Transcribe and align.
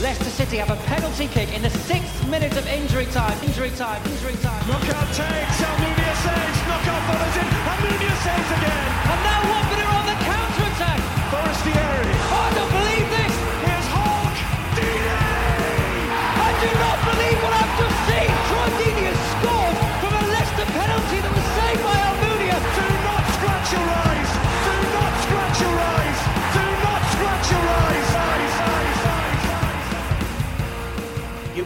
Leicester 0.00 0.30
City 0.30 0.56
have 0.56 0.70
a 0.70 0.76
penalty 0.84 1.28
kick 1.28 1.52
in 1.52 1.62
the 1.62 1.70
sixth 1.70 2.26
minute 2.28 2.56
of 2.56 2.66
injury 2.66 3.06
time. 3.06 3.38
Injury 3.44 3.70
time. 3.70 4.02
Injury 4.06 4.36
time. 4.42 4.62
Knockaert 4.66 5.08
takes, 5.14 5.58
Almunia 5.62 6.14
saves, 6.26 6.58
Knockaert 6.66 7.02
follows 7.06 7.36
in, 7.38 7.48
Almunia 7.70 8.14
saves 8.26 8.50
again. 8.58 8.86
And 9.12 9.20
now 9.22 9.40
Watford 9.50 9.80
are 9.86 9.91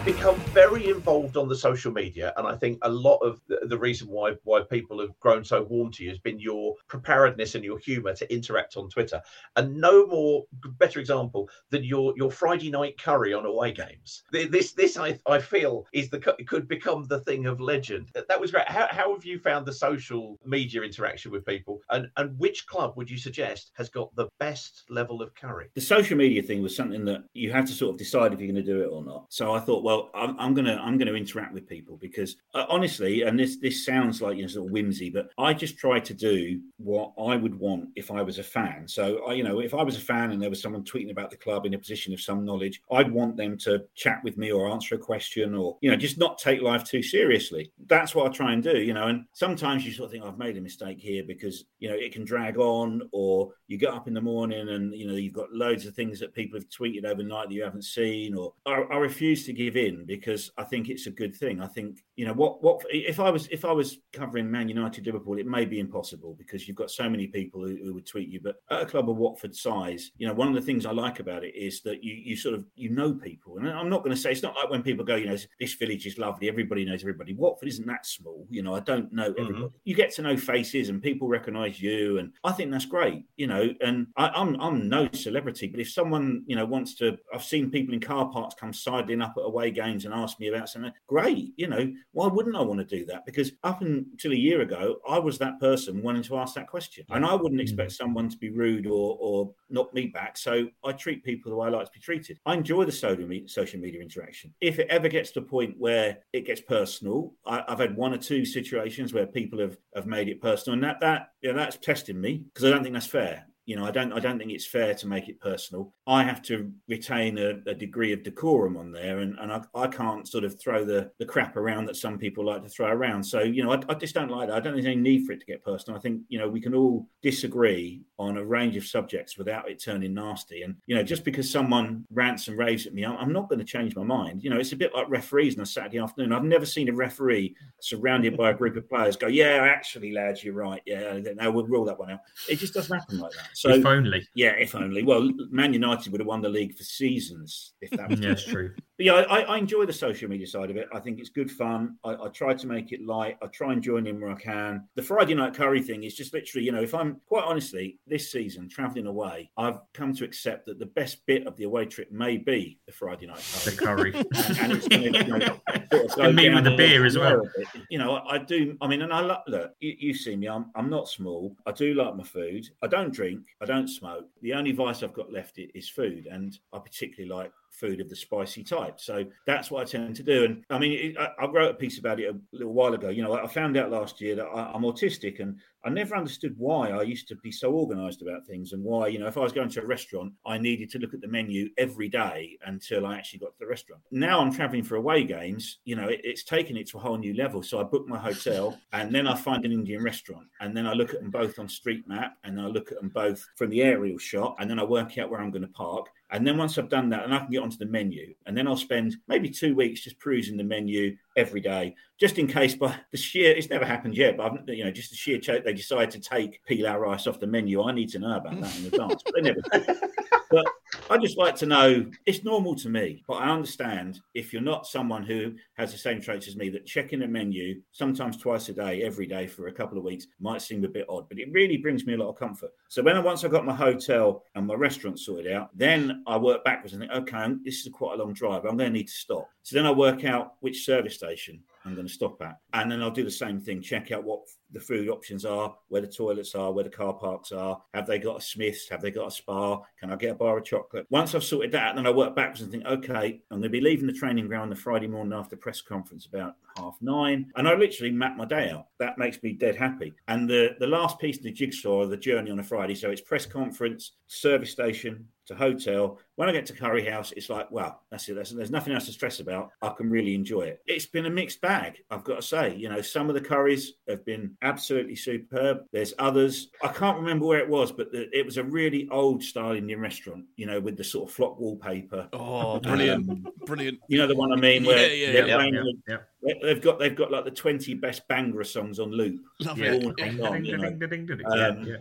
become 0.07 0.37
very 0.55 0.89
involved 0.89 1.37
on 1.37 1.49
the 1.49 1.57
social 1.57 1.93
media 1.93 2.33
and 2.37 2.47
i 2.47 2.55
think 2.55 2.79
a 2.83 2.89
lot 2.89 3.17
of 3.17 3.41
the, 3.49 3.77
reason 3.77 4.07
why 4.09 4.33
why 4.45 4.63
people 4.71 5.01
have 5.01 5.11
grown 5.19 5.45
so 5.45 5.65
warm 5.65 5.91
to 5.91 6.05
you 6.05 6.11
has 6.11 6.19
been 6.21 6.39
your 6.39 6.77
preparedness 6.87 7.57
and 7.57 7.65
your 7.65 7.77
humor 7.77 8.15
to 8.15 8.33
interact 8.33 8.77
on 8.77 8.89
twitter. 8.89 9.21
And 9.57 9.77
no 9.77 10.07
more 10.07 10.45
better 10.79 11.01
example 11.01 11.49
than 11.71 11.83
your 11.83 12.15
your 12.17 12.31
friday 12.31 12.71
night 12.71 12.97
curry 12.99 13.35
on 13.35 13.45
away 13.47 13.73
games. 13.73 14.23
This 14.31 14.73
this 14.73 14.97
i 14.97 15.19
i 15.27 15.41
feel 15.41 15.87
is 15.93 16.09
the 16.09 16.21
could 16.21 16.69
become 16.69 17.05
the 17.09 17.21
thing 17.21 17.47
of 17.47 17.61
legend. 17.61 18.11
That, 18.15 18.29
that 18.29 18.41
was 18.41 18.53
great. 18.53 18.69
How, 18.69 18.87
how 18.91 19.13
have 19.13 19.25
you 19.25 19.41
found 19.41 19.67
the 19.67 19.73
social 19.73 20.39
media 20.45 20.83
interaction 20.83 21.33
with 21.33 21.45
people? 21.45 21.81
And 21.91 22.09
and 22.17 22.39
which 22.39 22.67
club 22.69 22.95
would 22.97 23.11
you 23.11 23.19
suggest 23.19 23.73
has 23.75 23.89
got 23.89 24.15
the 24.15 24.29
best 24.39 24.85
level 24.89 25.21
of 25.21 25.35
curry? 25.35 25.69
The 25.75 25.81
social 25.81 26.17
media 26.17 26.43
thing 26.43 26.63
was 26.63 26.77
something 26.77 27.05
that 27.07 27.25
you 27.35 27.51
had 27.51 27.67
to 27.67 27.73
sort 27.73 27.95
of 27.95 27.99
decide 27.99 28.33
if 28.33 28.41
you're 28.41 28.53
going 28.53 28.65
to 28.65 28.73
do 28.73 28.83
it 28.83 28.87
or 28.87 29.05
not. 29.05 29.27
So 29.31 29.53
I 29.53 29.61
thought, 29.61 29.83
well, 29.83 29.96
I'm, 30.15 30.39
I'm 30.39 30.55
gonna 30.55 30.81
I'm 30.83 30.99
gonna 30.99 31.13
interact 31.13 31.53
with 31.53 31.69
people 31.69 31.97
because 31.97 32.37
uh, 32.55 32.67
honestly, 32.69 33.23
and 33.23 33.39
this 33.39 33.59
this 33.59 33.85
sounds 33.85 34.21
like 34.23 34.37
you 34.37 34.43
know 34.43 34.49
sort 34.49 34.67
of 34.67 34.73
whimsy, 34.73 35.11
but 35.11 35.31
I 35.39 35.53
just 35.55 35.79
try 35.79 36.01
to 36.01 36.15
do 36.15 36.61
what 36.79 37.13
I 37.19 37.37
would 37.37 37.59
want 37.59 37.89
if 37.97 38.11
I 38.11 38.23
was 38.23 38.39
a 38.39 38.43
fan. 38.43 38.87
So 38.87 39.25
I, 39.27 39.35
you 39.35 39.43
know, 39.43 39.61
if 39.61 39.75
I 39.75 39.83
was 39.83 39.97
a 39.97 40.01
fan 40.01 40.31
and 40.31 40.41
there 40.43 40.51
was 40.51 40.61
someone 40.63 40.85
tweeting 40.85 41.11
about 41.11 41.31
the 41.31 41.37
club 41.37 41.67
in 41.67 41.75
a 41.75 41.79
position 41.79 42.13
of 42.13 42.21
some 42.21 42.45
knowledge, 42.45 42.81
I'd 42.91 43.11
want 43.11 43.37
them 43.37 43.57
to 43.59 43.85
chat 43.95 44.21
with 44.25 44.37
me 44.37 44.51
or 44.53 44.69
answer 44.69 44.95
a 44.95 44.99
question 44.99 45.55
or 45.55 45.77
you 45.81 45.91
know 45.91 45.97
just 45.97 46.19
not 46.19 46.39
take 46.39 46.63
life 46.63 46.85
too 46.85 47.03
seriously. 47.03 47.71
That's 47.87 48.15
what 48.15 48.27
I 48.27 48.35
try 48.35 48.53
and 48.53 48.63
do, 48.63 48.79
you 48.79 48.95
know. 48.95 49.09
And 49.09 49.25
sometimes 49.33 49.85
you 49.85 49.93
sort 49.93 50.07
of 50.07 50.13
think 50.13 50.25
I've 50.25 50.39
made 50.39 50.57
a 50.57 50.61
mistake 50.61 50.99
here 50.99 51.25
because 51.27 51.65
you 51.79 51.89
know 51.89 51.97
it 51.97 52.13
can 52.13 52.25
drag 52.25 52.59
on, 52.59 53.09
or 53.13 53.53
you 53.69 53.79
get 53.79 53.95
up 53.95 54.09
in 54.09 54.15
the 54.15 54.21
morning 54.21 54.69
and 54.71 54.95
you 54.95 55.07
know 55.07 55.15
you've 55.15 55.33
got 55.33 55.53
loads 55.53 55.87
of 55.87 55.95
things 55.95 56.21
that 56.21 56.35
people 56.35 56.59
have 56.59 56.69
tweeted 56.69 57.05
overnight 57.05 57.49
that 57.49 57.55
you 57.55 57.63
haven't 57.63 57.85
seen, 57.85 58.35
or 58.35 58.53
I, 58.67 58.83
I 58.91 58.97
refuse 58.97 59.47
to 59.47 59.53
give 59.53 59.77
in 59.77 59.86
because 59.95 60.51
I 60.57 60.65
think 60.65 60.89
it's 60.89 61.07
a 61.07 61.11
good 61.11 61.35
thing. 61.35 61.61
I 61.61 61.67
think 61.67 62.05
you 62.17 62.27
know 62.27 62.33
what 62.33 62.63
what 62.63 62.83
if 62.91 63.21
I 63.21 63.31
was 63.31 63.47
if 63.49 63.65
I 63.65 63.73
was 63.73 63.99
covering 64.13 64.51
Man 64.51 64.69
United 64.69 65.07
Liverpool, 65.07 65.39
it 65.39 65.47
may 65.47 65.65
be 65.65 65.81
impossible 65.81 66.35
because 66.39 66.67
you've 66.67 66.77
got 66.77 66.91
so 66.91 67.09
many 67.09 67.27
people 67.27 67.61
who, 67.63 67.77
who 67.77 67.95
would 67.95 68.07
tweet 68.07 68.29
you. 68.29 68.41
But 68.41 68.57
at 68.71 68.83
a 68.83 68.87
club 68.87 69.09
of 69.09 69.17
Watford 69.17 69.55
size, 69.55 70.11
you 70.19 70.27
know 70.27 70.35
one 70.35 70.49
of 70.49 70.55
the 70.55 70.61
things 70.61 70.87
I 70.87 70.93
like 70.93 71.21
about 71.21 71.45
it 71.45 71.55
is 71.55 71.83
that 71.83 72.03
you 72.03 72.15
you 72.15 72.37
sort 72.37 72.55
of 72.55 72.65
you 72.75 72.91
know 72.91 73.15
people, 73.15 73.59
and 73.59 73.69
I'm 73.69 73.89
not 73.89 74.03
going 74.03 74.15
to 74.15 74.21
say 74.21 74.33
it's 74.33 74.43
not 74.43 74.57
like 74.57 74.71
when 74.71 74.83
people 74.83 75.05
go, 75.05 75.17
you 75.17 75.27
know, 75.27 75.37
this 75.61 75.75
village 75.75 76.07
is 76.07 76.19
lovely, 76.19 76.49
everybody 76.49 76.85
knows 76.85 77.03
everybody. 77.03 77.35
Watford 77.35 77.69
isn't 77.69 77.87
that 77.87 78.07
small, 78.07 78.47
you 78.51 78.63
know. 78.63 78.75
I 78.75 78.81
don't 78.81 79.13
know 79.13 79.31
mm-hmm. 79.31 79.43
everybody. 79.43 79.73
You 79.85 79.95
get 79.95 80.13
to 80.15 80.23
know 80.23 80.37
faces, 80.37 80.89
and 80.89 81.03
people 81.03 81.29
recognise 81.29 81.81
you, 81.81 82.19
and 82.19 82.33
I 82.45 82.53
think 82.53 82.71
that's 82.71 82.87
great, 82.87 83.25
you 83.37 83.47
know. 83.47 83.73
And 83.81 84.09
I, 84.17 84.29
I'm 84.29 84.61
I'm 84.61 84.89
no 84.89 85.09
celebrity, 85.13 85.69
but 85.69 85.81
if 85.81 85.91
someone 85.91 86.45
you 86.47 86.57
know 86.57 86.65
wants 86.65 86.95
to, 86.97 87.19
I've 87.35 87.45
seen 87.45 87.71
people 87.71 87.95
in 87.95 88.01
car 88.01 88.31
parks 88.31 88.55
come 88.55 88.73
sidling 88.73 89.23
up 89.23 89.35
at 89.37 89.45
away 89.45 89.71
games 89.77 90.05
and 90.05 90.15
ask 90.15 90.41
me 90.41 90.49
about 90.49 90.69
something. 90.69 90.93
Great, 91.07 91.53
you 91.57 91.69
know. 91.69 91.93
Why 92.13 92.27
wouldn't 92.27 92.57
I 92.57 92.63
want 92.63 92.81
to 92.81 92.99
do 92.99 93.05
that? 93.07 93.25
Because 93.25 93.53
up 93.63 93.83
until 93.83 94.33
a 94.33 94.37
year 94.37 94.63
ago, 94.63 94.97
I 95.09 95.19
was 95.19 95.39
that 95.39 95.61
person 95.61 96.03
wanting 96.03 96.23
to 96.25 96.39
ask 96.39 96.55
that 96.55 96.67
question, 96.67 97.05
and 97.11 97.25
I 97.25 97.35
wouldn't 97.35 97.61
mm. 97.61 97.63
expect 97.63 97.93
someone 97.93 98.29
to 98.29 98.37
be 98.37 98.51
rude 98.51 98.87
or 98.87 99.17
or 99.21 99.55
knock 99.71 99.95
me 99.95 100.07
back. 100.07 100.37
So 100.37 100.69
I 100.85 100.93
treat 100.93 101.25
people 101.25 101.51
the 101.51 101.57
way 101.57 101.69
I 101.69 101.71
like 101.71 101.87
to 101.87 101.93
be 101.93 102.01
treated. 102.01 102.41
I 102.47 102.55
enjoy 102.55 102.85
the 102.85 102.93
social 102.93 103.27
media, 103.27 103.49
social 103.49 103.81
media 103.81 104.01
interaction. 104.01 104.53
If 104.61 104.79
it 104.79 104.89
ever 104.89 105.09
gets 105.09 105.31
to 105.33 105.41
a 105.41 105.43
point 105.43 105.75
where 105.79 106.19
it 106.33 106.47
gets 106.47 106.61
personal, 106.61 107.35
I, 107.47 107.63
I've 107.69 107.79
had 107.79 107.97
one 107.97 108.15
or 108.15 108.19
two 108.19 108.45
situations 108.45 109.13
where 109.13 109.27
people 109.27 109.61
have 109.61 109.77
have 109.95 110.07
made 110.07 110.29
it 110.29 110.41
personal, 110.43 110.75
and 110.75 110.85
that 110.85 111.01
that 111.01 111.29
yeah, 111.43 111.53
that's 111.53 111.77
testing 111.77 112.21
me 112.21 112.45
because 112.53 112.65
I 112.65 112.71
don't 112.71 112.83
think 112.83 112.95
that's 112.95 113.07
fair. 113.07 113.47
You 113.67 113.77
know, 113.77 113.85
I 113.85 113.91
don't. 113.91 114.13
I 114.13 114.21
don't 114.21 114.39
think 114.39 114.53
it's 114.53 114.67
fair 114.67 114.95
to 114.95 115.07
make 115.09 115.29
it 115.29 115.41
personal. 115.41 115.93
I 116.07 116.23
have 116.23 116.41
to 116.43 116.73
retain 116.89 117.37
a, 117.37 117.61
a 117.69 117.75
degree 117.75 118.13
of 118.13 118.23
decorum 118.23 118.77
on 118.77 118.93
there, 118.93 119.19
and, 119.19 119.37
and 119.41 119.53
I, 119.53 119.61
I 119.75 119.89
can't 119.89 120.27
sort 120.27 120.45
of 120.45 120.59
throw 120.61 120.85
the, 120.85 121.11
the 121.19 121.27
crap 121.27 121.57
around 121.57 121.87
that 121.87 121.97
some 121.97 122.17
people 122.17 122.47
like 122.47 122.63
to 122.63 122.69
throw 122.69 122.87
around. 122.87 123.25
So 123.25 123.41
you 123.41 123.65
know, 123.65 123.73
I, 123.73 123.81
I 123.89 123.95
just 123.95 124.15
don't 124.15 124.31
like 124.31 124.49
that. 124.49 124.57
I 124.57 124.61
don't 124.61 124.75
think 124.75 124.85
there's 124.85 124.95
any 124.95 125.03
need 125.03 125.27
for 125.27 125.33
it 125.33 125.41
to 125.41 125.47
get 125.47 125.65
personal. 125.65 125.99
I 125.99 126.01
think 126.01 126.23
you 126.29 126.39
know 126.39 126.49
we 126.49 126.61
can 126.61 126.75
all 126.75 127.09
disagree 127.23 128.03
on 128.19 128.37
a 128.37 128.45
range 128.45 128.77
of 128.77 128.87
subjects 128.87 129.37
without 129.37 129.69
it 129.69 129.83
turning 129.83 130.15
nasty. 130.15 130.63
And 130.63 130.77
you 130.87 130.95
know, 130.95 131.03
just 131.03 131.25
because 131.25 131.51
someone 131.51 132.07
rants 132.13 132.47
and 132.47 132.57
raves 132.57 132.87
at 132.87 132.95
me, 132.95 133.05
I'm, 133.05 133.17
I'm 133.17 133.33
not 133.33 133.49
going 133.49 133.59
to 133.59 133.65
change 133.65 133.97
my 133.97 134.05
mind. 134.05 134.45
You 134.45 134.51
know, 134.51 134.59
it's 134.59 134.73
a 134.73 134.77
bit 134.77 134.95
like 134.95 135.11
referees 135.11 135.57
on 135.57 135.63
a 135.63 135.67
Saturday 135.67 135.99
afternoon. 135.99 136.33
I've 136.33 136.45
never 136.45 136.67
seen 136.67 136.89
a 136.89 136.93
referee 136.93 137.57
surrounded 137.81 138.37
by 138.37 138.51
a 138.51 138.55
group 138.55 138.77
of 138.77 138.89
players 138.89 139.17
go, 139.17 139.27
"Yeah, 139.27 139.67
actually, 139.69 140.13
lads, 140.13 140.45
you're 140.45 140.55
right. 140.55 140.83
Yeah, 140.87 141.19
no, 141.35 141.51
we'll 141.51 141.67
rule 141.67 141.85
that 141.87 141.99
one 141.99 142.13
out." 142.13 142.21
It 142.49 142.61
just 142.61 142.75
doesn't 142.75 142.97
happen 142.97 143.19
like 143.19 143.33
that. 143.33 143.56
So 143.57 143.71
if 143.71 143.87
only. 143.87 144.29
yeah, 144.35 144.51
if 144.59 144.75
only. 144.75 145.03
Well, 145.03 145.31
Man 145.51 145.73
United 145.73 146.13
would 146.13 146.21
have 146.21 146.29
won 146.29 146.43
the 146.43 146.49
league 146.51 146.77
for 146.77 146.85
seasons 146.85 147.73
if 147.81 147.89
that 147.93 148.11
was 148.11 148.21
Yeah, 148.21 148.35
true. 148.35 148.75
But 148.97 149.07
yeah, 149.07 149.13
I, 149.15 149.41
I 149.43 149.59
enjoy 149.59 149.85
the 149.85 149.93
social 149.93 150.29
media 150.29 150.47
side 150.47 150.71
of 150.71 150.77
it. 150.77 150.89
I 150.93 151.01
think 151.01 151.19
it's 151.19 151.29
good 151.29 151.51
fun. 151.51 151.97
I, 152.03 152.15
I 152.15 152.29
try 152.29 152.55
to 152.55 152.67
make 152.67 152.93
it 152.93 153.05
light. 153.05 153.37
I 153.43 153.47
try 153.49 153.73
and 153.73 153.83
join 153.83 154.07
in 154.07 154.21
where 154.21 154.31
I 154.31 154.41
can. 154.41 154.89
The 154.95 155.03
Friday 155.03 155.35
night 155.35 155.55
curry 155.55 155.83
thing 155.83 156.05
is 156.05 156.15
just 156.15 156.33
literally, 156.33 156.65
you 156.65 156.73
know, 156.73 156.83
if 156.83 156.95
I'm 156.95 157.21
quite 157.27 157.45
honestly, 157.45 157.99
this 158.07 158.33
season 158.33 158.69
traveling 158.69 159.07
away, 159.07 159.51
I've 159.59 159.79
come 159.93 160.15
to 160.15 160.25
accept 160.25 160.67
that 160.67 160.79
the 160.79 160.87
best 160.87 161.27
bit 161.27 161.47
of 161.47 161.57
the 161.57 161.65
away 161.65 161.85
trip 161.87 162.11
may 162.11 162.39
be 162.39 162.79
the 162.87 162.93
Friday 162.93 163.27
night 163.27 163.39
The 163.65 163.73
curry. 163.73 164.13
curry. 164.13 164.25
and, 164.35 164.59
and 164.59 164.73
it's 164.73 164.89
going 164.89 165.13
to 165.13 165.25
you 165.25 165.39
know, 165.39 165.61
sort 165.93 166.05
of 166.05 166.17
go 166.17 166.33
me 166.33 166.49
with 166.49 166.65
the 166.65 166.75
a 166.75 166.77
beer 166.77 167.05
as 167.05 167.19
well. 167.19 167.43
You 167.91 167.99
know, 167.99 168.15
I, 168.17 168.37
I 168.37 168.39
do. 168.39 168.77
I 168.81 168.87
mean, 168.87 169.03
and 169.03 169.13
I 169.13 169.21
love, 169.21 169.43
look. 169.47 169.73
You, 169.81 169.95
you 169.99 170.15
see 170.15 170.37
me. 170.37 170.49
I'm 170.49 170.71
I'm 170.75 170.89
not 170.89 171.09
small. 171.09 171.55
I 171.67 171.73
do 171.73 171.95
like 171.95 172.17
my 172.17 172.25
food. 172.25 172.69
I 172.83 172.87
don't 172.87 173.13
drink. 173.13 173.41
I 173.61 173.67
don't 173.67 173.89
smoke. 173.89 174.27
The 174.43 174.55
only 174.55 174.73
vice 174.73 175.03
I've 175.03 175.13
got 175.13 175.33
left 175.33 175.59
is 175.59 175.89
food, 175.89 176.27
and 176.31 176.59
I 176.73 176.79
particularly 176.79 177.33
like 177.33 177.53
food 177.77 178.01
of 178.01 178.09
the 178.09 178.17
spicy 178.17 178.65
type. 178.65 179.01
So 179.01 179.25
that's 179.47 179.71
what 179.71 179.83
I 179.83 179.85
tend 179.85 180.17
to 180.17 180.23
do. 180.23 180.45
And 180.45 180.65
I 180.71 180.79
mean, 180.79 180.93
it, 180.93 181.17
I, 181.19 181.45
I, 181.45 181.47
wrote 181.47 181.71
a 181.71 181.75
piece 181.75 181.99
about 181.99 182.21
it 182.21 182.35
a 182.35 182.39
little 182.53 182.73
while 182.73 182.95
ago. 182.95 183.09
You 183.09 183.23
know, 183.23 183.35
I 183.35 183.47
found 183.47 183.77
out 183.77 183.91
last 183.91 184.21
year 184.21 184.35
that 184.37 184.47
I, 184.47 184.73
I'm 184.73 184.83
autistic, 184.83 185.41
and 185.41 185.59
I 185.87 185.89
never 185.89 186.17
understood 186.17 186.57
why 186.59 186.91
I 186.91 187.03
used 187.03 187.29
to 187.29 187.37
be 187.37 187.53
so 187.53 187.73
organised 187.73 188.21
about 188.21 188.45
things 188.45 188.73
and 188.73 188.83
why, 188.83 189.07
you 189.07 189.21
know, 189.21 189.29
if 189.29 189.39
I 189.39 189.43
was 189.43 189.53
going 189.53 189.69
to 189.69 189.83
a 189.83 189.87
restaurant, 189.87 190.33
I 190.45 190.59
needed 190.59 190.91
to 190.91 190.99
look 190.99 191.15
at 191.15 191.21
the 191.21 191.29
menu 191.29 191.69
every 191.79 192.09
day 192.09 192.59
until 192.67 193.07
I 193.07 193.17
actually 193.17 193.39
got 193.39 193.53
to 193.53 193.59
the 193.61 193.69
restaurant. 193.69 194.03
Now 194.11 194.41
I'm 194.41 194.53
traveling 194.53 194.83
for 194.83 194.97
away 194.97 195.23
games, 195.23 195.79
you 195.85 195.95
know, 195.95 196.09
it, 196.09 196.23
it's 196.25 196.43
taken 196.43 196.77
it 196.77 196.89
to 196.89 196.99
a 196.99 197.01
whole 197.01 197.17
new 197.17 197.35
level. 197.35 197.63
So 197.63 197.79
I 197.79 197.85
book 197.85 198.09
my 198.09 198.19
hotel 198.19 198.77
and 198.93 199.15
then 199.15 199.29
I 199.29 199.37
find 199.37 199.65
an 199.65 199.71
Indian 199.71 200.03
restaurant 200.03 200.49
and 200.61 200.77
then 200.77 200.89
I 200.89 200.93
look 200.93 201.15
at 201.15 201.21
them 201.21 201.31
both 201.31 201.57
on 201.61 201.69
Street 201.69 202.09
Map 202.09 202.37
and 202.43 202.61
I 202.61 202.67
look 202.67 202.91
at 202.91 202.99
them 202.99 203.11
both 203.11 203.47
from 203.55 203.71
the 203.71 203.83
aerial 203.83 204.19
shot 204.19 204.57
and 204.59 204.69
then 204.69 204.81
I 204.81 204.85
work 204.85 205.17
out 205.19 205.31
where 205.31 205.41
I'm 205.41 205.53
going 205.53 205.63
to 205.63 205.69
park. 205.69 206.09
And 206.31 206.47
then 206.47 206.59
once 206.59 206.77
I've 206.77 206.89
done 206.89 207.11
that, 207.11 207.25
and 207.25 207.35
I 207.35 207.39
can 207.39 207.51
get 207.51 207.63
onto 207.63 207.77
the 207.77 207.87
menu, 207.87 208.35
and 208.47 208.57
then 208.57 208.67
I'll 208.67 208.77
spend 208.77 209.17
maybe 209.29 209.49
two 209.49 209.75
weeks 209.75 210.01
just 210.01 210.19
perusing 210.19 210.57
the 210.57 210.65
menu 210.65 211.17
every 211.37 211.61
day, 211.61 211.95
just 212.19 212.39
in 212.39 212.47
case. 212.47 212.75
But 212.75 212.95
the 213.11 213.17
sheer, 213.17 213.53
it's 213.53 213.71
never 213.71 213.85
happened 213.85 214.17
yet, 214.17 214.37
but 214.37 214.53
I've, 214.53 214.69
you 214.69 214.85
know, 214.85 214.91
just 214.91 215.11
the 215.11 215.17
sheer 215.17 215.39
they 215.65 215.73
decide 215.73 216.11
to 216.13 216.21
take 216.21 216.65
pilau 216.65 216.99
rice 216.99 217.27
off 217.27 217.41
the 217.41 217.47
menu. 217.47 217.83
I 217.83 217.93
need 217.93 218.09
to 218.11 218.19
know 218.19 218.37
about 218.37 218.61
that 218.61 218.79
in 218.79 218.87
advance. 218.87 219.23
But 219.23 219.35
they 219.35 219.43
never. 219.43 219.61
but 220.51 220.67
I 221.11 221.19
just 221.19 221.37
like 221.37 221.55
to 221.57 221.67
know 221.67 222.07
it's 222.25 222.45
normal 222.45 222.75
to 222.77 222.89
me, 222.89 223.23
but 223.29 223.35
I 223.35 223.51
understand 223.51 224.21
if 224.35 224.53
you're 224.53 224.63
not 224.63 224.87
someone 224.87 225.23
who 225.23 225.53
has 225.75 225.93
the 225.93 225.99
same 225.99 226.21
traits 226.21 226.49
as 226.49 226.57
me 226.57 226.69
that 226.71 226.87
checking 226.87 227.23
a 227.23 227.29
menu 227.29 227.81
sometimes 227.93 228.37
twice 228.37 228.69
a 228.69 228.73
day, 228.73 229.03
every 229.03 229.27
day 229.27 229.47
for 229.47 229.69
a 229.69 229.73
couple 229.73 229.99
of 229.99 230.05
weeks 230.05 230.27
might 230.41 230.63
seem 230.63 230.85
a 230.85 230.89
bit 230.89 231.07
odd, 231.09 231.29
but 231.29 231.39
it 231.39 231.53
really 231.53 231.77
brings 231.77 232.07
me 232.07 232.15
a 232.15 232.19
lot 232.19 232.31
of 232.31 232.39
comfort. 232.39 232.71
So 232.89 233.03
when 233.03 233.17
I 233.17 233.21
once 233.21 233.45
I 233.45 233.49
got 233.49 233.67
my 233.67 233.75
hotel 233.75 234.43
and 234.55 234.67
my 234.67 234.75
restaurant 234.75 235.19
sorted 235.19 235.53
out, 235.53 235.71
then 235.77 236.23
I 236.27 236.37
work 236.37 236.65
backwards 236.65 236.95
and 236.95 237.03
think, 237.03 237.13
okay, 237.13 237.55
this 237.65 237.85
is 237.85 237.93
quite 237.93 238.19
a 238.19 238.23
long 238.23 238.33
drive. 238.33 238.65
I'm 238.65 238.77
going 238.77 238.93
to 238.93 238.99
need 238.99 239.09
to 239.09 239.13
stop. 239.13 239.49
So 239.63 239.77
then 239.77 239.87
I 239.87 239.91
work 239.91 240.25
out 240.25 240.55
which 240.61 240.85
service 240.85 241.15
station 241.15 241.26
conversation 241.27 241.61
I'm 241.87 241.95
going 241.95 242.07
to 242.07 242.13
stop 242.13 242.43
at. 242.43 242.59
And 242.73 242.91
then 242.91 243.03
I'll 243.03 243.11
do 243.11 243.25
the 243.25 243.31
same 243.31 243.61
thing, 243.61 243.81
check 243.81 244.11
out 244.11 244.25
what 244.25 244.41
the 244.73 244.81
food 244.81 245.09
options 245.09 245.45
are, 245.45 245.75
where 245.89 246.01
the 246.01 246.09
toilets 246.09 246.55
are, 246.55 246.73
where 246.73 246.85
the 246.85 246.91
car 246.91 247.15
parks 247.15 247.53
are. 247.53 247.81
Have 247.95 248.07
they 248.07 248.19
got 248.19 248.39
a 248.39 248.41
Smith's? 248.41 248.89
Have 248.89 249.01
they 249.01 249.11
got 249.11 249.29
a 249.29 249.31
spa? 249.31 249.81
Can 249.99 250.11
I 250.11 250.17
get 250.17 250.33
a 250.33 250.35
bar 250.35 250.59
of 250.59 250.65
chocolate? 250.65 251.07
Once 251.11 251.35
I've 251.35 251.45
sorted 251.45 251.73
that 251.73 251.95
then 251.95 252.07
I 252.07 252.11
work 252.11 252.35
backwards 252.35 252.63
and 252.63 252.71
think, 252.71 252.85
okay, 252.85 253.41
I'm 253.51 253.59
going 253.59 253.63
to 253.63 253.69
be 253.69 253.81
leaving 253.81 254.07
the 254.07 254.13
training 254.13 254.49
ground 254.49 254.73
the 254.73 254.77
Friday 254.77 255.07
morning 255.07 255.33
after 255.33 255.57
press 255.57 255.81
conference 255.81 256.27
about 256.27 256.57
half 256.77 256.97
nine. 257.01 257.51
And 257.57 257.69
I 257.69 257.75
literally 257.75 258.13
map 258.13 258.37
my 258.37 258.45
day 258.45 258.71
out. 258.71 258.87
That 258.99 259.19
makes 259.19 259.43
me 259.43 259.53
dead 259.53 259.77
happy. 259.77 260.15
And 260.29 260.49
the, 260.49 260.77
the 260.81 260.87
last 260.87 261.19
piece 261.19 261.39
of 261.39 261.45
the 261.45 261.53
jigsaw, 261.53 262.03
of 262.03 262.11
the 262.11 262.17
journey 262.17 262.51
on 262.51 262.59
a 262.59 262.65
Friday. 262.65 262.95
So 262.95 263.11
it's 263.11 263.21
press 263.21 263.47
conference, 263.47 264.13
service 264.27 264.71
station, 264.71 265.27
to 265.47 265.55
hotel. 265.55 266.19
When 266.35 266.49
I 266.49 266.53
get 266.53 266.67
to 266.67 266.73
Curry 266.73 267.05
House, 267.05 267.33
it's 267.37 267.49
like, 267.49 267.71
wow, 267.71 268.01
that's 268.11 268.29
it. 268.29 268.35
There's 268.35 268.71
nothing 268.71 268.93
else 268.93 269.07
to 269.07 269.13
stress 269.13 269.41
about. 269.41 269.71
I 269.81 269.91
can 269.91 270.11
really 270.11 270.35
enjoy 270.35 270.63
it. 270.63 270.83
It's 270.87 271.07
been 271.07 271.27
a 271.27 271.31
mixed 271.31 271.61
bag, 271.61 271.76
I've 272.11 272.25
got 272.25 272.37
to 272.37 272.43
say. 272.43 272.75
You 272.75 272.89
know, 272.89 273.01
some 273.01 273.29
of 273.29 273.35
the 273.35 273.41
curries 273.41 273.95
have 274.09 274.25
been 274.25 274.57
absolutely 274.63 275.17
superb. 275.17 275.85
There's 275.93 276.15
others. 276.19 276.69
I 276.83 276.89
can't 276.89 277.19
remember 277.19 277.47
where 277.47 277.59
it 277.59 277.69
was, 277.69 277.93
but 277.93 278.13
the, 278.13 278.29
it 278.37 278.45
was 278.45 278.57
a 278.57 278.65
really 278.65 279.09
old 279.11 279.43
style 279.43 279.73
Indian 279.73 280.01
restaurant, 280.01 280.45
you 280.57 280.67
know, 280.67 280.81
with 280.81 280.97
the 280.97 281.05
sort 281.05 281.29
of 281.29 281.35
flock 281.35 281.59
wallpaper. 281.59 282.29
Oh, 282.33 282.81
brilliant. 282.81 283.29
Um, 283.31 283.47
brilliant. 283.65 283.99
You 284.09 284.19
know 284.19 284.27
the 284.27 284.37
one 284.37 284.53
I 284.53 284.57
mean, 284.57 284.85
where 284.85 284.99
yeah, 285.13 285.29
yeah, 285.29 285.47
yeah, 285.47 285.63
yeah, 285.63 285.83
yeah. 286.09 286.17
They've 286.63 286.81
got 286.81 286.99
they've 286.99 287.17
got 287.17 287.33
like 287.33 287.45
the 287.45 287.51
twenty 287.51 287.95
best 287.95 288.29
Bhangra 288.29 288.65
songs 288.65 289.01
on 289.01 289.11
loop. 289.11 289.41
Love 289.61 289.81
it. 289.81 290.03
Long, 290.39 290.65
you 290.65 290.77
know. 290.77 290.97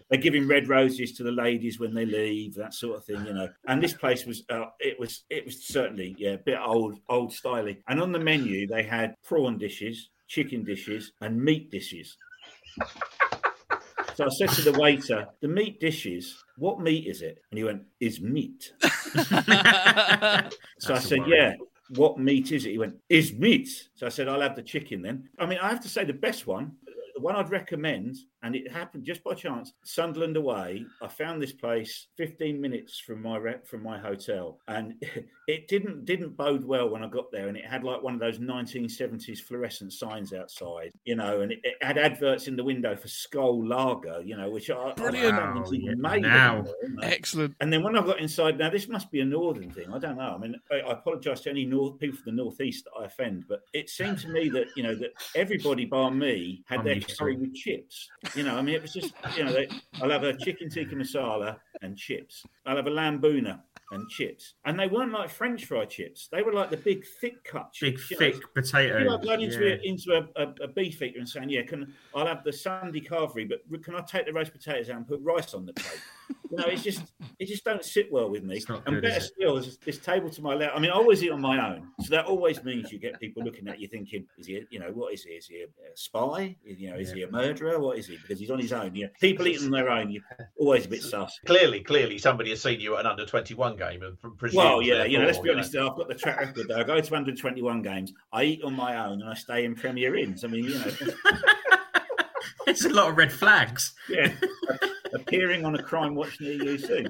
They're 0.09 0.19
giving 0.19 0.47
red 0.47 0.67
roses 0.67 1.13
to 1.13 1.23
the 1.23 1.31
ladies 1.31 1.79
when 1.79 1.95
they 1.95 2.05
leave, 2.05 2.53
that 2.55 2.73
sort 2.73 2.97
of 2.97 3.05
thing, 3.05 3.25
you 3.25 3.33
know. 3.33 3.49
And 3.67 3.81
this 3.81 3.93
place 3.93 4.25
was 4.25 4.43
uh, 4.49 4.65
it 4.79 4.99
was 4.99 5.23
it 5.29 5.45
was 5.45 5.65
certainly 5.65 6.15
yeah 6.19 6.31
a 6.31 6.37
bit 6.37 6.59
old 6.63 6.99
old 7.09 7.33
styling. 7.33 7.77
And 7.87 7.99
on 7.99 8.11
the 8.11 8.19
menu 8.19 8.67
they 8.67 8.83
had 8.83 9.15
prawn 9.23 9.57
dishes, 9.57 10.09
chicken 10.27 10.63
dishes, 10.63 11.13
and 11.21 11.41
meat 11.41 11.71
dishes. 11.71 12.15
So 14.15 14.25
I 14.25 14.29
said 14.29 14.49
to 14.49 14.61
the 14.61 14.79
waiter, 14.79 15.27
"The 15.41 15.47
meat 15.47 15.79
dishes, 15.79 16.43
what 16.57 16.79
meat 16.79 17.07
is 17.07 17.21
it?" 17.21 17.39
And 17.49 17.57
he 17.57 17.63
went, 17.63 17.81
"Is 17.99 18.21
meat." 18.21 18.71
so 18.81 19.23
I 20.93 20.99
said, 20.99 21.19
"Yeah." 21.27 21.55
What 21.95 22.19
meat 22.19 22.51
is 22.51 22.65
it? 22.65 22.71
He 22.71 22.77
went, 22.77 22.95
is 23.09 23.33
meat. 23.33 23.89
So 23.95 24.05
I 24.05 24.09
said, 24.09 24.27
I'll 24.27 24.41
have 24.41 24.55
the 24.55 24.61
chicken 24.61 25.01
then. 25.01 25.29
I 25.39 25.45
mean, 25.45 25.59
I 25.61 25.69
have 25.69 25.81
to 25.81 25.89
say 25.89 26.03
the 26.05 26.13
best 26.13 26.47
one, 26.47 26.73
the 27.15 27.21
one 27.21 27.35
I'd 27.35 27.49
recommend 27.49 28.17
and 28.45 28.55
it 28.55 28.71
happened 28.71 29.03
just 29.03 29.23
by 29.23 29.33
chance. 29.33 29.73
Sunderland 29.83 30.37
away, 30.37 30.85
I 31.01 31.07
found 31.07 31.41
this 31.41 31.51
place 31.51 32.07
15 32.17 32.61
minutes 32.61 32.99
from 32.99 33.23
my 33.23 33.37
rep, 33.37 33.67
from 33.67 33.81
my 33.81 33.97
hotel, 33.97 34.59
and 34.67 34.93
it 35.47 35.67
didn't 35.67 36.05
didn't 36.05 36.37
bode 36.37 36.63
well 36.63 36.89
when 36.89 37.03
I 37.03 37.07
got 37.07 37.31
there. 37.31 37.47
And 37.47 37.57
it 37.57 37.65
had 37.65 37.83
like 37.83 38.03
one 38.03 38.13
of 38.13 38.19
those 38.19 38.37
1970s 38.37 39.39
fluorescent 39.39 39.93
signs 39.93 40.31
outside, 40.31 40.91
you 41.05 41.15
know, 41.15 41.41
and 41.41 41.53
it, 41.53 41.59
it 41.63 41.75
had 41.81 41.97
adverts 41.97 42.47
in 42.47 42.55
the 42.55 42.63
window 42.63 42.95
for 42.95 43.07
Skol 43.07 43.67
Lager, 43.67 44.21
you 44.21 44.37
know, 44.37 44.51
which 44.51 44.69
I, 44.69 44.93
brilliant. 44.93 45.39
I 45.39 45.53
don't 45.53 45.67
think 45.67 45.83
made 45.97 46.21
now, 46.21 46.59
anymore, 46.83 46.99
excellent. 47.01 47.55
And 47.61 47.73
then 47.73 47.81
when 47.81 47.97
I 47.97 48.05
got 48.05 48.19
inside, 48.19 48.59
now 48.59 48.69
this 48.69 48.87
must 48.87 49.09
be 49.09 49.21
a 49.21 49.25
northern 49.25 49.71
thing. 49.71 49.91
I 49.91 49.97
don't 49.97 50.17
know. 50.17 50.35
I 50.35 50.37
mean, 50.37 50.55
I, 50.71 50.81
I 50.81 50.91
apologise 50.93 51.41
to 51.41 51.49
any 51.49 51.65
north 51.65 51.97
people 51.97 52.17
from 52.17 52.35
the 52.35 52.43
northeast 52.43 52.85
that 52.85 53.01
I 53.01 53.05
offend, 53.05 53.45
but 53.49 53.61
it 53.73 53.89
seemed 53.89 54.19
to 54.19 54.29
me 54.29 54.49
that 54.49 54.67
you 54.75 54.83
know 54.83 54.93
that 54.93 55.13
everybody 55.33 55.85
bar 55.85 56.11
me 56.11 56.63
had 56.67 56.81
I'm 56.81 56.85
their 56.85 56.99
curry 56.99 57.37
with 57.37 57.55
chips. 57.55 58.07
You 58.35 58.43
know, 58.43 58.57
I 58.57 58.61
mean, 58.61 58.75
it 58.75 58.81
was 58.81 58.93
just 58.93 59.13
you 59.37 59.45
know, 59.45 59.53
they, 59.53 59.67
I'll 60.01 60.09
have 60.09 60.23
a 60.23 60.35
chicken 60.35 60.69
tikka 60.69 60.95
masala 60.95 61.57
and 61.81 61.97
chips. 61.97 62.45
I'll 62.65 62.75
have 62.75 62.87
a 62.87 62.91
lamb 62.91 63.21
bhuna 63.21 63.61
and 63.91 64.09
chips, 64.09 64.55
and 64.65 64.79
they 64.79 64.87
weren't 64.87 65.11
like 65.11 65.29
French 65.29 65.65
fry 65.65 65.85
chips. 65.85 66.27
They 66.31 66.41
were 66.41 66.53
like 66.53 66.69
the 66.69 66.77
big 66.77 67.05
thick 67.21 67.43
cut 67.43 67.73
Big 67.79 67.97
chips. 67.97 68.11
you 68.11 68.19
know. 68.19 68.31
thick 68.31 68.53
potato. 68.53 68.99
You're 68.99 69.11
like 69.11 69.23
going 69.23 69.41
into, 69.41 69.65
yeah. 69.65 69.75
a, 69.75 69.79
into 69.83 70.11
a, 70.13 70.41
a, 70.43 70.53
a 70.63 70.67
Beefeater 70.67 71.19
and 71.19 71.27
saying, 71.27 71.49
"Yeah, 71.49 71.63
can 71.63 71.93
I'll 72.13 72.25
have 72.25 72.43
the 72.43 72.53
Sunday 72.53 73.01
carvery, 73.01 73.49
but 73.49 73.83
can 73.83 73.95
I 73.95 74.01
take 74.01 74.25
the 74.25 74.33
roast 74.33 74.51
potatoes 74.51 74.89
out 74.89 74.97
and 74.97 75.07
put 75.07 75.21
rice 75.21 75.53
on 75.53 75.65
the 75.65 75.73
plate?" 75.73 76.01
you 76.51 76.57
know, 76.57 76.65
it's 76.67 76.83
just 76.83 77.03
it 77.39 77.47
just 77.47 77.63
don't 77.63 77.83
sit 77.83 78.11
well 78.11 78.29
with 78.29 78.43
me. 78.43 78.57
It's 78.57 78.69
not 78.69 78.83
and 78.85 78.95
good, 78.95 79.03
better 79.03 79.19
still, 79.21 79.57
is 79.57 79.77
this 79.77 79.99
table 79.99 80.29
to 80.29 80.41
my 80.41 80.53
left. 80.53 80.75
I 80.75 80.79
mean, 80.79 80.91
I 80.91 80.95
always 80.95 81.23
eat 81.23 81.31
on 81.31 81.41
my 81.41 81.73
own, 81.73 81.87
so 82.01 82.09
that 82.09 82.25
always 82.25 82.63
means 82.63 82.91
you 82.91 82.99
get 82.99 83.19
people 83.19 83.43
looking 83.43 83.67
at 83.67 83.79
you 83.79 83.87
thinking, 83.87 84.25
"Is 84.37 84.47
he, 84.47 84.57
a- 84.57 84.65
you 84.69 84.79
know, 84.79 84.91
what 84.91 85.13
is 85.13 85.23
he? 85.23 85.31
Is 85.31 85.47
he 85.47 85.61
a, 85.61 85.65
a 85.65 85.95
spy? 85.95 86.55
You 86.63 86.91
know, 86.91 86.97
is 86.97 87.11
he 87.11 87.23
a 87.23 87.31
murderer? 87.31 87.79
What 87.79 87.97
is 87.97 88.07
he?" 88.07 88.17
Because 88.17 88.39
he's 88.39 88.51
on 88.51 88.59
his 88.59 88.73
own. 88.73 88.95
You 88.95 89.05
know, 89.05 89.09
people 89.19 89.47
eating 89.47 89.65
on 89.65 89.71
their 89.71 89.89
own, 89.89 90.11
you're 90.11 90.23
always 90.57 90.85
a 90.85 90.89
bit 90.89 91.03
sus. 91.03 91.39
Clearly, 91.45 91.81
clearly, 91.81 92.17
somebody 92.17 92.49
has 92.51 92.61
seen 92.61 92.79
you 92.79 92.95
at 92.95 93.01
an 93.01 93.07
under 93.07 93.25
game, 93.75 94.03
and 94.03 94.17
presumes 94.37 94.55
Well, 94.55 94.81
yeah, 94.81 95.03
you 95.05 95.19
know, 95.19 95.25
let's 95.25 95.39
be 95.39 95.49
honest. 95.49 95.75
I've 95.75 95.95
got 95.95 96.07
the 96.07 96.15
track 96.15 96.39
record. 96.39 96.67
Though. 96.67 96.79
I 96.79 96.83
go 96.83 96.95
to 96.95 97.11
121 97.11 97.81
games. 97.81 98.13
I 98.31 98.43
eat 98.43 98.63
on 98.63 98.75
my 98.75 99.05
own, 99.05 99.21
and 99.21 99.29
I 99.29 99.33
stay 99.33 99.65
in 99.65 99.75
Premier 99.75 100.15
Inns. 100.15 100.43
I 100.43 100.47
mean, 100.47 100.65
you 100.65 100.79
know, 100.79 100.85
It's 102.67 102.85
a 102.85 102.89
lot 102.89 103.09
of 103.09 103.17
red 103.17 103.31
flags. 103.31 103.93
yeah, 104.09 104.33
appearing 105.13 105.65
on 105.65 105.75
a 105.75 105.83
crime 105.83 106.15
watch 106.15 106.39
near 106.41 106.53
you 106.53 106.77
soon. 106.77 107.07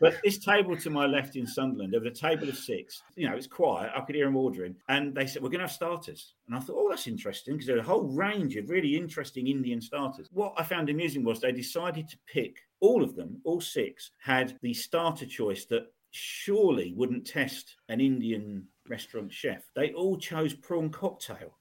But 0.00 0.16
this 0.22 0.38
table 0.38 0.76
to 0.76 0.90
my 0.90 1.06
left 1.06 1.34
in 1.34 1.46
Sunderland, 1.46 1.92
there 1.92 2.00
was 2.00 2.08
a 2.18 2.20
table 2.20 2.48
of 2.48 2.56
six. 2.56 3.02
You 3.16 3.28
know, 3.28 3.36
it's 3.36 3.48
quiet. 3.48 3.90
I 3.94 4.00
could 4.02 4.14
hear 4.14 4.26
them 4.26 4.36
ordering, 4.36 4.76
and 4.88 5.14
they 5.14 5.26
said 5.26 5.42
we're 5.42 5.48
going 5.48 5.58
to 5.58 5.66
have 5.66 5.72
starters. 5.72 6.34
And 6.46 6.56
I 6.56 6.60
thought, 6.60 6.76
oh, 6.78 6.88
that's 6.88 7.08
interesting 7.08 7.54
because 7.54 7.66
there's 7.66 7.80
a 7.80 7.84
whole 7.84 8.04
range 8.04 8.56
of 8.56 8.70
really 8.70 8.96
interesting 8.96 9.48
Indian 9.48 9.80
starters. 9.80 10.28
What 10.32 10.54
I 10.56 10.62
found 10.62 10.88
amusing 10.88 11.24
was 11.24 11.40
they 11.40 11.52
decided 11.52 12.08
to 12.08 12.16
pick 12.32 12.56
all 12.80 13.02
of 13.02 13.16
them, 13.16 13.40
all 13.44 13.60
six, 13.60 14.12
had 14.18 14.56
the 14.62 14.72
starter 14.72 15.26
choice 15.26 15.64
that 15.66 15.86
surely 16.12 16.92
wouldn't 16.96 17.26
test 17.26 17.76
an 17.88 18.00
Indian 18.00 18.66
restaurant 18.88 19.32
chef. 19.32 19.62
They 19.74 19.92
all 19.92 20.16
chose 20.16 20.54
prawn 20.54 20.90
cocktail. 20.90 21.58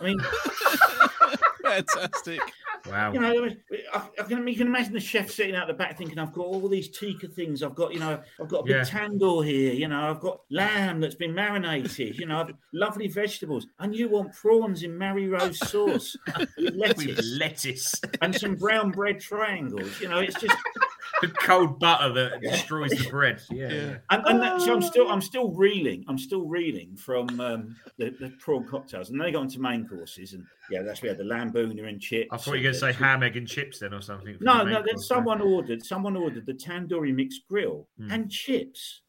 I 0.00 0.04
mean, 0.04 0.18
Fantastic. 1.62 2.40
Wow. 2.88 3.12
you 3.12 3.20
know, 3.20 3.44
I, 3.44 3.98
I, 3.98 4.08
I 4.20 4.22
can, 4.22 4.48
you 4.48 4.56
can 4.56 4.66
imagine 4.68 4.94
the 4.94 5.00
chef 5.00 5.30
sitting 5.30 5.54
out 5.54 5.66
the 5.66 5.74
back 5.74 5.98
thinking, 5.98 6.18
I've 6.18 6.32
got 6.32 6.46
all 6.46 6.66
these 6.66 6.88
tikka 6.88 7.28
things. 7.28 7.62
I've 7.62 7.74
got, 7.74 7.92
you 7.92 8.00
know, 8.00 8.18
I've 8.40 8.48
got 8.48 8.60
a 8.60 8.64
big 8.64 8.76
Yeah. 8.76 8.82
tandoor 8.84 9.44
here. 9.44 9.74
You 9.74 9.88
know, 9.88 10.08
I've 10.10 10.20
got 10.20 10.40
lamb 10.50 10.98
that's 11.00 11.14
been 11.14 11.34
marinated. 11.34 12.18
You 12.18 12.24
know, 12.26 12.40
I've 12.40 12.52
lovely 12.72 13.06
vegetables. 13.08 13.66
And 13.80 13.94
you 13.94 14.08
want 14.08 14.32
prawns 14.32 14.82
in 14.82 14.96
Mary 14.96 15.28
Rose 15.28 15.58
sauce 15.68 16.16
with 16.38 16.48
lettuce 16.74 17.06
With 17.06 17.20
lettuce. 17.38 17.94
and 18.22 18.34
some 18.34 18.54
brown 18.56 18.90
bread 18.92 19.20
triangles. 19.20 20.00
You 20.00 20.08
know, 20.08 20.20
it's 20.20 20.40
just 20.40 20.56
the 21.20 21.28
cold 21.28 21.78
butter 21.78 22.12
that 22.12 22.40
destroys 22.42 22.90
the 22.90 23.08
bread. 23.10 23.40
Yeah. 23.50 23.72
yeah. 23.72 23.96
And, 24.10 24.26
and 24.26 24.42
that, 24.42 24.60
so 24.60 24.74
I'm 24.74 24.82
still 24.82 25.08
I'm 25.08 25.20
still 25.20 25.50
reeling. 25.50 26.04
I'm 26.08 26.18
still 26.18 26.46
reeling 26.46 26.96
from 26.96 27.40
um, 27.40 27.76
the, 27.98 28.10
the 28.20 28.32
prawn 28.38 28.66
cocktails, 28.66 29.10
and 29.10 29.20
then 29.20 29.26
they 29.26 29.32
got 29.32 29.42
into 29.42 29.60
main 29.60 29.86
courses, 29.86 30.32
and 30.32 30.44
yeah, 30.70 30.82
that's 30.82 31.02
we 31.02 31.08
had 31.08 31.18
the 31.18 31.24
lamb 31.24 31.52
bhuna 31.52 31.88
and 31.88 32.00
chips. 32.00 32.28
I 32.32 32.36
thought 32.36 32.52
you 32.52 32.58
were 32.58 32.62
going 32.62 32.74
to 32.74 32.80
say 32.80 32.92
ham, 32.92 33.22
egg, 33.22 33.36
and 33.36 33.46
chips 33.46 33.78
then 33.80 33.92
or 33.92 34.00
something. 34.02 34.36
No, 34.40 34.58
the 34.58 34.64
main 34.64 34.74
no. 34.74 34.80
Then 34.82 34.94
course, 34.94 35.08
someone 35.08 35.40
ordered. 35.40 35.84
Someone 35.84 36.16
ordered 36.16 36.46
the 36.46 36.54
tandoori 36.54 37.14
mixed 37.14 37.46
grill 37.48 37.88
Hmm. 37.98 38.10
and 38.10 38.30
chips. 38.30 39.02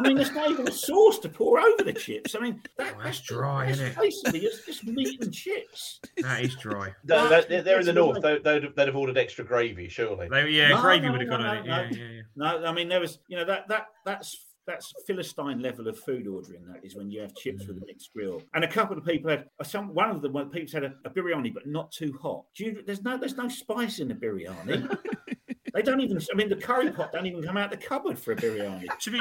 I 0.00 0.08
mean, 0.08 0.16
there's 0.16 0.32
not 0.32 0.50
even 0.50 0.66
a 0.66 0.72
sauce 0.72 1.18
to 1.20 1.28
pour 1.28 1.60
over 1.60 1.82
the 1.82 1.92
chips. 1.92 2.34
I 2.34 2.40
mean, 2.40 2.62
that, 2.78 2.94
Oh, 2.98 3.02
that's 3.02 3.20
dry, 3.20 3.66
that's 3.66 3.78
isn't 3.78 3.92
it? 3.92 3.96
Basically, 3.98 4.40
it's 4.40 4.64
just 4.64 4.84
meat 4.84 5.22
and 5.22 5.32
chips. 5.32 6.00
That 6.18 6.42
is 6.42 6.56
dry. 6.56 6.94
No, 7.04 7.16
Well, 7.28 7.44
they're, 7.48 7.62
they're 7.62 7.80
in 7.80 7.86
the 7.86 7.92
north. 7.92 8.22
They, 8.22 8.38
they'd, 8.38 8.74
they'd 8.74 8.86
have 8.86 8.96
ordered 8.96 9.18
extra 9.18 9.44
gravy, 9.44 9.88
surely. 9.88 10.28
They, 10.28 10.48
yeah, 10.48 10.68
No, 10.68 10.80
gravy 10.80 11.06
no, 11.06 11.12
would 11.12 11.20
have 11.20 11.30
no, 11.30 11.36
gone 11.36 11.46
on 11.46 11.54
no, 11.54 11.60
it. 11.60 11.66
Yeah, 11.66 11.76
no. 11.76 11.96
yeah, 11.96 12.12
yeah. 12.12 12.22
No, 12.36 12.64
I 12.66 12.72
mean 12.72 12.88
there 12.88 13.00
was, 13.00 13.18
you 13.28 13.36
know, 13.36 13.44
that 13.44 13.68
that 13.68 13.86
that's 14.04 14.46
that's 14.66 14.92
Philistine 15.06 15.60
level 15.60 15.88
of 15.88 15.98
food 15.98 16.26
ordering. 16.26 16.64
That 16.66 16.84
is 16.84 16.94
when 16.94 17.10
you 17.10 17.20
have 17.22 17.34
chips 17.34 17.66
with 17.66 17.78
a 17.78 17.86
mixed 17.86 18.12
grill. 18.12 18.42
And 18.54 18.64
a 18.64 18.68
couple 18.68 18.96
of 18.96 19.04
people 19.04 19.30
had 19.30 19.46
uh, 19.58 19.64
some. 19.64 19.94
One 19.94 20.10
of 20.10 20.22
the 20.22 20.30
one 20.30 20.50
people 20.50 20.70
had 20.72 20.84
a, 20.84 20.94
a 21.04 21.10
biryani, 21.10 21.52
but 21.52 21.66
not 21.66 21.90
too 21.90 22.16
hot. 22.22 22.44
Do 22.54 22.64
you, 22.64 22.82
there's 22.86 23.02
no 23.02 23.18
there's 23.18 23.36
no 23.36 23.48
spice 23.48 23.98
in 23.98 24.08
the 24.08 24.14
biryani. 24.14 24.96
they 25.74 25.82
don't 25.82 26.00
even. 26.00 26.18
I 26.32 26.36
mean, 26.36 26.48
the 26.48 26.56
curry 26.56 26.90
pot 26.90 27.12
don't 27.12 27.26
even 27.26 27.42
come 27.42 27.56
out 27.56 27.70
the 27.70 27.76
cupboard 27.76 28.18
for 28.18 28.32
a 28.32 28.36
biryani. 28.36 28.86
To 29.00 29.10
be 29.10 29.18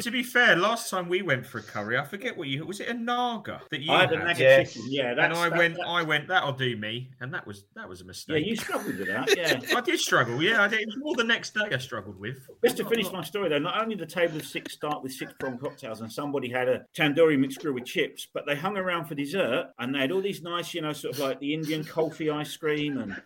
to 0.00 0.10
be 0.10 0.22
fair, 0.22 0.56
last 0.56 0.90
time 0.90 1.08
we 1.08 1.22
went 1.22 1.46
for 1.46 1.58
a 1.58 1.62
curry, 1.62 1.96
I 1.98 2.04
forget 2.04 2.36
what 2.36 2.48
you 2.48 2.64
was 2.66 2.80
it 2.80 2.88
a 2.88 2.94
naga 2.94 3.60
that 3.70 3.80
you 3.80 3.92
I 3.92 4.00
had 4.00 4.12
a 4.12 4.18
naga 4.18 4.38
Yes. 4.40 4.72
chicken, 4.74 4.88
yeah, 4.92 5.10
and 5.12 5.20
I 5.20 5.48
that- 5.48 5.58
went, 5.58 5.76
that- 5.76 5.86
I 5.86 6.02
went, 6.02 6.28
that'll 6.28 6.52
do 6.52 6.76
me, 6.76 7.10
and 7.20 7.32
that 7.34 7.46
was 7.46 7.64
that 7.74 7.88
was 7.88 8.00
a 8.00 8.04
mistake. 8.04 8.44
Yeah, 8.44 8.50
you 8.50 8.56
struggled 8.56 8.98
with 8.98 9.06
that. 9.08 9.28
Yeah. 9.36 9.60
I 9.76 9.80
did 9.80 9.98
struggle. 10.00 10.42
Yeah, 10.42 10.62
I 10.62 10.68
did. 10.68 10.80
It 10.80 10.86
was 10.88 10.96
more 10.98 11.14
the 11.16 11.24
next 11.24 11.54
day 11.54 11.68
I 11.72 11.78
struggled 11.78 12.18
with. 12.18 12.38
Just 12.64 12.76
to 12.78 12.84
finish 12.84 13.10
my 13.12 13.22
story, 13.22 13.48
though, 13.48 13.58
not 13.58 13.80
only 13.82 13.94
the 13.96 14.06
table 14.06 14.36
of 14.36 14.46
six 14.46 14.72
start 14.74 15.02
with 15.02 15.12
six 15.12 15.32
prawn 15.38 15.58
cocktails, 15.58 16.00
and 16.00 16.10
somebody 16.12 16.48
had 16.50 16.68
a 16.68 16.84
tandoori 16.96 17.38
mixed 17.38 17.60
grill 17.60 17.74
with 17.74 17.84
chips, 17.84 18.28
but 18.34 18.44
they 18.46 18.54
hung 18.56 18.76
around 18.76 19.06
for 19.06 19.14
dessert 19.14 19.70
and 19.78 19.94
they 19.94 20.00
had 20.00 20.12
all 20.12 20.20
these 20.22 20.42
nice, 20.42 20.74
you 20.74 20.80
know, 20.82 20.92
sort 20.92 21.14
of 21.14 21.20
like 21.20 21.40
the 21.40 21.52
Indian 21.54 21.84
kulfi 21.84 22.32
ice 22.32 22.56
cream. 22.56 22.98
And 22.98 23.16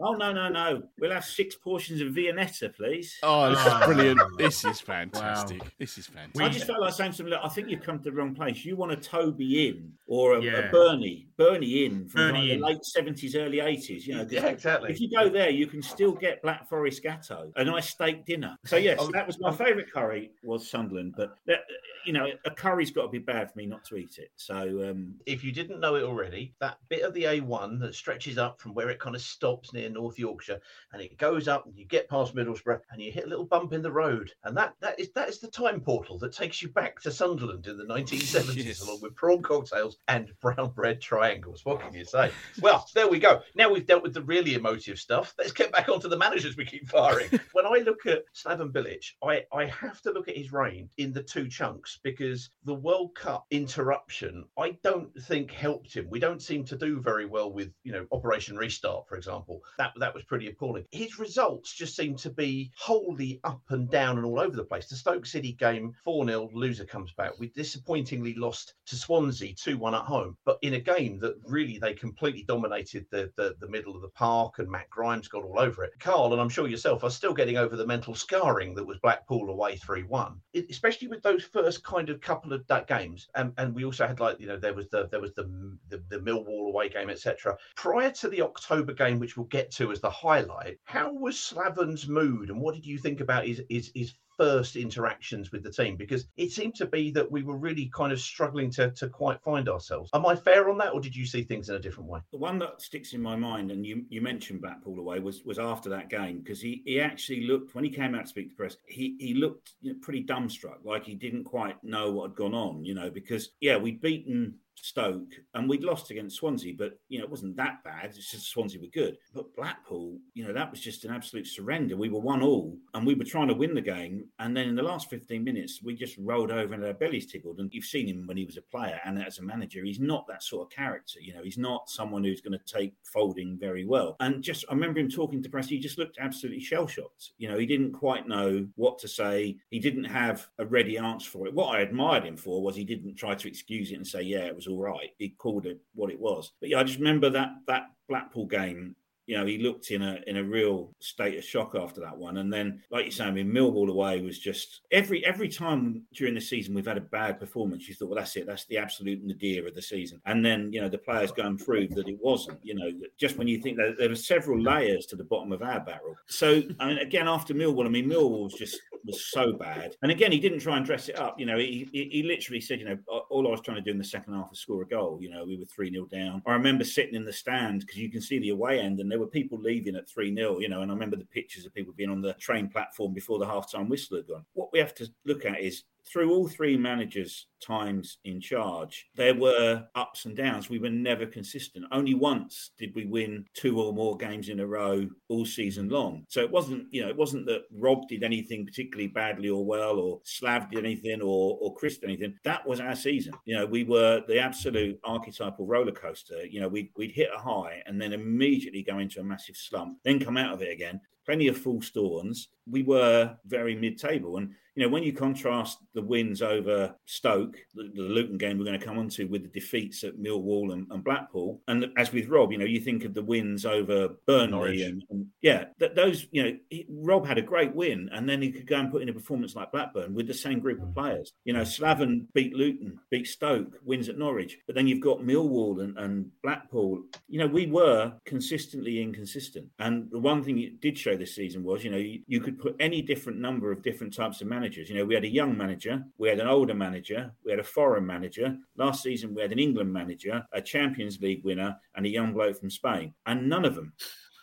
oh 0.00 0.12
no, 0.12 0.32
no, 0.32 0.48
no, 0.48 0.82
we'll 0.98 1.10
have 1.12 1.24
six 1.24 1.54
portions 1.56 2.00
of 2.00 2.08
Viennetta, 2.08 2.74
please. 2.74 3.18
Oh, 3.22 3.50
this 3.50 3.58
Ah. 3.62 3.80
is 3.80 3.86
brilliant. 3.86 4.20
This 4.38 4.64
is 4.64 4.80
fantastic. 4.80 5.60
This 5.78 5.98
is 5.98 6.06
fantastic. 6.06 6.42
I 6.42 6.48
just 6.48 6.66
felt 6.66 6.80
like 6.80 6.92
saying 6.94 7.12
to 7.12 7.18
them, 7.18 7.28
look, 7.30 7.40
I 7.42 7.48
think 7.48 7.68
you've 7.68 7.82
come 7.82 7.98
to 7.98 8.04
the 8.04 8.12
wrong 8.12 8.34
place. 8.34 8.64
You 8.64 8.76
want 8.76 8.92
a 8.92 8.96
Toby 8.96 9.68
Inn 9.68 9.92
or 10.08 10.34
a, 10.34 10.38
a 10.38 10.42
Yeah. 10.42 10.70
Berni, 10.72 11.28
Berni 11.36 11.84
Inn 11.84 12.08
from 12.08 12.22
Berni 12.22 12.38
like 12.38 12.50
Inn. 12.50 12.60
the 12.60 12.66
late 12.66 12.78
70s, 12.82 13.36
early 13.36 13.60
80s. 13.60 14.06
You 14.06 14.14
know, 14.16 14.24
'cause 14.24 14.32
Yeah, 14.32 14.46
exactly. 14.48 14.90
If 14.90 15.00
you 15.00 15.10
go 15.10 15.28
there, 15.28 15.50
you 15.50 15.66
can 15.68 15.82
still 15.82 16.12
get 16.12 16.42
Black 16.42 16.68
Forest 16.68 17.02
Gateau, 17.02 17.52
a 17.56 17.64
nice 17.64 17.90
steak 17.90 18.24
dinner. 18.24 18.56
So, 18.64 18.76
yes, 18.88 18.98
Oh, 19.00 19.10
that 19.12 19.26
was 19.26 19.38
my 19.38 19.52
favourite 19.54 19.92
curry 19.92 20.32
was 20.42 20.68
Sunderland. 20.68 21.14
But, 21.16 21.36
that, 21.46 21.60
you 22.06 22.12
know, 22.14 22.26
a 22.46 22.50
curry's 22.50 22.90
got 22.90 23.02
to 23.02 23.08
be 23.08 23.18
bad 23.18 23.52
for 23.52 23.58
me 23.58 23.66
not 23.66 23.84
to 23.84 23.96
eat 23.96 24.18
it. 24.18 24.30
So, 24.36 24.88
um, 24.90 25.20
if 25.26 25.44
you 25.44 25.52
didn't 25.52 25.80
know 25.80 25.96
it 25.96 26.02
already, 26.04 26.54
that 26.60 26.78
bit 26.88 27.02
of 27.02 27.12
the 27.12 27.24
A1 27.24 27.78
that 27.80 27.94
stretches 27.94 28.38
up 28.38 28.60
from 28.60 28.72
where 28.74 28.88
it 28.88 28.98
kind 28.98 29.14
of 29.14 29.20
stops 29.22 29.72
near 29.74 29.90
North 29.90 30.18
Yorkshire 30.18 30.60
and 30.92 31.02
it 31.02 31.18
goes 31.18 31.48
up 31.48 31.66
and 31.66 31.76
you 31.76 31.84
get 31.84 32.08
past 32.08 32.34
Middlesbrough 32.34 32.80
and 32.90 33.02
you 33.02 33.12
hit 33.12 33.24
a 33.24 33.28
little 33.28 33.44
bump 33.46 33.74
in 33.74 33.82
the 33.82 33.92
road. 33.92 34.32
And 34.44 34.56
that 34.56 34.74
that 34.80 34.98
is 34.98 35.10
that 35.12 35.28
is 35.28 35.38
the 35.38 35.48
time 35.50 35.80
portal 35.82 36.18
that 36.20 36.32
takes 36.32 36.62
you 36.62 36.70
back 36.70 36.98
to 37.02 37.10
Sunderland 37.10 37.66
in 37.66 37.76
the 37.76 37.84
1970s, 37.84 38.64
Yes. 38.64 38.80
along 38.80 39.00
with 39.02 39.14
prawn 39.14 39.42
cocktails 39.42 39.97
and 40.06 40.30
brown 40.40 40.70
bread 40.70 41.00
triangles. 41.00 41.64
What 41.64 41.80
can 41.80 41.92
you 41.94 42.04
say? 42.04 42.30
Well, 42.60 42.86
there 42.94 43.08
we 43.08 43.18
go. 43.18 43.42
Now 43.54 43.70
we've 43.70 43.86
dealt 43.86 44.02
with 44.02 44.14
the 44.14 44.22
really 44.22 44.54
emotive 44.54 44.98
stuff. 44.98 45.34
Let's 45.38 45.52
get 45.52 45.72
back 45.72 45.88
onto 45.88 46.08
the 46.08 46.16
managers 46.16 46.56
we 46.56 46.64
keep 46.64 46.88
firing. 46.88 47.28
when 47.52 47.66
I 47.66 47.82
look 47.84 48.06
at 48.06 48.24
Slaven 48.34 48.72
Bilic, 48.72 49.04
I, 49.22 49.44
I 49.52 49.66
have 49.66 50.00
to 50.02 50.12
look 50.12 50.28
at 50.28 50.36
his 50.36 50.52
reign 50.52 50.88
in 50.96 51.12
the 51.12 51.22
two 51.22 51.48
chunks 51.48 51.98
because 52.02 52.50
the 52.64 52.74
World 52.74 53.14
Cup 53.14 53.46
interruption, 53.50 54.44
I 54.58 54.76
don't 54.82 55.10
think 55.22 55.50
helped 55.50 55.94
him. 55.94 56.08
We 56.10 56.20
don't 56.20 56.42
seem 56.42 56.64
to 56.66 56.76
do 56.76 57.00
very 57.00 57.26
well 57.26 57.52
with, 57.52 57.72
you 57.82 57.92
know, 57.92 58.06
Operation 58.12 58.56
Restart, 58.56 59.08
for 59.08 59.16
example. 59.16 59.60
That 59.78 59.92
that 59.98 60.14
was 60.14 60.24
pretty 60.24 60.48
appalling. 60.48 60.84
His 60.90 61.18
results 61.18 61.74
just 61.74 61.96
seem 61.96 62.16
to 62.16 62.30
be 62.30 62.70
wholly 62.76 63.40
up 63.44 63.62
and 63.70 63.90
down 63.90 64.16
and 64.16 64.26
all 64.26 64.40
over 64.40 64.56
the 64.56 64.64
place. 64.64 64.88
The 64.88 64.96
Stoke 64.96 65.26
City 65.26 65.52
game, 65.52 65.92
4 66.04 66.26
0, 66.26 66.50
loser 66.52 66.84
comes 66.84 67.12
back. 67.12 67.32
We 67.38 67.48
disappointingly 67.48 68.34
lost 68.34 68.74
to 68.86 68.96
Swansea 68.96 69.54
2 69.54 69.78
1 69.78 69.87
at 69.94 70.02
home, 70.02 70.36
but 70.44 70.58
in 70.62 70.74
a 70.74 70.80
game 70.80 71.18
that 71.20 71.36
really 71.44 71.78
they 71.78 71.94
completely 71.94 72.44
dominated 72.44 73.06
the, 73.10 73.30
the, 73.36 73.54
the 73.60 73.68
middle 73.68 73.94
of 73.94 74.02
the 74.02 74.08
park 74.08 74.58
and 74.58 74.68
Matt 74.68 74.90
Grimes 74.90 75.28
got 75.28 75.44
all 75.44 75.58
over 75.58 75.84
it. 75.84 75.92
Carl, 75.98 76.32
and 76.32 76.40
I'm 76.40 76.48
sure 76.48 76.68
yourself, 76.68 77.04
are 77.04 77.10
still 77.10 77.34
getting 77.34 77.56
over 77.56 77.76
the 77.76 77.86
mental 77.86 78.14
scarring 78.14 78.74
that 78.74 78.86
was 78.86 78.98
Blackpool 78.98 79.50
away 79.50 79.76
3 79.76 80.02
1, 80.04 80.40
especially 80.70 81.08
with 81.08 81.22
those 81.22 81.44
first 81.44 81.82
kind 81.84 82.10
of 82.10 82.20
couple 82.20 82.52
of 82.52 82.66
that 82.66 82.86
games. 82.86 83.28
And, 83.34 83.52
and 83.58 83.74
we 83.74 83.84
also 83.84 84.06
had 84.06 84.20
like, 84.20 84.40
you 84.40 84.46
know, 84.46 84.56
there 84.56 84.74
was 84.74 84.88
the 84.88 85.08
there 85.08 85.20
was 85.20 85.32
the 85.34 85.76
the, 85.88 86.02
the 86.08 86.18
Millwall 86.18 86.68
away 86.68 86.88
game, 86.88 87.10
etc. 87.10 87.56
Prior 87.76 88.10
to 88.10 88.28
the 88.28 88.42
October 88.42 88.92
game, 88.92 89.18
which 89.18 89.36
we'll 89.36 89.46
get 89.46 89.70
to 89.72 89.92
as 89.92 90.00
the 90.00 90.10
highlight, 90.10 90.78
how 90.84 91.12
was 91.12 91.38
Slaven's 91.38 92.08
mood 92.08 92.50
and 92.50 92.60
what 92.60 92.74
did 92.74 92.86
you 92.86 92.98
think 92.98 93.20
about 93.20 93.46
his 93.46 93.62
his, 93.68 93.90
his 93.94 94.14
first 94.38 94.76
interactions 94.76 95.52
with 95.52 95.62
the 95.62 95.70
team 95.70 95.96
because 95.96 96.26
it 96.36 96.52
seemed 96.52 96.74
to 96.76 96.86
be 96.86 97.10
that 97.10 97.30
we 97.30 97.42
were 97.42 97.56
really 97.56 97.90
kind 97.92 98.12
of 98.12 98.20
struggling 98.20 98.70
to, 98.70 98.90
to 98.92 99.08
quite 99.08 99.42
find 99.42 99.68
ourselves. 99.68 100.10
Am 100.14 100.24
I 100.24 100.36
fair 100.36 100.70
on 100.70 100.78
that, 100.78 100.94
or 100.94 101.00
did 101.00 101.14
you 101.14 101.26
see 101.26 101.42
things 101.42 101.68
in 101.68 101.74
a 101.74 101.78
different 101.78 102.08
way? 102.08 102.20
The 102.30 102.38
one 102.38 102.58
that 102.60 102.80
sticks 102.80 103.12
in 103.12 103.20
my 103.20 103.36
mind, 103.36 103.70
and 103.70 103.84
you, 103.84 104.04
you 104.08 104.22
mentioned 104.22 104.62
Blackpool 104.62 104.98
away, 104.98 105.18
was 105.18 105.42
was 105.44 105.58
after 105.58 105.90
that 105.90 106.08
game 106.08 106.38
because 106.38 106.60
he, 106.60 106.82
he 106.86 107.00
actually 107.00 107.46
looked 107.46 107.74
when 107.74 107.84
he 107.84 107.90
came 107.90 108.14
out 108.14 108.22
to 108.22 108.28
speak 108.28 108.50
to 108.50 108.56
press, 108.56 108.76
he 108.86 109.16
he 109.18 109.34
looked 109.34 109.72
you 109.80 109.92
know, 109.92 109.98
pretty 110.00 110.24
dumbstruck, 110.24 110.84
like 110.84 111.04
he 111.04 111.14
didn't 111.14 111.44
quite 111.44 111.82
know 111.82 112.10
what 112.10 112.30
had 112.30 112.36
gone 112.36 112.54
on, 112.54 112.84
you 112.84 112.94
know, 112.94 113.10
because 113.10 113.50
yeah, 113.60 113.76
we'd 113.76 114.00
beaten 114.00 114.54
Stoke 114.84 115.34
and 115.54 115.68
we'd 115.68 115.84
lost 115.84 116.10
against 116.10 116.36
Swansea, 116.36 116.74
but 116.76 116.98
you 117.08 117.18
know 117.18 117.24
it 117.24 117.30
wasn't 117.30 117.56
that 117.56 117.82
bad. 117.84 118.06
It's 118.06 118.30
just 118.30 118.50
Swansea 118.50 118.80
were 118.80 118.86
good, 118.88 119.18
but 119.34 119.54
Blackpool, 119.56 120.18
you 120.34 120.46
know, 120.46 120.52
that 120.52 120.70
was 120.70 120.80
just 120.80 121.04
an 121.04 121.12
absolute 121.12 121.46
surrender. 121.46 121.96
We 121.96 122.08
were 122.08 122.20
one 122.20 122.42
all, 122.42 122.76
and 122.94 123.06
we 123.06 123.14
were 123.14 123.24
trying 123.24 123.48
to 123.48 123.54
win 123.54 123.74
the 123.74 123.80
game, 123.80 124.24
and 124.38 124.56
then 124.56 124.68
in 124.68 124.76
the 124.76 124.82
last 124.82 125.10
fifteen 125.10 125.44
minutes, 125.44 125.80
we 125.82 125.94
just 125.94 126.16
rolled 126.18 126.50
over 126.50 126.74
and 126.74 126.84
our 126.84 126.92
bellies 126.92 127.26
tickled. 127.26 127.58
And 127.58 127.72
you've 127.72 127.84
seen 127.84 128.06
him 128.06 128.26
when 128.26 128.36
he 128.36 128.44
was 128.44 128.56
a 128.56 128.62
player 128.62 129.00
and 129.04 129.22
as 129.22 129.38
a 129.38 129.42
manager, 129.42 129.84
he's 129.84 130.00
not 130.00 130.26
that 130.28 130.42
sort 130.42 130.66
of 130.66 130.70
character. 130.70 131.20
You 131.20 131.34
know, 131.34 131.42
he's 131.42 131.58
not 131.58 131.90
someone 131.90 132.24
who's 132.24 132.40
going 132.40 132.58
to 132.58 132.72
take 132.72 132.94
folding 133.02 133.58
very 133.58 133.84
well. 133.84 134.16
And 134.20 134.42
just 134.42 134.64
I 134.70 134.74
remember 134.74 135.00
him 135.00 135.10
talking 135.10 135.42
to 135.42 135.48
press, 135.48 135.68
he 135.68 135.78
just 135.78 135.98
looked 135.98 136.18
absolutely 136.18 136.60
shell 136.60 136.86
shocked. 136.86 137.32
You 137.38 137.48
know, 137.48 137.58
he 137.58 137.66
didn't 137.66 137.92
quite 137.92 138.28
know 138.28 138.66
what 138.76 138.98
to 139.00 139.08
say. 139.08 139.56
He 139.70 139.78
didn't 139.78 140.04
have 140.04 140.46
a 140.58 140.66
ready 140.66 140.98
answer 140.98 141.30
for 141.30 141.46
it. 141.46 141.54
What 141.54 141.74
I 141.74 141.80
admired 141.80 142.24
him 142.24 142.36
for 142.36 142.62
was 142.62 142.76
he 142.76 142.84
didn't 142.84 143.16
try 143.16 143.34
to 143.34 143.48
excuse 143.48 143.90
it 143.90 143.96
and 143.96 144.06
say, 144.06 144.22
yeah, 144.22 144.44
it 144.44 144.54
was 144.54 144.67
all 144.68 144.80
right. 144.80 145.10
He 145.18 145.30
called 145.30 145.66
it 145.66 145.80
what 145.94 146.10
it 146.10 146.20
was. 146.20 146.52
But 146.60 146.70
yeah, 146.70 146.80
I 146.80 146.84
just 146.84 146.98
remember 146.98 147.30
that 147.30 147.50
that 147.66 147.90
Blackpool 148.08 148.46
game 148.46 148.94
you 149.28 149.36
know, 149.36 149.44
he 149.44 149.58
looked 149.58 149.90
in 149.90 150.00
a 150.00 150.18
in 150.26 150.38
a 150.38 150.42
real 150.42 150.94
state 151.00 151.36
of 151.36 151.44
shock 151.44 151.74
after 151.74 152.00
that 152.00 152.16
one. 152.16 152.38
And 152.38 152.50
then, 152.50 152.82
like 152.90 153.04
you 153.04 153.10
say, 153.10 153.24
I 153.24 153.30
mean, 153.30 153.52
Millwall 153.52 153.90
away 153.90 154.22
was 154.22 154.38
just 154.38 154.80
every 154.90 155.24
every 155.26 155.50
time 155.50 156.02
during 156.14 156.34
the 156.34 156.40
season 156.40 156.74
we've 156.74 156.86
had 156.86 156.96
a 156.96 157.02
bad 157.02 157.38
performance, 157.38 157.86
you 157.86 157.94
thought, 157.94 158.08
well, 158.08 158.16
that's 158.16 158.34
it, 158.36 158.46
that's 158.46 158.64
the 158.64 158.78
absolute 158.78 159.22
nadir 159.22 159.66
of 159.66 159.74
the 159.74 159.82
season. 159.82 160.18
And 160.24 160.42
then, 160.42 160.72
you 160.72 160.80
know, 160.80 160.88
the 160.88 160.96
players 160.96 161.30
go 161.30 161.42
and 161.42 161.58
prove 161.58 161.90
that 161.90 162.08
it 162.08 162.16
wasn't. 162.22 162.58
You 162.62 162.76
know, 162.76 162.90
just 163.18 163.36
when 163.36 163.46
you 163.46 163.60
think 163.60 163.76
that 163.76 163.96
there 163.98 164.08
were 164.08 164.16
several 164.16 164.62
layers 164.62 165.04
to 165.06 165.16
the 165.16 165.24
bottom 165.24 165.52
of 165.52 165.60
our 165.60 165.80
barrel. 165.80 166.16
So, 166.26 166.62
I 166.80 166.86
mean, 166.86 166.98
again, 166.98 167.28
after 167.28 167.52
Millwall, 167.52 167.84
I 167.84 167.90
mean, 167.90 168.08
Millwall 168.08 168.44
was 168.44 168.54
just 168.54 168.80
was 169.04 169.30
so 169.30 169.52
bad. 169.52 169.96
And 170.02 170.10
again, 170.10 170.32
he 170.32 170.38
didn't 170.38 170.60
try 170.60 170.76
and 170.76 170.86
dress 170.86 171.08
it 171.08 171.18
up. 171.18 171.38
You 171.38 171.46
know, 171.46 171.58
he, 171.58 171.88
he, 171.92 172.08
he 172.10 172.22
literally 172.22 172.60
said, 172.60 172.80
you 172.80 172.86
know, 172.86 172.98
all 173.30 173.46
I 173.46 173.50
was 173.50 173.60
trying 173.60 173.76
to 173.76 173.82
do 173.82 173.90
in 173.90 173.98
the 173.98 174.04
second 174.04 174.34
half 174.34 174.50
was 174.50 174.60
score 174.60 174.82
a 174.82 174.86
goal. 174.86 175.18
You 175.20 175.30
know, 175.30 175.44
we 175.44 175.56
were 175.56 175.64
3 175.64 175.90
0 175.90 176.06
down. 176.06 176.42
I 176.46 176.52
remember 176.52 176.84
sitting 176.84 177.14
in 177.14 177.24
the 177.24 177.32
stand 177.32 177.80
because 177.80 177.96
you 177.96 178.10
can 178.10 178.20
see 178.20 178.38
the 178.38 178.50
away 178.50 178.80
end 178.80 179.00
and 179.00 179.10
there 179.10 179.18
were 179.18 179.26
people 179.26 179.58
leaving 179.58 179.96
at 179.96 180.08
3 180.08 180.34
0, 180.34 180.60
you 180.60 180.68
know, 180.68 180.82
and 180.82 180.90
I 180.90 180.94
remember 180.94 181.16
the 181.16 181.24
pictures 181.24 181.66
of 181.66 181.74
people 181.74 181.94
being 181.96 182.10
on 182.10 182.20
the 182.20 182.34
train 182.34 182.68
platform 182.68 183.14
before 183.14 183.38
the 183.38 183.46
half 183.46 183.70
time 183.70 183.88
whistle 183.88 184.16
had 184.16 184.28
gone. 184.28 184.44
What 184.54 184.72
we 184.72 184.78
have 184.78 184.94
to 184.96 185.08
look 185.24 185.44
at 185.44 185.60
is 185.60 185.84
through 186.06 186.30
all 186.30 186.48
three 186.48 186.76
managers' 186.76 187.46
times 187.60 188.18
in 188.24 188.40
charge, 188.40 189.06
there 189.14 189.34
were 189.34 189.84
ups 189.94 190.24
and 190.24 190.36
downs. 190.36 190.70
We 190.70 190.78
were 190.78 190.90
never 190.90 191.26
consistent. 191.26 191.84
Only 191.92 192.14
once 192.14 192.70
did 192.78 192.94
we 192.94 193.04
win 193.04 193.44
two 193.54 193.80
or 193.80 193.92
more 193.92 194.16
games 194.16 194.48
in 194.48 194.60
a 194.60 194.66
row 194.66 195.08
all 195.28 195.44
season 195.44 195.88
long. 195.88 196.24
So 196.28 196.40
it 196.40 196.50
wasn't, 196.50 196.86
you 196.90 197.02
know, 197.02 197.08
it 197.08 197.16
wasn't 197.16 197.46
that 197.46 197.62
Rob 197.72 198.08
did 198.08 198.22
anything 198.22 198.64
particularly 198.64 199.08
badly 199.08 199.50
or 199.50 199.64
well, 199.64 199.98
or 199.98 200.20
Slav 200.24 200.70
did 200.70 200.84
anything, 200.84 201.20
or 201.20 201.58
or 201.60 201.74
Chris 201.74 201.98
did 201.98 202.10
anything. 202.10 202.34
That 202.44 202.66
was 202.66 202.80
our 202.80 202.96
season. 202.96 203.34
You 203.44 203.56
know, 203.56 203.66
we 203.66 203.84
were 203.84 204.22
the 204.26 204.38
absolute 204.38 204.98
archetypal 205.04 205.66
roller 205.66 205.92
coaster. 205.92 206.46
You 206.46 206.60
know, 206.60 206.68
we'd, 206.68 206.90
we'd 206.96 207.12
hit 207.12 207.28
a 207.34 207.38
high 207.38 207.82
and 207.86 208.00
then 208.00 208.12
immediately 208.12 208.82
go 208.82 208.98
into 208.98 209.20
a 209.20 209.24
massive 209.24 209.56
slump, 209.56 209.98
then 210.04 210.20
come 210.20 210.36
out 210.36 210.54
of 210.54 210.62
it 210.62 210.72
again. 210.72 211.00
Plenty 211.28 211.48
of 211.48 211.58
full 211.58 211.82
storms. 211.82 212.48
We 212.70 212.82
were 212.82 213.36
very 213.46 213.74
mid-table, 213.74 214.38
and 214.38 214.54
you 214.74 214.82
know 214.82 214.88
when 214.88 215.02
you 215.02 215.12
contrast 215.12 215.78
the 215.92 216.00
wins 216.00 216.40
over 216.40 216.94
Stoke, 217.04 217.58
the, 217.74 217.90
the 217.94 218.02
Luton 218.02 218.38
game 218.38 218.56
we're 218.56 218.64
going 218.64 218.78
to 218.78 218.84
come 218.84 218.98
on 218.98 219.08
to, 219.10 219.24
with 219.24 219.42
the 219.42 219.60
defeats 219.60 220.04
at 220.04 220.18
Millwall 220.18 220.72
and, 220.72 220.86
and 220.90 221.04
Blackpool, 221.04 221.60
and 221.68 221.86
as 221.98 222.12
with 222.12 222.28
Rob, 222.28 222.50
you 222.50 222.56
know 222.56 222.64
you 222.64 222.80
think 222.80 223.04
of 223.04 223.12
the 223.12 223.22
wins 223.22 223.66
over 223.66 224.10
Burnley, 224.26 224.84
and, 224.84 225.02
and, 225.10 225.26
yeah, 225.42 225.64
that 225.80 225.94
those 225.94 226.26
you 226.30 226.42
know 226.42 226.56
he, 226.70 226.86
Rob 226.88 227.26
had 227.26 227.36
a 227.36 227.42
great 227.42 227.74
win, 227.74 228.08
and 228.12 228.26
then 228.26 228.40
he 228.40 228.50
could 228.50 228.66
go 228.66 228.76
and 228.76 228.90
put 228.90 229.02
in 229.02 229.10
a 229.10 229.12
performance 229.12 229.54
like 229.54 229.72
Blackburn 229.72 230.14
with 230.14 230.26
the 230.26 230.34
same 230.34 230.60
group 230.60 230.80
of 230.80 230.88
mm. 230.88 230.94
players. 230.94 231.32
You 231.44 231.52
know, 231.52 231.62
Slaven 231.62 232.26
beat 232.32 232.54
Luton, 232.54 232.98
beat 233.10 233.26
Stoke, 233.26 233.78
wins 233.84 234.08
at 234.08 234.16
Norwich, 234.16 234.56
but 234.66 234.74
then 234.74 234.86
you've 234.86 235.02
got 235.02 235.20
Millwall 235.20 235.82
and, 235.82 235.98
and 235.98 236.30
Blackpool. 236.42 237.02
You 237.28 237.40
know, 237.40 237.48
we 237.48 237.66
were 237.66 238.14
consistently 238.24 239.02
inconsistent, 239.02 239.66
and 239.78 240.10
the 240.10 240.20
one 240.20 240.42
thing 240.42 240.58
it 240.58 240.80
did 240.80 240.96
show 240.96 241.17
this 241.18 241.34
season 241.34 241.62
was, 241.62 241.84
you 241.84 241.90
know, 241.90 241.96
you, 241.96 242.20
you 242.26 242.40
could 242.40 242.58
put 242.58 242.76
any 242.80 243.02
different 243.02 243.38
number 243.38 243.70
of 243.72 243.82
different 243.82 244.14
types 244.14 244.40
of 244.40 244.46
managers. 244.46 244.88
You 244.88 244.96
know, 244.96 245.04
we 245.04 245.14
had 245.14 245.24
a 245.24 245.28
young 245.28 245.56
manager, 245.56 246.04
we 246.18 246.28
had 246.28 246.40
an 246.40 246.46
older 246.46 246.74
manager, 246.74 247.32
we 247.44 247.50
had 247.50 247.60
a 247.60 247.64
foreign 247.64 248.06
manager. 248.06 248.56
Last 248.76 249.02
season, 249.02 249.34
we 249.34 249.42
had 249.42 249.52
an 249.52 249.58
England 249.58 249.92
manager, 249.92 250.44
a 250.52 250.60
Champions 250.60 251.20
League 251.20 251.44
winner, 251.44 251.76
and 251.94 252.06
a 252.06 252.08
young 252.08 252.32
bloke 252.32 252.58
from 252.58 252.70
Spain, 252.70 253.14
and 253.26 253.48
none 253.48 253.64
of 253.64 253.74
them 253.74 253.92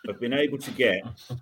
have 0.07 0.19
been 0.19 0.33
able 0.33 0.57
to 0.57 0.71
get 0.71 1.01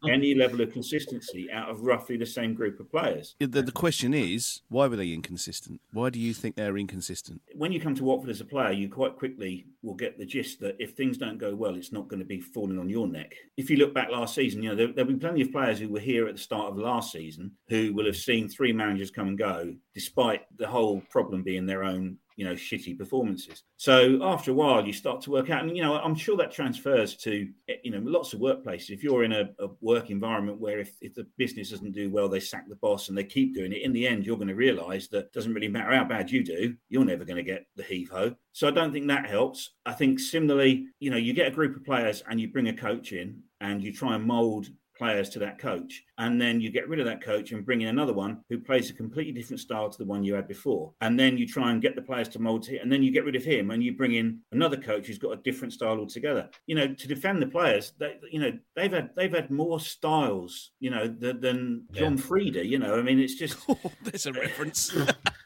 any 0.09 0.35
level 0.35 0.61
of 0.61 0.71
consistency 0.71 1.51
out 1.51 1.69
of 1.69 1.81
roughly 1.81 2.17
the 2.17 2.25
same 2.25 2.53
group 2.53 2.79
of 2.79 2.89
players. 2.91 3.35
The, 3.39 3.61
the 3.61 3.71
question 3.71 4.13
is, 4.13 4.61
why 4.69 4.87
were 4.87 4.95
they 4.95 5.11
inconsistent? 5.11 5.81
Why 5.91 6.09
do 6.09 6.19
you 6.19 6.33
think 6.33 6.55
they're 6.55 6.77
inconsistent? 6.77 7.41
When 7.55 7.71
you 7.71 7.79
come 7.79 7.95
to 7.95 8.03
Watford 8.03 8.29
as 8.29 8.41
a 8.41 8.45
player, 8.45 8.71
you 8.71 8.89
quite 8.89 9.15
quickly 9.15 9.65
will 9.81 9.93
get 9.93 10.17
the 10.17 10.25
gist 10.25 10.59
that 10.61 10.75
if 10.79 10.93
things 10.93 11.17
don't 11.17 11.37
go 11.37 11.55
well, 11.55 11.75
it's 11.75 11.91
not 11.91 12.07
going 12.07 12.19
to 12.19 12.25
be 12.25 12.39
falling 12.39 12.79
on 12.79 12.89
your 12.89 13.07
neck. 13.07 13.35
If 13.57 13.69
you 13.69 13.77
look 13.77 13.93
back 13.93 14.09
last 14.09 14.35
season, 14.35 14.63
you 14.63 14.69
know 14.69 14.75
there, 14.75 14.93
there'll 14.93 15.11
be 15.11 15.17
plenty 15.17 15.41
of 15.41 15.51
players 15.51 15.79
who 15.79 15.89
were 15.89 15.99
here 15.99 16.27
at 16.27 16.35
the 16.35 16.41
start 16.41 16.71
of 16.71 16.77
last 16.77 17.11
season 17.11 17.51
who 17.67 17.93
will 17.93 18.05
have 18.05 18.15
seen 18.15 18.47
three 18.47 18.73
managers 18.73 19.11
come 19.11 19.27
and 19.27 19.37
go, 19.37 19.75
despite 19.93 20.41
the 20.57 20.67
whole 20.67 21.01
problem 21.09 21.43
being 21.43 21.65
their 21.65 21.83
own 21.83 22.17
you 22.35 22.45
know 22.45 22.53
shitty 22.53 22.97
performances. 22.97 23.63
So 23.77 24.19
after 24.23 24.51
a 24.51 24.53
while 24.53 24.85
you 24.85 24.93
start 24.93 25.21
to 25.21 25.31
work 25.31 25.49
out 25.49 25.63
and 25.63 25.75
you 25.75 25.83
know 25.83 25.95
i'm 25.95 26.15
sure 26.15 26.37
that 26.37 26.51
transfers 26.51 27.15
to 27.17 27.49
eh, 27.69 27.75
you 27.83 27.91
know 27.91 28.01
lots 28.03 28.33
of 28.33 28.39
workplaces. 28.39 28.89
If 28.89 29.03
you're 29.03 29.23
in 29.23 29.33
a, 29.33 29.49
a, 29.59 29.67
work 29.81 30.09
environment 30.09 30.59
where 30.59 30.79
if, 30.79 30.95
if 31.01 31.13
the 31.13 31.27
business 31.37 31.69
doesn't 31.69 31.91
do 31.91 32.09
well 32.09 32.29
they 32.29 32.39
sack 32.39 32.67
the 32.67 32.75
boss 32.75 33.09
and 33.09 33.17
they 33.17 33.23
keep 33.23 33.53
doing 33.53 33.73
it 33.73 33.81
in 33.81 33.93
the 33.93 34.07
end 34.07 34.25
you're 34.25 34.37
going 34.37 34.47
to 34.47 34.55
realize 34.55 35.07
that 35.09 35.31
doesn't 35.33 35.53
really 35.53 35.67
matter 35.67 35.93
how 35.95 36.03
bad 36.03 36.31
you 36.31 36.43
do 36.43 36.75
you're 36.89 37.05
never 37.05 37.25
going 37.25 37.37
to 37.37 37.43
get 37.43 37.65
the 37.75 37.83
heave 37.83 38.09
ho 38.09 38.33
so 38.51 38.67
i 38.67 38.71
don't 38.71 38.93
think 38.93 39.07
that 39.07 39.25
helps. 39.25 39.71
I 39.85 39.93
think 39.93 40.19
similarly 40.19 40.87
you 40.99 41.09
know 41.09 41.17
you 41.17 41.33
get 41.33 41.47
a 41.47 41.51
group 41.51 41.75
of 41.75 41.83
players 41.83 42.23
and 42.29 42.39
you 42.39 42.51
bring 42.51 42.69
a 42.69 42.73
coach 42.73 43.11
in 43.11 43.41
and 43.61 43.83
you 43.83 43.93
try 43.93 44.15
and 44.15 44.25
mold 44.25 44.67
players 45.03 45.29
to 45.29 45.39
that 45.39 45.59
coach. 45.59 46.01
And 46.17 46.39
then 46.39 46.61
you 46.61 46.71
get 46.71 46.87
rid 46.87 47.01
of 47.01 47.05
that 47.07 47.21
coach 47.21 47.51
and 47.51 47.65
bring 47.65 47.81
in 47.81 47.89
another 47.89 48.13
one 48.13 48.41
who 48.49 48.57
plays 48.57 48.89
a 48.89 48.93
completely 48.93 49.33
different 49.33 49.59
style 49.59 49.89
to 49.89 49.97
the 49.97 50.05
one 50.05 50.23
you 50.23 50.33
had 50.33 50.47
before. 50.47 50.93
And 51.01 51.19
then 51.19 51.37
you 51.37 51.45
try 51.45 51.71
and 51.71 51.81
get 51.81 51.97
the 51.97 52.01
players 52.01 52.29
to 52.29 52.39
mold 52.39 52.69
it. 52.69 52.81
And 52.81 52.89
then 52.89 53.03
you 53.03 53.11
get 53.11 53.25
rid 53.25 53.35
of 53.35 53.43
him 53.43 53.71
and 53.71 53.83
you 53.83 53.97
bring 53.97 54.13
in 54.13 54.39
another 54.53 54.77
coach 54.77 55.07
who's 55.07 55.17
got 55.17 55.33
a 55.33 55.41
different 55.41 55.73
style 55.73 55.99
altogether. 55.99 56.49
You 56.67 56.75
know, 56.75 56.93
to 56.93 57.07
defend 57.07 57.41
the 57.41 57.47
players, 57.47 57.91
they, 57.99 58.15
you 58.31 58.39
know, 58.39 58.57
they've 58.77 58.93
had 58.93 59.09
they've 59.17 59.33
had 59.33 59.51
more 59.51 59.81
styles, 59.81 60.71
you 60.79 60.89
know, 60.89 61.05
than, 61.05 61.41
than 61.41 61.83
John 61.91 62.15
yeah. 62.15 62.23
Frieda. 62.23 62.65
You 62.65 62.79
know, 62.79 62.97
I 62.97 63.01
mean, 63.01 63.19
it's 63.19 63.35
just 63.35 63.57
oh, 63.67 63.77
there's 64.03 64.25
a 64.25 64.31
reference. 64.31 64.91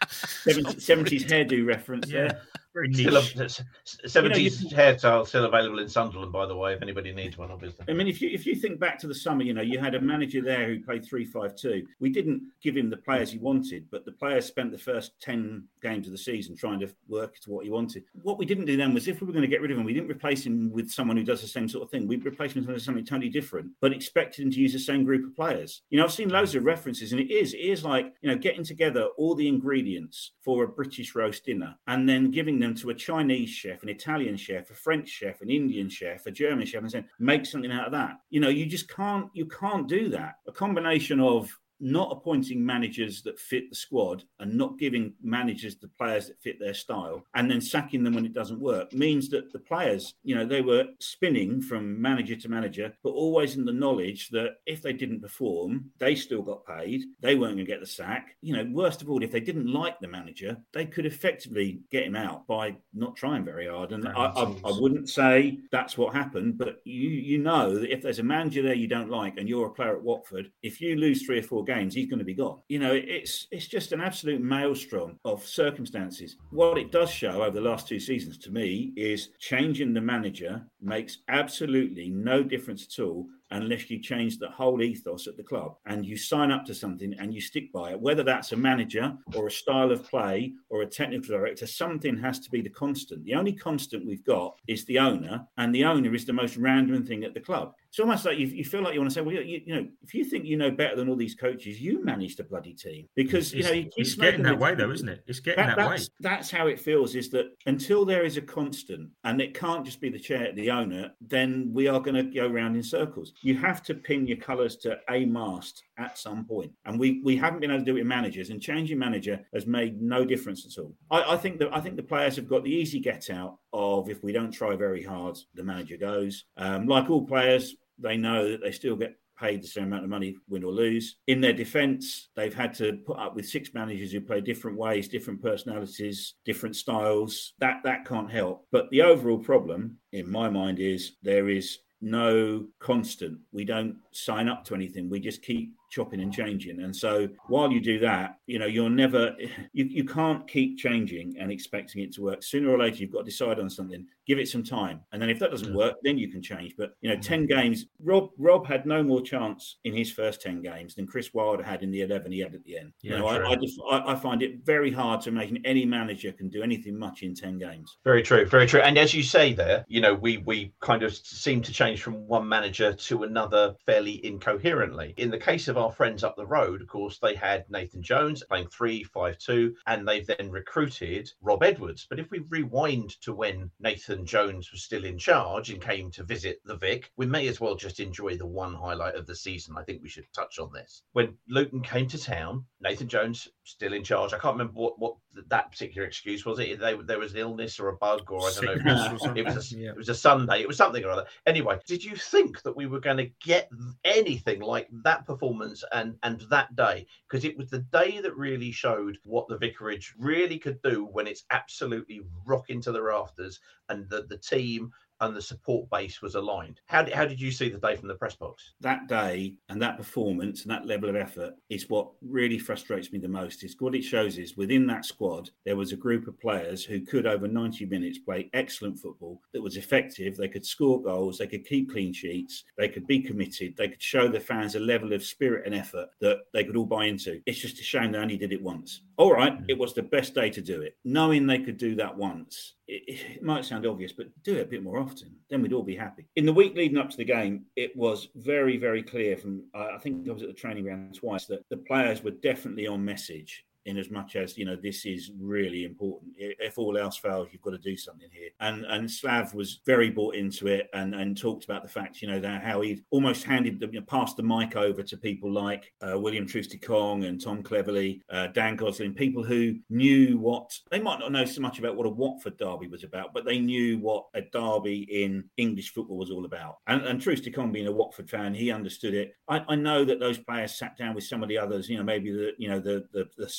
70s 0.07 1.27
hairdo 1.27 1.65
reference. 1.65 2.09
Yeah. 2.09 2.27
There. 2.27 2.41
Very 2.77 2.89
niche. 2.89 3.61
Seventies 4.05 4.63
you 4.63 4.69
know, 4.69 4.77
hairstyle 4.77 5.27
still 5.27 5.45
available 5.45 5.79
in 5.79 5.89
Sunderland, 5.89 6.31
by 6.31 6.45
the 6.45 6.55
way, 6.55 6.73
if 6.73 6.81
anybody 6.83 7.11
needs 7.11 7.35
one, 7.35 7.49
obviously. 7.49 7.85
I 7.89 7.93
mean, 7.93 8.07
if 8.07 8.21
you 8.21 8.29
if 8.29 8.45
you 8.45 8.53
think 8.53 8.79
back 8.79 8.99
to 8.99 9.07
the 9.07 9.15
summer, 9.15 9.41
you 9.41 9.55
know, 9.55 9.63
you 9.63 9.79
had 9.79 9.95
a 9.95 10.01
manager 10.01 10.43
there 10.43 10.67
who 10.67 10.83
played 10.83 11.03
three 11.03 11.25
five 11.25 11.55
two. 11.55 11.87
We 11.99 12.11
didn't 12.11 12.43
give 12.61 12.77
him 12.77 12.91
the 12.91 12.97
players 12.97 13.31
he 13.31 13.39
wanted, 13.39 13.87
but 13.89 14.05
the 14.05 14.11
players 14.11 14.45
spent 14.45 14.71
the 14.71 14.77
first 14.77 15.19
ten 15.19 15.63
games 15.81 16.05
of 16.05 16.11
the 16.11 16.19
season 16.19 16.55
trying 16.55 16.79
to 16.81 16.89
work 17.07 17.39
to 17.39 17.49
what 17.49 17.65
he 17.65 17.71
wanted. 17.71 18.03
What 18.21 18.37
we 18.37 18.45
didn't 18.45 18.65
do 18.65 18.77
then 18.77 18.93
was 18.93 19.07
if 19.07 19.21
we 19.21 19.27
were 19.27 19.33
going 19.33 19.41
to 19.41 19.47
get 19.47 19.61
rid 19.61 19.71
of 19.71 19.77
him, 19.79 19.83
we 19.83 19.93
didn't 19.93 20.11
replace 20.11 20.45
him 20.45 20.71
with 20.71 20.91
someone 20.91 21.17
who 21.17 21.23
does 21.23 21.41
the 21.41 21.47
same 21.47 21.67
sort 21.67 21.83
of 21.83 21.89
thing. 21.89 22.07
We 22.07 22.17
replaced 22.17 22.55
him 22.55 22.65
with 22.67 22.81
something 22.83 23.05
totally 23.05 23.29
different, 23.29 23.71
but 23.81 23.91
expected 23.91 24.43
him 24.43 24.51
to 24.51 24.59
use 24.59 24.73
the 24.73 24.79
same 24.79 25.03
group 25.03 25.25
of 25.25 25.35
players. 25.35 25.81
You 25.89 25.97
know, 25.97 26.03
I've 26.03 26.13
seen 26.13 26.29
loads 26.29 26.53
of 26.53 26.63
references, 26.63 27.11
and 27.11 27.19
it 27.19 27.31
is 27.31 27.55
it 27.55 27.57
is 27.57 27.83
like 27.83 28.13
you 28.21 28.29
know 28.29 28.37
getting 28.37 28.63
together 28.63 29.05
all 29.17 29.33
the 29.33 29.47
ingredients 29.47 30.33
for 30.43 30.63
a 30.63 30.67
British 30.67 31.15
roast 31.15 31.45
dinner 31.45 31.75
and 31.87 32.07
then 32.07 32.29
giving 32.29 32.59
them 32.59 32.66
to 32.75 32.89
a 32.89 32.93
Chinese 32.93 33.27
Chinese 33.27 33.49
chef, 33.49 33.83
an 33.83 33.89
Italian 33.89 34.37
chef, 34.37 34.69
a 34.69 34.73
French 34.73 35.09
chef, 35.09 35.41
an 35.41 35.49
Indian 35.49 35.89
chef, 35.89 36.25
a 36.25 36.31
German 36.31 36.65
chef, 36.65 36.81
and 36.81 36.91
saying 36.91 37.05
make 37.19 37.45
something 37.45 37.71
out 37.71 37.87
of 37.87 37.91
that. 37.91 38.19
You 38.29 38.39
know, 38.39 38.49
you 38.49 38.65
just 38.65 38.89
can't 38.89 39.29
you 39.33 39.45
can't 39.47 39.87
do 39.87 40.09
that. 40.09 40.35
A 40.47 40.51
combination 40.51 41.19
of 41.19 41.49
not 41.79 42.11
appointing 42.11 42.65
managers 42.65 43.21
that 43.23 43.39
fit 43.39 43.69
the 43.69 43.75
squad 43.75 44.23
and 44.39 44.53
not 44.53 44.79
giving 44.79 45.13
managers 45.21 45.77
the 45.77 45.87
players 45.87 46.27
that 46.27 46.41
fit 46.41 46.59
their 46.59 46.73
style 46.73 47.23
and 47.35 47.49
then 47.49 47.61
sacking 47.61 48.03
them 48.03 48.13
when 48.13 48.25
it 48.25 48.33
doesn't 48.33 48.59
work 48.59 48.91
means 48.93 49.29
that 49.29 49.51
the 49.53 49.59
players, 49.59 50.15
you 50.23 50.35
know, 50.35 50.45
they 50.45 50.61
were 50.61 50.85
spinning 50.99 51.61
from 51.61 52.01
manager 52.01 52.35
to 52.35 52.49
manager, 52.49 52.93
but 53.03 53.09
always 53.09 53.55
in 53.55 53.65
the 53.65 53.71
knowledge 53.71 54.29
that 54.29 54.55
if 54.65 54.81
they 54.81 54.93
didn't 54.93 55.21
perform, 55.21 55.85
they 55.97 56.15
still 56.15 56.41
got 56.41 56.65
paid. 56.65 57.03
They 57.21 57.35
weren't 57.35 57.55
going 57.55 57.65
to 57.65 57.71
get 57.71 57.79
the 57.79 57.85
sack. 57.85 58.35
You 58.41 58.55
know, 58.55 58.69
worst 58.71 59.01
of 59.01 59.09
all, 59.09 59.23
if 59.23 59.31
they 59.31 59.39
didn't 59.39 59.71
like 59.71 59.99
the 59.99 60.07
manager, 60.07 60.57
they 60.73 60.85
could 60.85 61.05
effectively 61.05 61.81
get 61.91 62.05
him 62.05 62.15
out 62.15 62.47
by 62.47 62.75
not 62.93 63.15
trying 63.15 63.45
very 63.45 63.67
hard. 63.67 63.91
And 63.91 64.07
I, 64.07 64.11
I, 64.11 64.43
I 64.43 64.71
wouldn't 64.79 65.09
say 65.09 65.59
that's 65.71 65.97
what 65.97 66.13
happened, 66.13 66.57
but 66.57 66.77
you 66.83 67.09
you 67.09 67.37
know 67.39 67.77
that 67.77 67.91
if 67.91 68.01
there's 68.01 68.19
a 68.19 68.23
manager 68.23 68.61
there 68.61 68.73
you 68.73 68.87
don't 68.87 69.09
like 69.09 69.37
and 69.37 69.47
you're 69.47 69.67
a 69.67 69.71
player 69.71 69.95
at 69.95 70.03
Watford, 70.03 70.51
if 70.63 70.81
you 70.81 70.95
lose 70.95 71.23
three 71.23 71.39
or 71.39 71.43
four 71.43 71.63
games, 71.67 71.93
he's 71.93 72.07
going 72.07 72.19
to 72.19 72.25
be 72.25 72.33
gone. 72.33 72.59
You 72.67 72.79
know, 72.79 72.93
it's 72.93 73.47
it's 73.51 73.67
just 73.67 73.91
an 73.91 74.01
absolute 74.01 74.41
maelstrom 74.41 75.19
of 75.23 75.45
circumstances. 75.45 76.37
What 76.49 76.77
it 76.77 76.91
does 76.91 77.11
show 77.11 77.43
over 77.43 77.51
the 77.51 77.69
last 77.69 77.87
two 77.87 77.99
seasons 77.99 78.37
to 78.39 78.51
me 78.51 78.93
is 78.95 79.29
changing 79.39 79.93
the 79.93 80.01
manager 80.01 80.65
makes 80.81 81.19
absolutely 81.27 82.09
no 82.09 82.41
difference 82.43 82.87
at 82.87 83.03
all 83.03 83.27
unless 83.51 83.89
you 83.89 83.99
change 83.99 84.37
the 84.37 84.49
whole 84.49 84.81
ethos 84.81 85.27
at 85.27 85.37
the 85.37 85.43
club 85.43 85.75
and 85.85 86.05
you 86.05 86.17
sign 86.17 86.51
up 86.51 86.65
to 86.65 86.73
something 86.73 87.13
and 87.19 87.33
you 87.33 87.41
stick 87.41 87.71
by 87.71 87.91
it, 87.91 87.99
whether 87.99 88.23
that's 88.23 88.51
a 88.51 88.57
manager 88.57 89.15
or 89.35 89.47
a 89.47 89.51
style 89.51 89.91
of 89.91 90.03
play 90.03 90.53
or 90.69 90.81
a 90.81 90.85
technical 90.85 91.37
director, 91.37 91.65
something 91.65 92.17
has 92.17 92.39
to 92.39 92.49
be 92.49 92.61
the 92.61 92.69
constant. 92.69 93.23
The 93.23 93.35
only 93.35 93.53
constant 93.53 94.05
we've 94.05 94.25
got 94.25 94.57
is 94.67 94.85
the 94.85 94.99
owner, 94.99 95.47
and 95.57 95.73
the 95.73 95.85
owner 95.85 96.13
is 96.13 96.25
the 96.25 96.33
most 96.33 96.57
random 96.57 97.05
thing 97.05 97.23
at 97.23 97.33
the 97.33 97.39
club. 97.39 97.73
It's 97.97 98.03
almost 98.03 98.25
like 98.25 98.37
you, 98.37 98.45
you 98.45 98.63
feel 98.63 98.83
like 98.83 98.93
you 98.93 98.99
want 98.99 99.09
to 99.09 99.15
say, 99.15 99.21
well, 99.21 99.33
you, 99.33 99.59
you, 99.65 99.75
know, 99.75 99.87
if 100.03 100.13
you 100.13 100.23
think 100.23 100.45
you 100.45 100.55
know 100.55 100.69
better 100.69 100.95
than 100.95 101.09
all 101.09 101.15
these 101.15 101.33
coaches, 101.33 101.81
you 101.81 102.05
manage 102.05 102.35
the 102.35 102.43
bloody 102.43 102.75
team 102.75 103.07
because 103.15 103.51
it's, 103.55 103.67
you 103.67 103.83
know 103.83 103.89
it's 103.97 104.13
getting 104.13 104.43
that 104.43 104.59
way 104.59 104.75
though, 104.75 104.91
isn't 104.91 105.09
it? 105.09 105.23
It's 105.25 105.39
getting 105.39 105.65
that, 105.65 105.77
that 105.77 105.89
way. 105.89 105.97
That's 106.19 106.51
how 106.51 106.67
it 106.67 106.79
feels. 106.79 107.15
Is 107.15 107.31
that 107.31 107.47
until 107.65 108.05
there 108.05 108.23
is 108.23 108.37
a 108.37 108.41
constant, 108.43 109.09
and 109.23 109.41
it 109.41 109.55
can't 109.55 109.83
just 109.83 109.99
be 109.99 110.09
the 110.09 110.19
chair, 110.19 110.53
the 110.53 110.69
owner, 110.69 111.11
then 111.21 111.71
we 111.73 111.87
are 111.87 111.99
going 111.99 112.13
to 112.13 112.21
go 112.21 112.45
around 112.45 112.75
in 112.75 112.83
circles. 112.83 113.33
You 113.41 113.57
have 113.57 113.81
to 113.85 113.95
pin 113.95 114.27
your 114.27 114.37
colours 114.37 114.75
to 114.83 114.99
a 115.09 115.25
mast 115.25 115.83
at 115.97 116.19
some 116.19 116.45
point, 116.45 116.71
and 116.85 116.99
we 116.99 117.19
we 117.23 117.35
haven't 117.35 117.61
been 117.61 117.71
able 117.71 117.79
to 117.79 117.85
do 117.85 117.95
it 117.95 118.01
with 118.01 118.07
managers. 118.07 118.51
And 118.51 118.61
changing 118.61 118.99
manager 118.99 119.39
has 119.55 119.65
made 119.65 119.99
no 119.99 120.23
difference 120.23 120.67
at 120.67 120.79
all. 120.79 120.93
I, 121.09 121.33
I 121.33 121.37
think 121.37 121.57
that 121.57 121.75
I 121.75 121.81
think 121.81 121.95
the 121.95 122.03
players 122.03 122.35
have 122.35 122.47
got 122.47 122.63
the 122.63 122.69
easy 122.69 122.99
get 122.99 123.31
out 123.31 123.57
of 123.73 124.07
if 124.07 124.23
we 124.23 124.33
don't 124.33 124.51
try 124.51 124.75
very 124.75 125.01
hard, 125.01 125.35
the 125.55 125.63
manager 125.63 125.97
goes. 125.97 126.45
Um, 126.57 126.85
like 126.85 127.09
all 127.09 127.25
players, 127.25 127.75
they 127.99 128.17
know 128.17 128.51
that 128.51 128.61
they 128.61 128.71
still 128.71 128.95
get 128.95 129.15
paid 129.39 129.61
the 129.61 129.67
same 129.67 129.85
amount 129.85 130.03
of 130.03 130.09
money, 130.09 130.35
win 130.49 130.63
or 130.63 130.71
lose. 130.71 131.17
In 131.27 131.41
their 131.41 131.53
defence, 131.53 132.29
they've 132.35 132.53
had 132.53 132.73
to 132.75 132.93
put 133.05 133.19
up 133.19 133.35
with 133.35 133.47
six 133.47 133.73
managers 133.73 134.11
who 134.11 134.21
play 134.21 134.41
different 134.41 134.77
ways, 134.77 135.07
different 135.07 135.41
personalities, 135.41 136.35
different 136.45 136.75
styles. 136.75 137.53
That 137.59 137.81
that 137.83 138.05
can't 138.05 138.31
help. 138.31 138.65
But 138.71 138.89
the 138.89 139.03
overall 139.03 139.39
problem, 139.39 139.97
in 140.11 140.29
my 140.29 140.49
mind, 140.49 140.79
is 140.79 141.13
there 141.21 141.49
is 141.49 141.79
no 142.01 142.65
constant. 142.79 143.39
We 143.51 143.65
don't 143.65 143.95
sign 144.11 144.47
up 144.47 144.63
to 144.65 144.75
anything. 144.75 145.09
We 145.09 145.19
just 145.19 145.41
keep 145.41 145.73
chopping 145.89 146.21
and 146.21 146.31
changing. 146.31 146.81
And 146.81 146.95
so 146.95 147.27
while 147.47 147.71
you 147.71 147.79
do 147.79 147.99
that, 147.99 148.37
you 148.45 148.59
know, 148.59 148.65
you're 148.65 148.89
never, 148.89 149.35
you, 149.73 149.85
you 149.85 150.03
can't 150.03 150.47
keep 150.47 150.77
changing 150.77 151.35
and 151.39 151.51
expecting 151.51 152.03
it 152.03 152.13
to 152.13 152.21
work. 152.21 152.43
Sooner 152.43 152.69
or 152.69 152.77
later, 152.77 152.97
you've 152.97 153.11
got 153.11 153.19
to 153.19 153.25
decide 153.25 153.59
on 153.59 153.69
something, 153.69 154.05
give 154.27 154.39
it 154.39 154.47
some 154.47 154.63
time. 154.63 155.01
And 155.11 155.21
then 155.21 155.29
if 155.29 155.39
that 155.39 155.51
doesn't 155.51 155.73
work, 155.73 155.95
then 156.03 156.17
you 156.17 156.29
can 156.29 156.41
change. 156.41 156.75
But, 156.77 156.91
you 157.01 157.09
know, 157.09 157.15
mm. 157.15 157.21
10 157.21 157.47
games, 157.47 157.85
Rob 158.03 158.29
Rob 158.37 158.67
had 158.67 158.85
no 158.85 159.01
more 159.01 159.21
chance 159.21 159.77
in 159.85 159.93
his 159.93 160.11
first 160.11 160.41
10 160.41 160.61
games 160.61 160.95
than 160.95 161.07
Chris 161.07 161.33
Wilder 161.33 161.63
had 161.63 161.81
in 161.81 161.91
the 161.91 162.01
11 162.01 162.31
he 162.31 162.39
had 162.39 162.53
at 162.53 162.63
the 162.63 162.77
end. 162.77 162.93
Yeah, 163.01 163.13
you 163.13 163.19
know, 163.19 163.27
I, 163.27 163.51
I, 163.51 163.55
just, 163.55 163.79
I, 163.89 164.13
I, 164.13 164.15
find 164.15 164.41
it 164.43 164.65
very 164.65 164.91
hard 164.91 165.21
to 165.21 165.29
imagine 165.29 165.61
any 165.63 165.85
manager 165.85 166.31
can 166.31 166.49
do 166.49 166.61
anything 166.61 166.99
much 166.99 167.23
in 167.23 167.33
10 167.33 167.57
games. 167.57 167.97
Very 168.03 168.21
true, 168.21 168.45
very 168.45 168.67
true. 168.67 168.81
And 168.81 168.97
as 168.97 169.13
you 169.13 169.23
say 169.23 169.53
there, 169.53 169.85
you 169.87 170.01
know, 170.01 170.13
we, 170.13 170.37
we 170.39 170.73
kind 170.81 171.03
of 171.03 171.15
seem 171.15 171.61
to 171.61 171.71
change 171.71 172.01
from 172.01 172.27
one 172.27 172.47
manager 172.47 172.93
to 172.93 173.23
another 173.23 173.75
fairly 173.85 174.23
incoherently. 174.25 175.13
In 175.17 175.31
the 175.31 175.37
case 175.37 175.67
of 175.67 175.77
our 175.77 175.91
friends 175.91 176.23
up 176.23 176.35
the 176.35 176.45
road, 176.45 176.81
of 176.81 176.87
course, 176.87 177.19
they 177.19 177.35
had 177.35 177.65
Nathan 177.69 178.03
Jones 178.03 178.43
playing 178.43 178.67
3 178.69 179.03
5 179.03 179.37
2, 179.37 179.75
and 179.87 180.07
they've 180.07 180.27
then 180.27 180.51
recruited 180.51 181.29
Rob 181.41 181.63
Edwards. 181.63 182.07
But 182.09 182.19
if 182.19 182.29
we 182.31 182.39
rewind 182.49 183.21
to 183.21 183.33
when 183.33 183.71
Nathan 183.79 184.16
Jones 184.25 184.71
was 184.71 184.83
still 184.83 185.05
in 185.05 185.17
charge 185.17 185.69
and 185.69 185.81
came 185.81 186.11
to 186.11 186.23
visit 186.23 186.59
the 186.65 186.77
Vic, 186.77 187.11
we 187.17 187.25
may 187.25 187.47
as 187.47 187.59
well 187.59 187.75
just 187.75 187.99
enjoy 187.99 188.37
the 188.37 188.45
one 188.45 188.73
highlight 188.73 189.15
of 189.15 189.27
the 189.27 189.35
season. 189.35 189.75
I 189.77 189.83
think 189.83 190.01
we 190.01 190.09
should 190.09 190.31
touch 190.33 190.59
on 190.59 190.71
this. 190.73 191.03
When 191.13 191.37
Luton 191.47 191.81
came 191.81 192.07
to 192.07 192.17
town, 192.17 192.65
Nathan 192.79 193.07
Jones 193.07 193.47
still 193.63 193.93
in 193.93 194.03
charge. 194.03 194.33
I 194.33 194.37
can't 194.37 194.53
remember 194.53 194.73
what, 194.73 194.99
what 194.99 195.15
that 195.47 195.71
particular 195.71 196.05
excuse 196.05 196.45
was. 196.45 196.59
It 196.59 196.79
they, 196.79 196.95
there 196.95 197.19
was 197.19 197.33
an 197.33 197.39
illness 197.39 197.79
or 197.79 197.89
a 197.89 197.95
bug 197.95 198.29
or 198.29 198.41
I 198.41 198.51
don't 198.53 198.85
know. 198.85 199.05
It 199.35 199.45
was 199.45 199.73
a, 199.73 199.77
yeah. 199.77 199.89
it 199.89 199.97
was 199.97 200.09
a 200.09 200.15
Sunday. 200.15 200.61
It 200.61 200.67
was 200.67 200.77
something 200.77 201.03
or 201.03 201.09
other. 201.09 201.25
Anyway, 201.47 201.79
did 201.87 202.03
you 202.03 202.15
think 202.15 202.61
that 202.61 202.75
we 202.75 202.85
were 202.85 202.99
going 202.99 203.17
to 203.17 203.31
get 203.43 203.69
anything 204.03 204.61
like 204.61 204.87
that 205.03 205.25
performance 205.25 205.83
and 205.91 206.17
and 206.21 206.41
that 206.49 206.75
day? 206.75 207.07
Because 207.27 207.45
it 207.45 207.57
was 207.57 207.69
the 207.69 207.79
day 207.79 208.19
that 208.21 208.37
really 208.37 208.71
showed 208.71 209.17
what 209.23 209.47
the 209.47 209.57
vicarage 209.57 210.13
really 210.19 210.59
could 210.59 210.81
do 210.83 211.05
when 211.05 211.25
it's 211.25 211.45
absolutely 211.49 212.21
rocking 212.45 212.81
to 212.81 212.91
the 212.91 213.01
rafters 213.01 213.59
and 213.89 214.07
the 214.09 214.27
the 214.29 214.37
team 214.37 214.91
and 215.21 215.35
the 215.35 215.41
support 215.41 215.89
base 215.89 216.21
was 216.21 216.35
aligned. 216.35 216.81
How 216.85 217.03
did, 217.03 217.13
how 217.13 217.25
did 217.25 217.41
you 217.41 217.51
see 217.51 217.69
the 217.69 217.77
day 217.77 217.95
from 217.95 218.07
the 218.07 218.15
press 218.15 218.35
box? 218.35 218.73
That 218.81 219.07
day 219.07 219.55
and 219.69 219.81
that 219.81 219.97
performance 219.97 220.63
and 220.63 220.71
that 220.71 220.85
level 220.85 221.09
of 221.09 221.15
effort 221.15 221.53
is 221.69 221.89
what 221.89 222.09
really 222.21 222.59
frustrates 222.59 223.11
me 223.11 223.19
the 223.19 223.27
most. 223.27 223.63
Is 223.63 223.75
what 223.79 223.95
it 223.95 224.03
shows 224.03 224.37
is 224.37 224.57
within 224.57 224.85
that 224.87 225.05
squad 225.05 225.49
there 225.65 225.75
was 225.75 225.91
a 225.91 225.97
group 225.97 226.27
of 226.27 226.39
players 226.39 226.83
who 226.83 227.01
could 227.01 227.25
over 227.25 227.47
90 227.47 227.85
minutes 227.85 228.19
play 228.19 228.49
excellent 228.53 228.99
football 228.99 229.41
that 229.53 229.61
was 229.61 229.77
effective. 229.77 230.35
They 230.35 230.47
could 230.47 230.65
score 230.65 231.01
goals, 231.01 231.37
they 231.37 231.47
could 231.47 231.65
keep 231.65 231.91
clean 231.91 232.13
sheets, 232.13 232.63
they 232.77 232.89
could 232.89 233.07
be 233.07 233.21
committed, 233.21 233.75
they 233.77 233.89
could 233.89 234.01
show 234.01 234.27
the 234.27 234.39
fans 234.39 234.75
a 234.75 234.79
level 234.79 235.13
of 235.13 235.23
spirit 235.23 235.65
and 235.65 235.75
effort 235.75 236.09
that 236.21 236.39
they 236.53 236.63
could 236.63 236.75
all 236.75 236.85
buy 236.85 237.05
into. 237.05 237.41
It's 237.45 237.59
just 237.59 237.79
a 237.79 237.83
shame 237.83 238.11
they 238.11 238.19
only 238.19 238.37
did 238.37 238.53
it 238.53 238.61
once. 238.61 239.01
All 239.17 239.33
right, 239.33 239.57
mm. 239.57 239.65
it 239.67 239.77
was 239.77 239.93
the 239.93 240.03
best 240.03 240.35
day 240.35 240.49
to 240.49 240.61
do 240.61 240.81
it. 240.81 240.97
Knowing 241.03 241.47
they 241.47 241.59
could 241.59 241.77
do 241.77 241.95
that 241.95 242.15
once 242.15 242.73
it, 242.87 243.43
might 243.43 243.65
sound 243.65 243.85
obvious, 243.85 244.13
but 244.13 244.27
do 244.43 244.55
it 244.55 244.61
a 244.61 244.65
bit 244.65 244.83
more 244.83 244.97
often. 244.97 245.35
Then 245.49 245.61
we'd 245.61 245.73
all 245.73 245.83
be 245.83 245.95
happy. 245.95 246.25
In 246.35 246.45
the 246.45 246.53
week 246.53 246.75
leading 246.75 246.97
up 246.97 247.09
to 247.09 247.17
the 247.17 247.25
game, 247.25 247.65
it 247.75 247.95
was 247.95 248.29
very, 248.35 248.77
very 248.77 249.03
clear 249.03 249.37
from, 249.37 249.63
I 249.73 249.97
think 249.97 250.27
I 250.27 250.31
was 250.31 250.43
at 250.43 250.49
the 250.49 250.53
training 250.53 250.83
ground 250.83 251.15
twice, 251.15 251.45
that 251.45 251.63
the 251.69 251.77
players 251.77 252.23
were 252.23 252.31
definitely 252.31 252.87
on 252.87 253.03
message 253.03 253.65
in 253.87 253.97
as 253.97 254.11
much 254.11 254.35
as 254.35 254.57
you 254.57 254.65
know 254.65 254.75
this 254.75 255.05
is 255.05 255.31
really 255.39 255.85
important. 255.85 256.33
If 256.37 256.77
all 256.77 256.97
else 256.97 257.17
fails, 257.17 257.47
you've 257.51 257.61
got 257.61 257.71
to 257.71 257.77
do 257.77 257.97
something 257.97 258.29
here. 258.31 258.49
And 258.59 258.85
and 258.85 259.09
Slav 259.09 259.53
was 259.53 259.79
very 259.85 260.09
bought 260.09 260.35
into 260.35 260.67
it 260.67 260.89
and 260.93 261.15
and 261.15 261.37
talked 261.37 261.63
about 261.63 261.83
the 261.83 261.89
fact 261.89 262.21
you 262.21 262.27
know 262.27 262.39
that 262.39 262.63
how 262.63 262.81
he 262.81 263.01
almost 263.09 263.43
handed 263.43 263.79
the, 263.79 263.87
you 263.87 263.99
know, 263.99 264.05
passed 264.05 264.37
the 264.37 264.43
mic 264.43 264.75
over 264.75 265.01
to 265.01 265.17
people 265.17 265.51
like 265.51 265.91
uh, 266.01 266.19
William 266.19 266.45
Troost-Ekong 266.45 267.25
and 267.25 267.41
Tom 267.41 267.63
Cleverley, 267.63 268.21
uh, 268.29 268.47
Dan 268.47 268.75
Gosling, 268.75 269.13
people 269.13 269.43
who 269.43 269.75
knew 269.89 270.37
what 270.37 270.77
they 270.91 270.99
might 270.99 271.19
not 271.19 271.31
know 271.31 271.45
so 271.45 271.61
much 271.61 271.79
about 271.79 271.95
what 271.95 272.05
a 272.05 272.09
Watford 272.09 272.57
derby 272.57 272.87
was 272.87 273.03
about, 273.03 273.33
but 273.33 273.45
they 273.45 273.59
knew 273.59 273.97
what 273.99 274.25
a 274.33 274.41
derby 274.41 275.07
in 275.09 275.45
English 275.57 275.93
football 275.93 276.17
was 276.17 276.31
all 276.31 276.45
about. 276.45 276.77
And, 276.87 277.01
and 277.03 277.21
Troost-Ekong 277.21 277.71
being 277.71 277.87
a 277.87 277.91
Watford 277.91 278.29
fan, 278.29 278.53
he 278.53 278.71
understood 278.71 279.13
it. 279.13 279.35
I, 279.47 279.63
I 279.69 279.75
know 279.75 280.03
that 280.03 280.19
those 280.19 280.37
players 280.37 280.75
sat 280.77 280.97
down 280.97 281.15
with 281.15 281.23
some 281.23 281.41
of 281.41 281.49
the 281.49 281.57
others, 281.57 281.87
you 281.89 281.97
know, 281.97 282.03
maybe 282.03 282.31
the 282.31 282.51
you 282.57 282.67
know 282.69 282.79
the 282.79 283.07
the, 283.13 283.25
the 283.37 283.49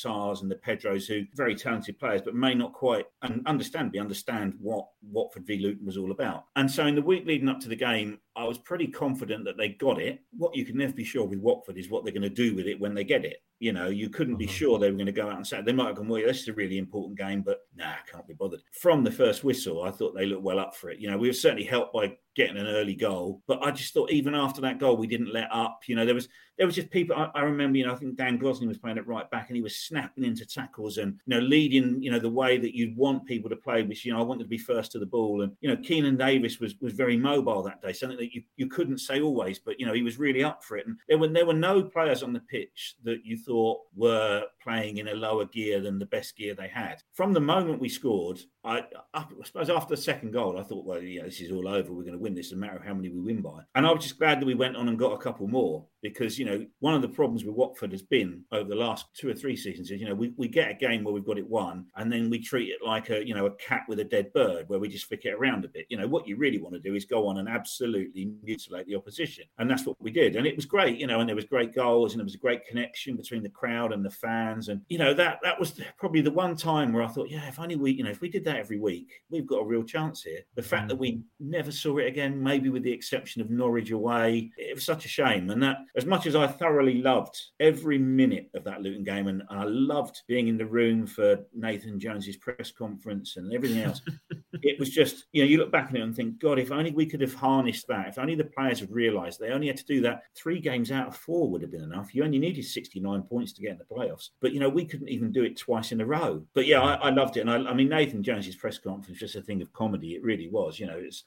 and 0.40 0.50
the 0.50 0.56
Pedros, 0.56 1.06
who 1.06 1.24
very 1.34 1.54
talented 1.54 1.98
players, 1.98 2.22
but 2.22 2.34
may 2.34 2.54
not 2.54 2.72
quite 2.72 3.06
and 3.22 3.42
understandably 3.46 4.00
understand 4.00 4.54
what 4.60 4.86
Watford 5.02 5.46
v 5.46 5.58
Luton 5.58 5.86
was 5.86 5.96
all 5.96 6.10
about. 6.10 6.44
And 6.56 6.70
so 6.70 6.86
in 6.86 6.94
the 6.94 7.02
week 7.02 7.26
leading 7.26 7.48
up 7.48 7.60
to 7.60 7.68
the 7.68 7.76
game, 7.76 8.18
I 8.38 8.44
was 8.44 8.56
pretty 8.56 8.86
confident 8.86 9.44
that 9.46 9.56
they 9.56 9.70
got 9.70 10.00
it. 10.00 10.20
What 10.36 10.54
you 10.54 10.64
can 10.64 10.76
never 10.76 10.92
be 10.92 11.02
sure 11.02 11.26
with 11.26 11.40
Watford 11.40 11.76
is 11.76 11.90
what 11.90 12.04
they're 12.04 12.12
going 12.12 12.22
to 12.22 12.28
do 12.30 12.54
with 12.54 12.66
it 12.66 12.78
when 12.78 12.94
they 12.94 13.02
get 13.02 13.24
it. 13.24 13.42
You 13.58 13.72
know, 13.72 13.88
you 13.88 14.08
couldn't 14.08 14.36
be 14.36 14.46
mm-hmm. 14.46 14.54
sure 14.54 14.78
they 14.78 14.90
were 14.90 14.96
going 14.96 15.06
to 15.06 15.12
go 15.12 15.28
out 15.28 15.36
and 15.36 15.44
say 15.46 15.60
they 15.60 15.72
might 15.72 15.88
have 15.88 15.96
gone, 15.96 16.06
well, 16.06 16.22
this 16.24 16.42
is 16.42 16.48
a 16.48 16.52
really 16.52 16.78
important 16.78 17.18
game, 17.18 17.42
but 17.42 17.62
nah, 17.74 17.94
can't 18.10 18.28
be 18.28 18.34
bothered. 18.34 18.60
From 18.70 19.02
the 19.02 19.10
first 19.10 19.42
whistle, 19.42 19.82
I 19.82 19.90
thought 19.90 20.14
they 20.14 20.26
looked 20.26 20.44
well 20.44 20.60
up 20.60 20.76
for 20.76 20.90
it. 20.90 21.00
You 21.00 21.10
know, 21.10 21.18
we 21.18 21.26
were 21.26 21.34
certainly 21.34 21.64
helped 21.64 21.92
by 21.92 22.16
getting 22.36 22.56
an 22.56 22.68
early 22.68 22.94
goal, 22.94 23.42
but 23.48 23.60
I 23.64 23.72
just 23.72 23.92
thought 23.92 24.12
even 24.12 24.36
after 24.36 24.60
that 24.60 24.78
goal, 24.78 24.96
we 24.96 25.08
didn't 25.08 25.32
let 25.32 25.48
up. 25.50 25.80
You 25.88 25.96
know, 25.96 26.06
there 26.06 26.14
was 26.14 26.28
there 26.56 26.66
was 26.66 26.76
just 26.76 26.90
people. 26.90 27.16
I, 27.16 27.30
I 27.34 27.42
remember, 27.42 27.78
you 27.78 27.86
know, 27.86 27.92
I 27.92 27.96
think 27.96 28.16
Dan 28.16 28.38
Gosling 28.38 28.68
was 28.68 28.78
playing 28.78 28.96
it 28.96 29.06
right 29.08 29.28
back, 29.30 29.48
and 29.48 29.56
he 29.56 29.62
was 29.62 29.76
snapping 29.76 30.24
into 30.24 30.46
tackles 30.46 30.98
and 30.98 31.18
you 31.26 31.34
know 31.34 31.40
leading, 31.40 32.00
you 32.00 32.12
know, 32.12 32.20
the 32.20 32.30
way 32.30 32.58
that 32.58 32.76
you'd 32.76 32.96
want 32.96 33.26
people 33.26 33.50
to 33.50 33.56
play. 33.56 33.82
Which 33.82 34.04
you 34.04 34.12
know, 34.12 34.20
I 34.20 34.24
wanted 34.24 34.44
to 34.44 34.48
be 34.48 34.58
first 34.58 34.92
to 34.92 35.00
the 35.00 35.06
ball, 35.06 35.42
and 35.42 35.52
you 35.60 35.68
know, 35.68 35.76
Keinan 35.76 36.16
Davis 36.16 36.60
was 36.60 36.76
was 36.80 36.92
very 36.92 37.16
mobile 37.16 37.62
that 37.64 37.82
day, 37.82 37.92
something 37.92 38.18
that 38.18 38.27
you, 38.34 38.42
you 38.56 38.66
couldn't 38.68 38.98
say 38.98 39.20
always, 39.20 39.58
but 39.58 39.78
you 39.78 39.86
know, 39.86 39.92
he 39.92 40.02
was 40.02 40.18
really 40.18 40.42
up 40.42 40.64
for 40.64 40.76
it. 40.76 40.86
And 40.86 40.96
there 41.08 41.18
were 41.18 41.28
there 41.28 41.46
were 41.46 41.54
no 41.54 41.82
players 41.82 42.22
on 42.22 42.32
the 42.32 42.40
pitch 42.40 42.96
that 43.04 43.24
you 43.24 43.36
thought 43.36 43.80
were 43.94 44.44
playing 44.68 44.98
in 44.98 45.08
a 45.08 45.14
lower 45.14 45.46
gear 45.46 45.80
than 45.80 45.98
the 45.98 46.06
best 46.06 46.36
gear 46.36 46.54
they 46.54 46.68
had. 46.68 47.02
From 47.14 47.32
the 47.32 47.40
moment 47.40 47.80
we 47.80 47.88
scored, 47.88 48.40
I, 48.64 48.82
I 49.14 49.24
suppose 49.44 49.70
after 49.70 49.96
the 49.96 50.02
second 50.02 50.32
goal, 50.32 50.58
I 50.58 50.62
thought, 50.62 50.84
well, 50.84 51.00
yeah, 51.00 51.22
this 51.24 51.40
is 51.40 51.50
all 51.50 51.66
over. 51.66 51.92
We're 51.92 52.02
going 52.02 52.12
to 52.12 52.18
win 52.18 52.34
this, 52.34 52.52
no 52.52 52.58
matter 52.58 52.82
how 52.84 52.92
many 52.92 53.08
we 53.08 53.20
win 53.20 53.40
by. 53.40 53.60
And 53.74 53.86
I 53.86 53.92
was 53.92 54.02
just 54.02 54.18
glad 54.18 54.40
that 54.40 54.46
we 54.46 54.54
went 54.54 54.76
on 54.76 54.88
and 54.88 54.98
got 54.98 55.12
a 55.12 55.18
couple 55.18 55.48
more 55.48 55.86
because, 56.02 56.38
you 56.38 56.44
know, 56.44 56.66
one 56.80 56.94
of 56.94 57.02
the 57.02 57.08
problems 57.08 57.44
with 57.44 57.54
Watford 57.54 57.92
has 57.92 58.02
been 58.02 58.44
over 58.52 58.68
the 58.68 58.74
last 58.74 59.06
two 59.14 59.28
or 59.28 59.34
three 59.34 59.56
seasons 59.56 59.90
is, 59.90 60.00
you 60.00 60.08
know, 60.08 60.14
we, 60.14 60.32
we 60.36 60.48
get 60.48 60.70
a 60.70 60.74
game 60.74 61.02
where 61.02 61.14
we've 61.14 61.24
got 61.24 61.38
it 61.38 61.48
won 61.48 61.86
and 61.96 62.12
then 62.12 62.28
we 62.28 62.38
treat 62.38 62.68
it 62.68 62.84
like 62.84 63.10
a, 63.10 63.26
you 63.26 63.34
know, 63.34 63.46
a 63.46 63.54
cat 63.56 63.82
with 63.88 64.00
a 64.00 64.04
dead 64.04 64.32
bird 64.32 64.68
where 64.68 64.78
we 64.78 64.88
just 64.88 65.06
flick 65.06 65.24
it 65.24 65.34
around 65.34 65.64
a 65.64 65.68
bit. 65.68 65.86
You 65.88 65.96
know, 65.96 66.06
what 66.06 66.28
you 66.28 66.36
really 66.36 66.60
want 66.60 66.74
to 66.74 66.80
do 66.80 66.94
is 66.94 67.04
go 67.04 67.26
on 67.26 67.38
and 67.38 67.48
absolutely 67.48 68.32
mutilate 68.42 68.86
the 68.86 68.96
opposition. 68.96 69.44
And 69.58 69.70
that's 69.70 69.86
what 69.86 69.96
we 70.00 70.10
did. 70.10 70.36
And 70.36 70.46
it 70.46 70.56
was 70.56 70.66
great, 70.66 70.98
you 70.98 71.06
know, 71.06 71.20
and 71.20 71.28
there 71.28 71.36
was 71.36 71.46
great 71.46 71.74
goals 71.74 72.12
and 72.12 72.20
there 72.20 72.26
was 72.26 72.34
a 72.34 72.38
great 72.38 72.66
connection 72.66 73.16
between 73.16 73.42
the 73.42 73.48
crowd 73.48 73.92
and 73.92 74.04
the 74.04 74.10
fans. 74.10 74.57
And, 74.66 74.80
you 74.88 74.98
know, 74.98 75.14
that, 75.14 75.38
that 75.44 75.60
was 75.60 75.80
probably 75.96 76.20
the 76.20 76.32
one 76.32 76.56
time 76.56 76.92
where 76.92 77.04
I 77.04 77.06
thought, 77.06 77.30
yeah, 77.30 77.46
if 77.46 77.60
only 77.60 77.76
we, 77.76 77.92
you 77.92 78.02
know, 78.02 78.10
if 78.10 78.20
we 78.20 78.28
did 78.28 78.44
that 78.46 78.56
every 78.56 78.80
week, 78.80 79.12
we've 79.30 79.46
got 79.46 79.60
a 79.60 79.64
real 79.64 79.84
chance 79.84 80.24
here. 80.24 80.40
The 80.56 80.62
fact 80.62 80.86
mm. 80.86 80.88
that 80.88 80.96
we 80.96 81.20
never 81.38 81.70
saw 81.70 81.98
it 81.98 82.08
again, 82.08 82.42
maybe 82.42 82.68
with 82.68 82.82
the 82.82 82.92
exception 82.92 83.40
of 83.40 83.50
Norwich 83.50 83.92
away, 83.92 84.50
it 84.56 84.74
was 84.74 84.84
such 84.84 85.04
a 85.04 85.08
shame. 85.08 85.50
And 85.50 85.62
that, 85.62 85.78
as 85.94 86.06
much 86.06 86.26
as 86.26 86.34
I 86.34 86.48
thoroughly 86.48 87.00
loved 87.00 87.40
every 87.60 87.98
minute 87.98 88.50
of 88.54 88.64
that 88.64 88.82
Luton 88.82 89.04
game, 89.04 89.28
and 89.28 89.44
I 89.48 89.64
loved 89.64 90.22
being 90.26 90.48
in 90.48 90.58
the 90.58 90.66
room 90.66 91.06
for 91.06 91.38
Nathan 91.54 92.00
Jones's 92.00 92.36
press 92.36 92.72
conference 92.72 93.36
and 93.36 93.52
everything 93.52 93.82
else, 93.82 94.02
it 94.62 94.78
was 94.78 94.90
just, 94.90 95.26
you 95.32 95.42
know, 95.42 95.48
you 95.48 95.58
look 95.58 95.70
back 95.70 95.90
on 95.90 95.96
it 95.96 96.02
and 96.02 96.16
think, 96.16 96.38
God, 96.40 96.58
if 96.58 96.72
only 96.72 96.90
we 96.90 97.06
could 97.06 97.20
have 97.20 97.34
harnessed 97.34 97.86
that, 97.88 98.08
if 98.08 98.18
only 98.18 98.34
the 98.34 98.44
players 98.44 98.80
had 98.80 98.90
realised 98.90 99.38
they 99.38 99.50
only 99.50 99.66
had 99.66 99.76
to 99.76 99.84
do 99.84 100.00
that 100.02 100.22
three 100.36 100.60
games 100.60 100.90
out 100.90 101.08
of 101.08 101.16
four 101.16 101.48
would 101.50 101.62
have 101.62 101.70
been 101.70 101.82
enough. 101.82 102.14
You 102.14 102.24
only 102.24 102.38
needed 102.38 102.64
69 102.64 103.22
points 103.22 103.52
to 103.52 103.62
get 103.62 103.72
in 103.72 103.78
the 103.78 103.84
playoffs. 103.84 104.30
But, 104.40 104.47
you 104.52 104.60
know, 104.60 104.68
we 104.68 104.84
couldn't 104.84 105.08
even 105.08 105.32
do 105.32 105.44
it 105.44 105.56
twice 105.56 105.92
in 105.92 106.00
a 106.00 106.06
row. 106.06 106.42
But 106.54 106.66
yeah, 106.66 106.82
I, 106.82 106.96
mm. 106.96 106.98
I 107.02 107.10
loved 107.10 107.36
it. 107.36 107.40
And 107.40 107.50
I, 107.50 107.70
I 107.70 107.74
mean, 107.74 107.88
Nathan 107.88 108.22
Jones's 108.22 108.56
press 108.56 108.78
conference 108.78 109.08
was 109.08 109.18
just 109.18 109.36
a 109.36 109.42
thing 109.42 109.62
of 109.62 109.72
comedy. 109.72 110.14
It 110.14 110.22
really 110.22 110.48
was. 110.48 110.78
You 110.78 110.86
know, 110.86 110.98
it's 110.98 111.24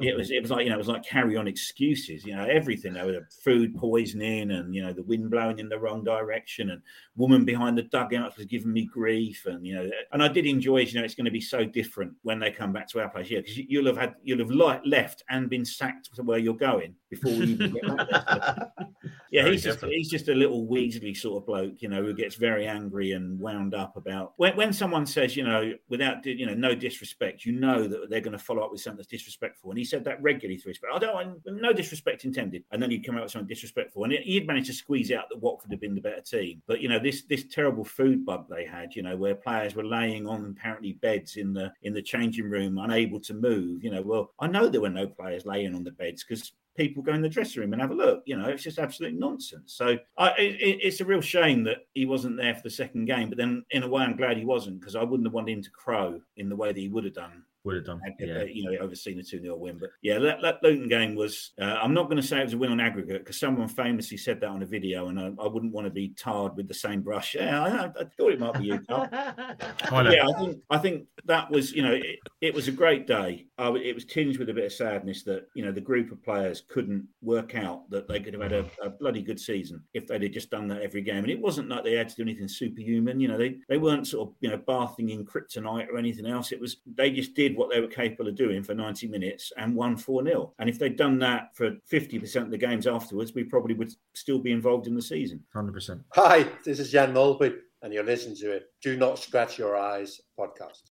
it 0.00 0.16
was 0.16 0.30
it 0.30 0.40
was 0.40 0.50
like 0.50 0.64
you 0.64 0.70
know 0.70 0.76
it 0.76 0.78
was 0.78 0.88
like 0.88 1.04
carry 1.04 1.36
on 1.36 1.48
excuses. 1.48 2.24
You 2.24 2.36
know, 2.36 2.44
everything. 2.44 2.92
There 2.94 3.06
was 3.06 3.16
food 3.42 3.74
poisoning 3.76 4.50
and 4.50 4.74
you 4.74 4.82
know 4.82 4.92
the 4.92 5.02
wind 5.02 5.30
blowing 5.30 5.58
in 5.58 5.68
the 5.68 5.78
wrong 5.78 6.04
direction 6.04 6.70
and 6.70 6.82
woman 7.16 7.44
behind 7.44 7.76
the 7.76 7.82
dugout 7.82 8.36
was 8.36 8.46
giving 8.46 8.72
me 8.72 8.84
grief 8.84 9.46
and 9.46 9.66
you 9.66 9.74
know 9.74 9.90
and 10.12 10.22
I 10.22 10.28
did 10.28 10.46
enjoy. 10.46 10.78
It, 10.78 10.92
you 10.92 10.98
know, 10.98 11.04
it's 11.04 11.14
going 11.14 11.24
to 11.26 11.30
be 11.30 11.40
so 11.40 11.64
different 11.64 12.12
when 12.22 12.38
they 12.38 12.50
come 12.50 12.72
back 12.72 12.88
to 12.88 13.00
our 13.00 13.08
place. 13.08 13.30
Yeah, 13.30 13.40
because 13.40 13.58
you'll 13.58 13.86
have 13.86 13.96
had 13.96 14.14
you'll 14.22 14.38
have 14.38 14.82
left 14.84 15.22
and 15.28 15.48
been 15.48 15.64
sacked 15.64 16.14
to 16.14 16.22
where 16.22 16.38
you're 16.38 16.54
going 16.54 16.94
before 17.12 17.32
we 17.32 17.44
even 17.44 17.72
get 17.74 17.96
back 17.96 18.08
there. 18.08 18.72
yeah, 19.30 19.48
he's 19.48 19.62
just 19.62 19.84
he's 19.84 20.08
just 20.08 20.28
a 20.28 20.34
little 20.34 20.66
Weasley 20.66 21.14
sort 21.14 21.42
of 21.42 21.46
bloke. 21.46 21.82
You 21.82 21.88
know, 21.88 22.02
who 22.02 22.14
gets 22.14 22.36
very 22.36 22.66
angry 22.66 23.12
and 23.12 23.38
wound 23.38 23.74
up 23.74 23.96
about 23.96 24.32
when 24.38 24.56
when 24.56 24.72
someone 24.72 25.04
says 25.04 25.36
you 25.36 25.44
know 25.44 25.74
without 25.90 26.24
you 26.24 26.46
know 26.46 26.54
no 26.54 26.74
disrespect, 26.74 27.44
you 27.44 27.52
know 27.52 27.86
that 27.86 28.08
they're 28.08 28.22
going 28.22 28.36
to 28.36 28.42
follow 28.42 28.62
up 28.62 28.72
with 28.72 28.80
something 28.80 28.96
that's 28.96 29.08
disrespectful. 29.08 29.70
And 29.70 29.78
he 29.78 29.84
said 29.84 30.04
that 30.04 30.22
regularly 30.22 30.58
to 30.60 30.68
his 30.68 30.78
I 30.92 30.98
don't 30.98 31.14
want 31.14 31.38
no 31.46 31.72
disrespect 31.72 32.24
intended. 32.24 32.64
And 32.72 32.82
then 32.82 32.90
he'd 32.90 33.04
come 33.04 33.16
out 33.16 33.24
with 33.24 33.32
something 33.32 33.48
disrespectful. 33.48 34.04
And 34.04 34.12
he'd 34.14 34.46
managed 34.46 34.68
to 34.68 34.72
squeeze 34.72 35.12
out 35.12 35.28
that 35.30 35.40
Watford 35.40 35.70
had 35.70 35.80
been 35.80 35.94
the 35.94 36.00
better 36.00 36.22
team. 36.22 36.62
But 36.66 36.80
you 36.80 36.88
know, 36.88 36.98
this 36.98 37.24
this 37.24 37.44
terrible 37.50 37.84
food 37.84 38.24
bug 38.24 38.46
they 38.48 38.64
had, 38.64 38.94
you 38.94 39.02
know, 39.02 39.16
where 39.16 39.34
players 39.34 39.74
were 39.74 39.84
laying 39.84 40.26
on 40.26 40.54
apparently 40.56 40.94
beds 40.94 41.36
in 41.36 41.52
the 41.52 41.72
in 41.82 41.92
the 41.92 42.02
changing 42.02 42.48
room, 42.48 42.78
unable 42.78 43.20
to 43.20 43.34
move. 43.34 43.84
You 43.84 43.90
know, 43.90 44.02
well, 44.02 44.32
I 44.40 44.46
know 44.46 44.68
there 44.68 44.80
were 44.80 44.88
no 44.88 45.06
players 45.06 45.44
laying 45.44 45.74
on 45.74 45.84
the 45.84 45.90
beds 45.90 46.24
because 46.24 46.52
people 46.76 47.02
go 47.02 47.12
in 47.12 47.22
the 47.22 47.28
dressing 47.28 47.60
room 47.60 47.72
and 47.72 47.82
have 47.82 47.90
a 47.90 47.94
look. 47.94 48.22
You 48.24 48.36
know, 48.36 48.48
it's 48.48 48.62
just 48.62 48.78
absolute 48.78 49.14
nonsense. 49.14 49.74
So 49.74 49.98
I, 50.18 50.30
it, 50.38 50.78
it's 50.82 51.00
a 51.00 51.04
real 51.04 51.20
shame 51.20 51.64
that 51.64 51.86
he 51.94 52.06
wasn't 52.06 52.36
there 52.36 52.54
for 52.54 52.62
the 52.62 52.70
second 52.70 53.06
game. 53.06 53.28
But 53.28 53.38
then, 53.38 53.64
in 53.70 53.82
a 53.82 53.88
way, 53.88 54.02
I'm 54.02 54.16
glad 54.16 54.36
he 54.36 54.44
wasn't 54.44 54.80
because 54.80 54.96
I 54.96 55.02
wouldn't 55.02 55.26
have 55.26 55.34
wanted 55.34 55.52
him 55.52 55.62
to 55.62 55.70
crow 55.70 56.20
in 56.36 56.48
the 56.48 56.56
way 56.56 56.72
that 56.72 56.80
he 56.80 56.88
would 56.88 57.04
have 57.04 57.14
done 57.14 57.44
would 57.64 57.76
have 57.76 57.84
done. 57.84 58.00
Yeah. 58.18 58.42
You 58.42 58.70
know, 58.70 58.78
overseen 58.78 59.18
a 59.18 59.22
2 59.22 59.40
0 59.40 59.56
win. 59.56 59.78
But 59.78 59.90
yeah, 60.02 60.18
that, 60.18 60.42
that 60.42 60.62
Luton 60.62 60.88
game 60.88 61.14
was, 61.14 61.52
uh, 61.60 61.78
I'm 61.82 61.94
not 61.94 62.04
going 62.04 62.20
to 62.20 62.26
say 62.26 62.40
it 62.40 62.44
was 62.44 62.54
a 62.54 62.58
win 62.58 62.72
on 62.72 62.80
aggregate 62.80 63.20
because 63.20 63.38
someone 63.38 63.68
famously 63.68 64.16
said 64.16 64.40
that 64.40 64.48
on 64.48 64.62
a 64.62 64.66
video 64.66 65.08
and 65.08 65.18
I, 65.18 65.26
I, 65.40 65.46
wouldn't 65.46 65.72
want 65.72 65.86
to 65.86 65.92
be 65.92 66.08
tarred 66.10 66.56
with 66.56 66.68
the 66.68 66.74
same 66.74 67.02
brush. 67.02 67.34
Yeah, 67.34 67.62
I, 67.62 67.84
I 68.00 68.04
thought 68.16 68.32
it 68.32 68.40
might 68.40 68.58
be 68.58 68.66
you, 68.66 68.80
Carl. 68.88 69.08
yeah, 69.12 70.26
I 70.26 70.32
think, 70.38 70.58
I 70.70 70.78
think 70.78 71.06
that 71.24 71.50
was, 71.50 71.72
you 71.72 71.82
know, 71.82 71.92
it, 71.92 72.18
it 72.40 72.54
was 72.54 72.68
a 72.68 72.72
great 72.72 73.06
day. 73.06 73.46
Uh, 73.58 73.74
it 73.74 73.94
was 73.94 74.04
tinged 74.04 74.38
with 74.38 74.50
a 74.50 74.54
bit 74.54 74.64
of 74.64 74.72
sadness 74.72 75.22
that, 75.24 75.46
you 75.54 75.64
know, 75.64 75.72
the 75.72 75.80
group 75.80 76.10
of 76.10 76.22
players 76.22 76.62
couldn't 76.68 77.06
work 77.20 77.54
out 77.54 77.88
that 77.90 78.08
they 78.08 78.18
could 78.20 78.34
have 78.34 78.42
had 78.42 78.52
a, 78.52 78.66
a 78.82 78.90
bloody 78.90 79.22
good 79.22 79.38
season 79.38 79.82
if 79.94 80.06
they'd 80.06 80.22
have 80.22 80.32
just 80.32 80.50
done 80.50 80.66
that 80.68 80.82
every 80.82 81.02
game. 81.02 81.18
And 81.18 81.30
it 81.30 81.40
wasn't 81.40 81.68
like 81.68 81.84
they 81.84 81.94
had 81.94 82.08
to 82.08 82.16
do 82.16 82.22
anything 82.22 82.48
superhuman. 82.48 83.20
You 83.20 83.28
know, 83.28 83.38
they, 83.38 83.56
they 83.68 83.78
weren't 83.78 84.08
sort 84.08 84.28
of, 84.28 84.34
you 84.40 84.50
know, 84.50 84.56
bathing 84.56 85.10
in 85.10 85.24
kryptonite 85.24 85.88
or 85.88 85.96
anything 85.96 86.26
else. 86.26 86.50
It 86.50 86.60
was, 86.60 86.78
they 86.96 87.10
just 87.10 87.34
did 87.34 87.51
what 87.56 87.70
they 87.70 87.80
were 87.80 87.88
capable 87.88 88.28
of 88.28 88.34
doing 88.34 88.62
for 88.62 88.74
90 88.74 89.08
minutes 89.08 89.52
and 89.56 89.74
won 89.74 89.96
4 89.96 90.24
0. 90.24 90.52
And 90.58 90.68
if 90.68 90.78
they'd 90.78 90.96
done 90.96 91.18
that 91.20 91.54
for 91.54 91.72
50% 91.90 92.36
of 92.42 92.50
the 92.50 92.58
games 92.58 92.86
afterwards, 92.86 93.34
we 93.34 93.44
probably 93.44 93.74
would 93.74 93.92
still 94.14 94.38
be 94.38 94.52
involved 94.52 94.86
in 94.86 94.94
the 94.94 95.02
season. 95.02 95.42
100%. 95.54 96.02
Hi, 96.14 96.46
this 96.64 96.78
is 96.78 96.90
Jan 96.90 97.12
Molby, 97.12 97.56
and 97.82 97.92
you're 97.92 98.04
listening 98.04 98.36
to 98.36 98.52
it. 98.52 98.66
Do 98.82 98.96
Not 98.96 99.18
Scratch 99.18 99.58
Your 99.58 99.76
Eyes 99.76 100.20
podcast. 100.38 100.91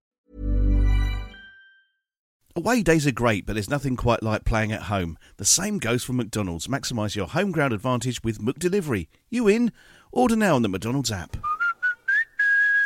Away 2.55 2.83
days 2.83 3.07
are 3.07 3.11
great, 3.11 3.45
but 3.45 3.53
there's 3.53 3.69
nothing 3.69 3.95
quite 3.95 4.21
like 4.21 4.43
playing 4.43 4.73
at 4.73 4.83
home. 4.83 5.17
The 5.37 5.45
same 5.45 5.77
goes 5.77 6.03
for 6.03 6.11
McDonald's. 6.11 6.67
Maximise 6.67 7.15
your 7.15 7.27
home 7.27 7.51
ground 7.51 7.71
advantage 7.71 8.21
with 8.23 8.41
Mook 8.41 8.59
Delivery. 8.59 9.09
You 9.29 9.47
in? 9.47 9.71
Order 10.11 10.35
now 10.35 10.55
on 10.55 10.61
the 10.61 10.67
McDonald's 10.67 11.11
app. 11.11 11.37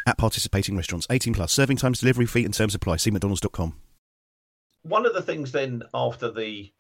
At 0.05 0.19
participating 0.19 0.75
restaurants, 0.77 1.07
18 1.09 1.33
plus. 1.33 1.51
Serving 1.51 1.77
times, 1.77 1.99
delivery 1.99 2.27
fee, 2.27 2.45
and 2.45 2.53
terms 2.53 2.75
apply. 2.75 2.97
See 2.97 3.09
McDonald's.com. 3.09 3.73
one 4.83 5.07
of 5.07 5.15
the 5.15 5.21
things 5.23 5.51
then 5.51 5.81
after 5.95 6.29
the 6.29 6.71